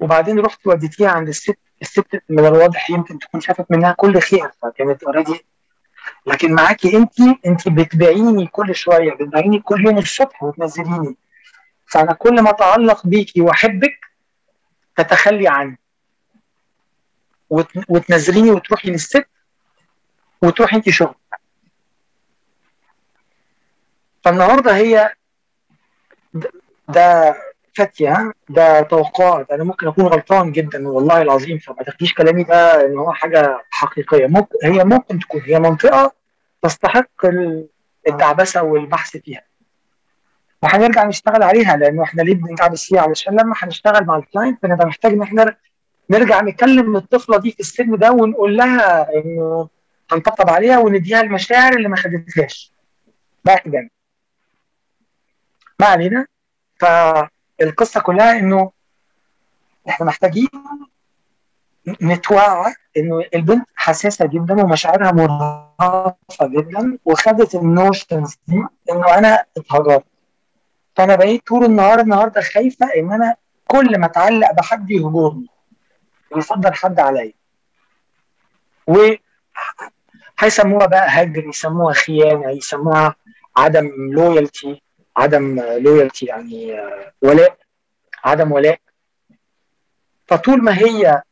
وبعدين 0.00 0.38
رحت 0.40 0.66
وديتيها 0.66 1.10
عند 1.10 1.28
الست 1.28 1.58
الست 1.82 2.22
من 2.28 2.46
الواضح 2.46 2.90
يمكن 2.90 3.18
تكون 3.18 3.40
شافت 3.40 3.70
منها 3.70 3.92
كل 3.92 4.20
خير 4.20 4.50
فكانت 4.62 5.02
اوريدي 5.02 5.46
لكن 6.26 6.54
معاكي 6.54 6.96
انت 6.96 7.20
انت 7.46 7.68
بتبيعيني 7.68 8.46
كل 8.46 8.74
شوية 8.74 9.12
بتبيعيني 9.14 9.58
كل 9.60 9.86
يوم 9.86 9.98
الصبح 9.98 10.42
وتنزليني. 10.42 11.16
فأنا 11.86 12.12
كل 12.12 12.42
ما 12.42 12.50
أتعلق 12.50 13.06
بيكي 13.06 13.40
وأحبك 13.40 13.98
تتخلي 14.96 15.48
عني 15.48 15.78
وت- 17.50 17.90
وتنزليني 17.90 18.50
وتروحي 18.50 18.90
للست 18.90 19.26
وتروحي 20.42 20.76
انت 20.76 20.90
شغل. 20.90 21.14
فالنهاردة 24.24 24.76
هي 24.76 25.14
ده 26.88 27.34
ها؟ 28.02 28.32
ده 28.48 28.80
توقعات. 28.80 29.50
أنا 29.50 29.64
ممكن 29.64 29.88
أكون 29.88 30.04
غلطان 30.06 30.52
جدا 30.52 30.88
والله 30.88 31.22
العظيم 31.22 31.58
فما 31.58 31.82
تاخديش 31.82 32.14
كلامي 32.14 32.42
ده 32.44 32.86
إن 32.86 32.98
هو 32.98 33.12
حاجة 33.12 33.64
حقيقية. 33.70 34.26
ممكن 34.26 34.56
هي 34.64 34.84
ممكن 34.84 35.18
تكون 35.18 35.40
هي 35.44 35.58
منطقة 35.60 36.12
تستحق 36.62 37.24
ال- 37.24 37.68
الدعبسه 38.08 38.62
والبحث 38.62 39.16
فيها. 39.16 39.42
وهنرجع 40.62 41.04
نشتغل 41.04 41.42
عليها 41.42 41.76
لأنه 41.76 42.02
إحنا 42.02 42.22
ليه 42.22 42.34
بندعبس 42.34 42.84
فيها 42.84 43.00
علشان 43.00 43.32
لما 43.40 43.54
هنشتغل 43.58 44.04
مع 44.04 44.16
ال 44.16 44.23
client 44.23 44.62
بنبقى 44.62 44.86
محتاج 44.86 45.12
إن 45.12 45.22
إحنا 45.22 45.56
نرجع 46.10 46.40
نكلم 46.40 46.96
الطفلة 46.96 47.38
دي 47.38 47.50
في 47.50 47.60
السن 47.60 47.96
ده 47.96 48.10
ونقول 48.12 48.56
لها 48.56 49.08
إنه 49.14 49.68
هنطبطب 50.12 50.50
عليها 50.50 50.78
ونديها 50.78 51.20
المشاعر 51.20 51.72
اللي 51.76 51.88
ما 51.88 51.96
خدتهاش. 51.96 52.72
بقى 53.44 53.62
جامد 53.66 53.88
ما 55.80 55.86
علينا. 55.86 56.26
فالقصة 57.60 58.00
كلها 58.00 58.38
إنه 58.38 58.70
إحنا 59.88 60.06
محتاجين 60.06 60.48
نتوعى 62.02 62.74
إنه 62.96 63.24
البنت 63.34 63.68
حساسة 63.74 64.26
جدا 64.26 64.54
ومشاعرها 64.62 65.12
مرهفه 65.12 66.46
جدا 66.46 66.98
وخدت 67.04 67.54
ال 67.54 67.64
notions 67.64 68.36
دي 68.48 68.64
إنه 68.92 69.18
أنا 69.18 69.44
اتهجرت. 69.56 70.04
فأنا 70.96 71.16
بقيت 71.16 71.46
طول 71.46 71.64
النهار 71.64 72.00
النهارده 72.00 72.40
خايفة 72.40 72.86
إن 72.96 73.12
أنا 73.12 73.34
كل 73.68 73.98
ما 73.98 74.06
أتعلق 74.06 74.52
بحد 74.52 74.90
يهجرني. 74.90 75.46
ويفضل 76.32 76.74
حد 76.74 77.00
عليا. 77.00 77.32
و 78.86 78.96
هيسموها 80.38 80.86
بقى 80.86 81.06
هجر 81.08 81.48
يسموها 81.48 81.92
خيانة 81.94 82.50
يسموها 82.50 83.14
عدم 83.56 83.90
لويالتي 84.12 84.82
عدم 85.20 85.60
لويالتي 85.60 86.26
يعني 86.26 86.80
آه، 86.80 87.12
ولاء 87.22 87.56
عدم 88.24 88.52
ولاء. 88.52 88.78
فطول 90.26 90.62
ما 90.64 90.78
هي 90.78 91.22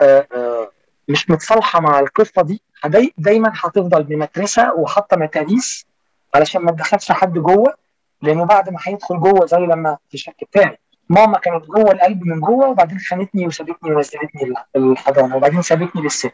آه، 0.00 0.26
آه، 0.34 0.70
مش 1.08 1.30
متصالحة 1.30 1.80
مع 1.80 2.00
القصة 2.00 2.42
دي 2.42 2.62
داي 2.84 3.12
دايما 3.18 3.52
هتفضل 3.54 4.02
بمترسه 4.02 4.74
وحاطه 4.74 5.16
متاريس 5.16 5.86
علشان 6.34 6.62
ما 6.62 6.72
تدخلش 6.72 7.12
حد 7.12 7.32
جوه 7.32 7.74
لأنه 8.22 8.44
بعد 8.44 8.70
ما 8.70 8.78
هيدخل 8.82 9.20
جوه 9.20 9.46
زي 9.46 9.56
لما 9.56 9.98
في 10.08 10.14
الشك 10.14 10.44
بتاعي. 10.50 10.78
ماما 11.08 11.38
كانت 11.38 11.64
جوه 11.66 11.92
القلب 11.92 12.24
من 12.24 12.40
جوه 12.40 12.68
وبعدين 12.68 12.98
خانتني 12.98 13.46
وسابتني 13.46 13.94
ونزلتني 13.94 14.54
الحضانة 14.76 15.36
وبعدين 15.36 15.62
سابتني 15.62 16.02
للست. 16.02 16.32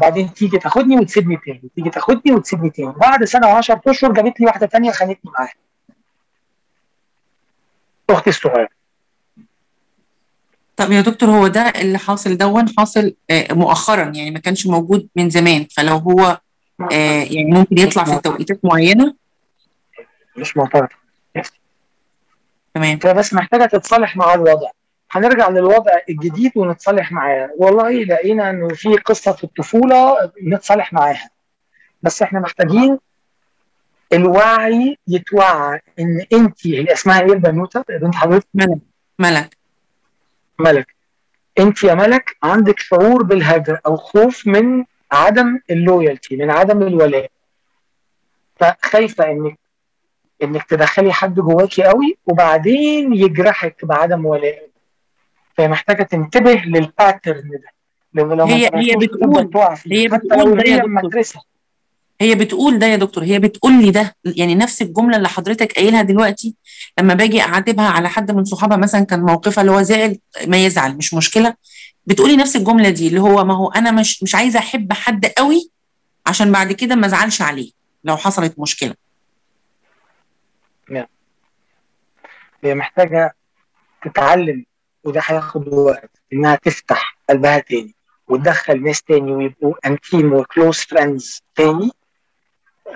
بعدين 0.00 0.32
تيجي 0.34 0.58
تاخدني 0.58 0.96
وتسيبني 0.98 1.36
تاني 1.46 1.70
تيجي 1.76 1.90
تاخدني 1.90 2.34
وتسيبني 2.34 2.70
تاني. 2.70 2.92
بعد 2.92 3.24
سنة 3.24 3.60
و10 3.60 3.78
أشهر 3.88 4.12
جابت 4.12 4.40
لي 4.40 4.46
واحدة 4.46 4.66
تانية 4.66 4.90
خانتني 4.90 5.30
معاها. 5.38 5.52
أختي 8.10 8.30
الصغيرة. 8.30 8.68
طب 10.76 10.92
يا 10.92 11.00
دكتور 11.00 11.28
هو 11.30 11.46
ده 11.46 11.60
اللي 11.60 11.98
حاصل؟ 11.98 12.36
دون 12.36 12.66
حاصل 12.78 13.14
آه، 13.30 13.54
مؤخرا 13.54 14.04
يعني 14.04 14.30
ما 14.30 14.38
كانش 14.38 14.66
موجود 14.66 15.08
من 15.16 15.30
زمان. 15.30 15.66
فلو 15.76 15.96
هو 15.96 16.40
آه، 16.92 17.22
يعني 17.22 17.50
ممكن 17.50 17.78
يطلع 17.78 18.04
في 18.04 18.20
توقيتات 18.20 18.60
معينة؟ 18.64 19.14
مش 20.36 20.56
معترض. 20.56 20.88
تمام. 22.74 22.98
هي 23.04 23.14
بس 23.14 23.34
محتاجة 23.34 23.64
تتصالح 23.66 24.16
مع 24.16 24.34
الوضع. 24.34 24.70
هنرجع 25.10 25.48
للوضع 25.48 25.92
الجديد 26.08 26.52
ونتصالح 26.56 27.12
معاه. 27.12 27.50
والله 27.58 27.90
لقينا 27.90 28.50
إنه 28.50 28.68
في 28.68 28.96
قصة 28.96 29.32
في 29.32 29.44
الطفولة 29.44 30.16
نتصالح 30.42 30.92
معاها. 30.92 31.30
بس 32.02 32.22
إحنا 32.22 32.40
محتاجين 32.40 32.98
الوعي 34.12 34.98
يتوعى 35.08 35.80
إن 35.98 36.24
أنت 36.32 36.66
هي 36.66 36.92
أسمها 36.92 37.20
إيه 37.20 37.32
البنوتة؟ 37.32 37.84
بنت 37.88 38.14
حضرتك. 38.14 38.46
ملك. 38.54 38.78
ملك. 39.18 39.56
ملك. 40.58 40.94
أنت 41.58 41.84
يا 41.84 41.94
ملك 41.94 42.36
عندك 42.42 42.78
شعور 42.78 43.22
بالهجر 43.22 43.80
أو 43.86 43.96
خوف 43.96 44.46
من 44.46 44.84
عدم 45.12 45.60
ال 45.70 45.78
loyalty 45.78 46.36
من 46.36 46.50
عدم 46.50 46.82
الولاء. 46.82 47.30
فخايفة 48.56 49.30
انك 49.30 49.58
إنك 50.42 50.62
تدخلي 50.64 51.12
حد 51.12 51.34
جواكي 51.34 51.82
قوي 51.82 52.16
وبعدين 52.26 53.14
يجرحك 53.14 53.84
بعدم 53.84 54.26
ولاء. 54.26 54.68
فهي 55.56 55.68
محتاجة 55.68 56.02
تنتبه 56.02 56.52
لل 56.66 56.85
pattern 56.85 57.50
ده. 57.50 57.70
لأن 58.14 58.28
لو 58.28 58.44
هي- 58.44 58.70
هي 58.74 58.96
بتقول- 58.96 59.50
هي 59.92 60.08
حتى 60.08 60.18
بتقول 60.18 60.56
لو 60.56 60.62
هي. 60.62 60.82
مدرسه 60.82 61.40
هي 62.20 62.34
بتقول 62.34 62.78
ده 62.78 62.86
يا 62.86 62.96
دكتور 62.96 63.24
هي 63.24 63.38
بتقول 63.38 63.72
لي 63.82 63.90
ده. 63.90 64.16
يعني 64.24 64.54
نفس 64.54 64.82
الجملة 64.82 65.16
اللي 65.16 65.28
حضرتك 65.28 65.72
قايلها 65.72 66.02
دلوقتي 66.02 66.54
لما 66.98 67.14
باجي 67.14 67.40
أعاتبها 67.40 67.88
على 67.88 68.08
حد 68.08 68.30
من 68.30 68.44
صحابها 68.44 68.76
مثلا 68.76 69.04
كان 69.04 69.20
موقفها 69.20 69.62
اللي 69.62 69.72
هو 69.72 69.82
زعل 69.82 70.18
ما 70.46 70.64
يزعل 70.66 70.96
مش 70.96 71.14
مشكلة. 71.14 71.54
بتقولي 72.06 72.36
نفس 72.36 72.56
الجملة 72.56 72.90
دي 72.90 73.08
اللي 73.08 73.20
هو 73.20 73.44
ما 73.44 73.54
هو 73.54 73.68
أنا 73.70 73.90
مش 73.90 74.22
مش 74.22 74.34
عايزة 74.34 74.58
أحب 74.58 74.92
حد 74.92 75.26
قوي 75.26 75.70
عشان 76.26 76.52
بعد 76.52 76.72
كده 76.72 76.94
ما 76.94 77.06
أزعلش 77.06 77.42
عليه 77.42 77.70
لو 78.04 78.16
حصلت 78.16 78.58
مشكلة. 78.58 78.94
هي 82.64 82.74
محتاجة 82.74 83.34
تتعلم 84.04 84.64
وده 85.04 85.20
هياخد 85.24 85.68
وقت 85.68 86.10
إنها 86.32 86.56
تفتح 86.56 87.18
قلبها 87.30 87.58
تاني 87.58 87.94
وتدخل 88.28 88.82
ناس 88.82 89.02
تاني 89.02 89.32
ويبقوا 89.32 89.74
انتيم 89.86 90.32
و 90.32 90.39
close 90.39 90.76
friends 90.78 91.42
تاني. 91.56 91.90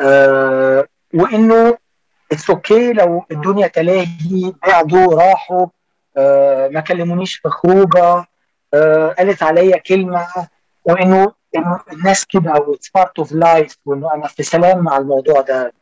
آه 0.00 0.86
وإنه 1.14 1.78
it's 2.32 2.50
okay 2.50 2.92
لو 2.92 3.24
الدنيا 3.30 3.66
تلاهي 3.66 4.52
بعدوا 4.66 5.14
راحوا 5.22 5.66
آه 6.16 6.68
ما 6.68 6.80
كلمونيش 6.80 7.36
في 7.36 7.48
خروجة 7.48 8.24
آه 8.74 9.08
قالت 9.18 9.42
عليا 9.42 9.76
كلمة 9.78 10.26
وإنه 10.84 11.32
إنه 11.56 11.80
الناس 11.92 12.26
كده 12.26 12.52
و 12.52 12.60
it's 12.60 12.90
part 12.94 13.18
of 13.18 13.32
life 13.32 13.76
وإنه 13.86 14.14
أنا 14.14 14.26
في 14.26 14.42
سلام 14.42 14.78
مع 14.78 14.96
الموضوع 14.96 15.40
ده. 15.40 15.72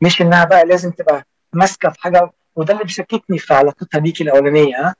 مش 0.00 0.22
إنها 0.22 0.44
بقى 0.44 0.64
لازم 0.66 0.90
تبقى 0.90 1.24
ماسكة 1.52 1.90
في 1.90 2.00
حاجة 2.02 2.30
وده 2.56 2.72
اللي 2.72 2.84
بيشككني 2.84 3.38
في 3.38 3.54
علاقتها 3.54 3.98
بيكي 3.98 4.24
الأولانية 4.24 4.94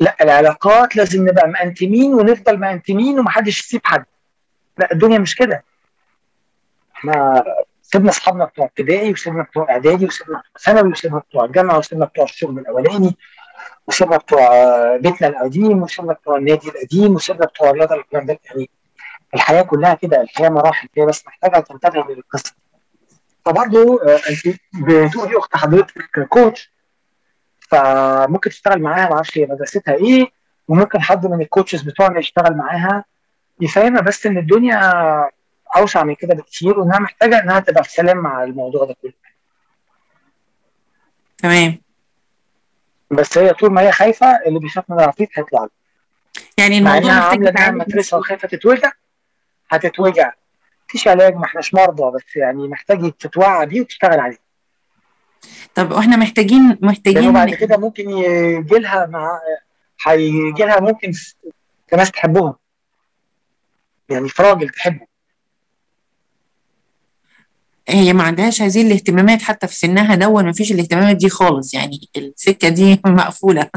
لا 0.00 0.16
العلاقات 0.20 0.96
لازم 0.96 1.28
نبقى 1.28 1.48
مأنتمين 1.48 2.14
ونفضل 2.14 2.58
مأنتمين 2.58 3.18
ومحدش 3.18 3.60
يسيب 3.60 3.80
حد. 3.84 4.04
لا 4.78 4.92
الدنيا 4.92 5.18
مش 5.18 5.34
كده. 5.36 5.64
إحنا 6.96 7.44
سيبنا 7.92 8.10
أصحابنا 8.10 8.44
بتوع 8.44 8.64
ابتدائي 8.66 9.12
وسيبنا 9.12 9.42
بتوع 9.42 9.70
إعدادي 9.70 10.06
وسيبنا 10.06 10.38
بتوع 10.38 10.52
ثانوي 10.62 10.90
وسيبنا 10.92 11.18
بتوع 11.18 11.44
الجامعة 11.44 11.78
وسيبنا 11.78 12.04
بتوع 12.04 12.24
الشغل 12.24 12.58
الأولاني 12.58 13.16
وسيبنا 13.86 14.16
بتوع 14.16 14.40
بيتنا 14.96 15.28
القديم 15.28 15.82
وسيبنا 15.82 16.12
بتوع 16.12 16.36
النادي 16.36 16.68
القديم 16.68 17.14
وسيبنا 17.14 17.46
بتوع 17.46 17.70
الرياضة 17.70 17.94
الكلام 17.94 18.26
ده 18.26 18.38
يعني 18.44 18.70
الحياة 19.34 19.62
كلها 19.62 19.94
كده 19.94 20.20
الحياة 20.20 20.48
مراحل 20.48 20.88
هي 20.96 21.06
بس 21.06 21.26
محتاجة 21.26 21.60
تنتبه 21.60 22.04
للقصة. 22.14 22.52
فبرضه 23.46 24.00
آه، 24.02 24.20
أنت 24.30 24.56
بتقولي 24.74 25.38
أخت 25.38 25.56
حضرتك 25.56 26.28
كوتش 26.28 26.72
فممكن 27.58 28.50
تشتغل 28.50 28.82
معاها 28.82 29.08
ما 29.08 29.14
أعرفش 29.14 29.38
هي 29.38 29.46
مدرستها 29.46 29.94
إيه 29.94 30.26
وممكن 30.68 31.00
حد 31.02 31.26
من 31.26 31.40
الكوتشز 31.40 31.82
بتوعنا 31.82 32.18
يشتغل 32.18 32.56
معاها 32.56 33.04
يفهمها 33.60 34.00
بس 34.00 34.26
إن 34.26 34.38
الدنيا 34.38 34.80
أوسع 35.76 36.04
من 36.04 36.14
كده 36.14 36.34
بكتير 36.34 36.78
وإنها 36.78 36.98
محتاجة 36.98 37.42
إنها 37.42 37.60
تبقى 37.60 37.84
في 37.84 37.90
سلام 37.92 38.16
مع 38.16 38.44
الموضوع 38.44 38.84
ده 38.84 38.96
كله. 39.02 39.12
تمام. 41.38 41.78
بس 43.10 43.38
هي 43.38 43.52
طول 43.54 43.70
ما 43.72 43.80
هي 43.80 43.92
خايفة 43.92 44.26
اللي 44.46 44.58
بيخاف 44.58 44.84
من 44.90 45.00
العفريت 45.00 45.28
هيطلع 45.34 45.60
له. 45.62 45.70
يعني 46.58 46.78
الموضوع 46.78 46.98
محتاج 46.98 47.22
عاملة 47.22 47.50
إنها 47.50 47.70
مدرسه 47.70 48.18
وخايفة 48.18 48.48
تتوجع 48.48 48.92
هتتوجع. 49.70 50.32
مفيش 50.88 51.08
علاج 51.08 51.34
ما 51.34 51.44
إحناش 51.44 51.74
مرضى 51.74 52.16
بس 52.16 52.36
يعني 52.36 52.68
محتاج 52.68 53.12
تتوعى 53.12 53.66
بيه 53.66 53.80
وتشتغل 53.80 54.20
عليه. 54.20 54.38
طب 55.74 55.92
وإحنا 55.92 56.16
محتاجين 56.16 56.78
محتاجين 56.80 57.32
بعد 57.32 57.54
كده 57.54 57.76
ممكن 57.76 58.10
يجي 58.10 58.78
لها 58.78 59.06
مع 59.06 59.40
هيجي 60.06 60.62
لها 60.62 60.80
ممكن 60.80 61.12
في 61.88 61.96
ناس 61.96 62.10
تحبهم. 62.10 62.54
يعني 64.08 64.28
في 64.28 64.42
راجل 64.42 64.68
تحبه. 64.68 65.09
هي 67.90 68.12
ما 68.12 68.22
عندهاش 68.22 68.62
هذه 68.62 68.82
الاهتمامات 68.86 69.42
حتى 69.42 69.66
في 69.66 69.74
سنها 69.74 70.14
دون 70.14 70.44
ما 70.44 70.52
فيش 70.52 70.72
الاهتمامات 70.72 71.16
دي 71.16 71.28
خالص. 71.28 71.74
يعني 71.74 72.00
السكة 72.16 72.68
دي 72.68 73.00
مقفولة. 73.06 73.70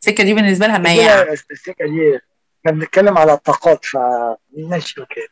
السكة 0.00 0.24
دي 0.24 0.34
بالنسبة 0.34 0.66
لها 0.66 0.78
ما 0.78 0.90
هي 0.90 1.04
كده 1.04 1.32
السكة 1.50 1.84
دي 1.86 2.20
إحنا 2.60 2.72
بنتكلم 2.72 3.18
على 3.18 3.32
الطاقات 3.32 3.84
فماشي 3.84 5.00
أوكي. 5.00 5.28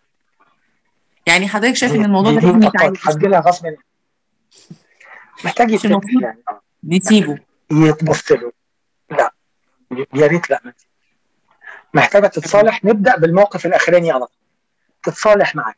يعني 1.27 1.49
حضرتك 1.49 1.77
شايف 1.77 1.93
إن 1.95 2.05
الموضوع 2.05 2.33
ده 2.33 2.71
هتجيلها 3.05 3.41
غصب. 3.41 3.67
محتاج 5.45 5.71
يتفتح 5.71 6.01
يعني. 6.23 6.43
نسيبه. 6.85 7.39
يتبص 7.73 8.33
له. 8.33 8.53
لا. 9.11 9.33
يا 10.15 10.27
ريت 10.27 10.51
لا. 10.51 10.61
محتاجة 11.95 12.27
تتصالح. 12.27 12.85
نبدأ 12.85 13.17
بالموقف 13.17 13.67
الأخراني 13.67 14.11
على 14.11 14.27
طول. 14.27 14.37
تتصالح 15.03 15.55
معاه 15.55 15.75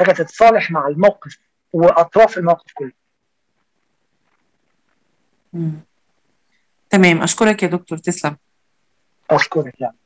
محتاجه 0.00 0.16
تتصالح 0.16 0.70
مع 0.70 0.88
الموقف 0.88 1.38
وأطراف 1.72 2.38
الموقف 2.38 2.72
كله. 2.74 2.92
مم. 5.52 5.80
تمام. 6.90 7.22
أشكرك 7.22 7.62
يا 7.62 7.68
دكتور 7.68 7.98
تسلم. 7.98 8.36
أشكرك 9.30 9.80
يعني. 9.80 9.96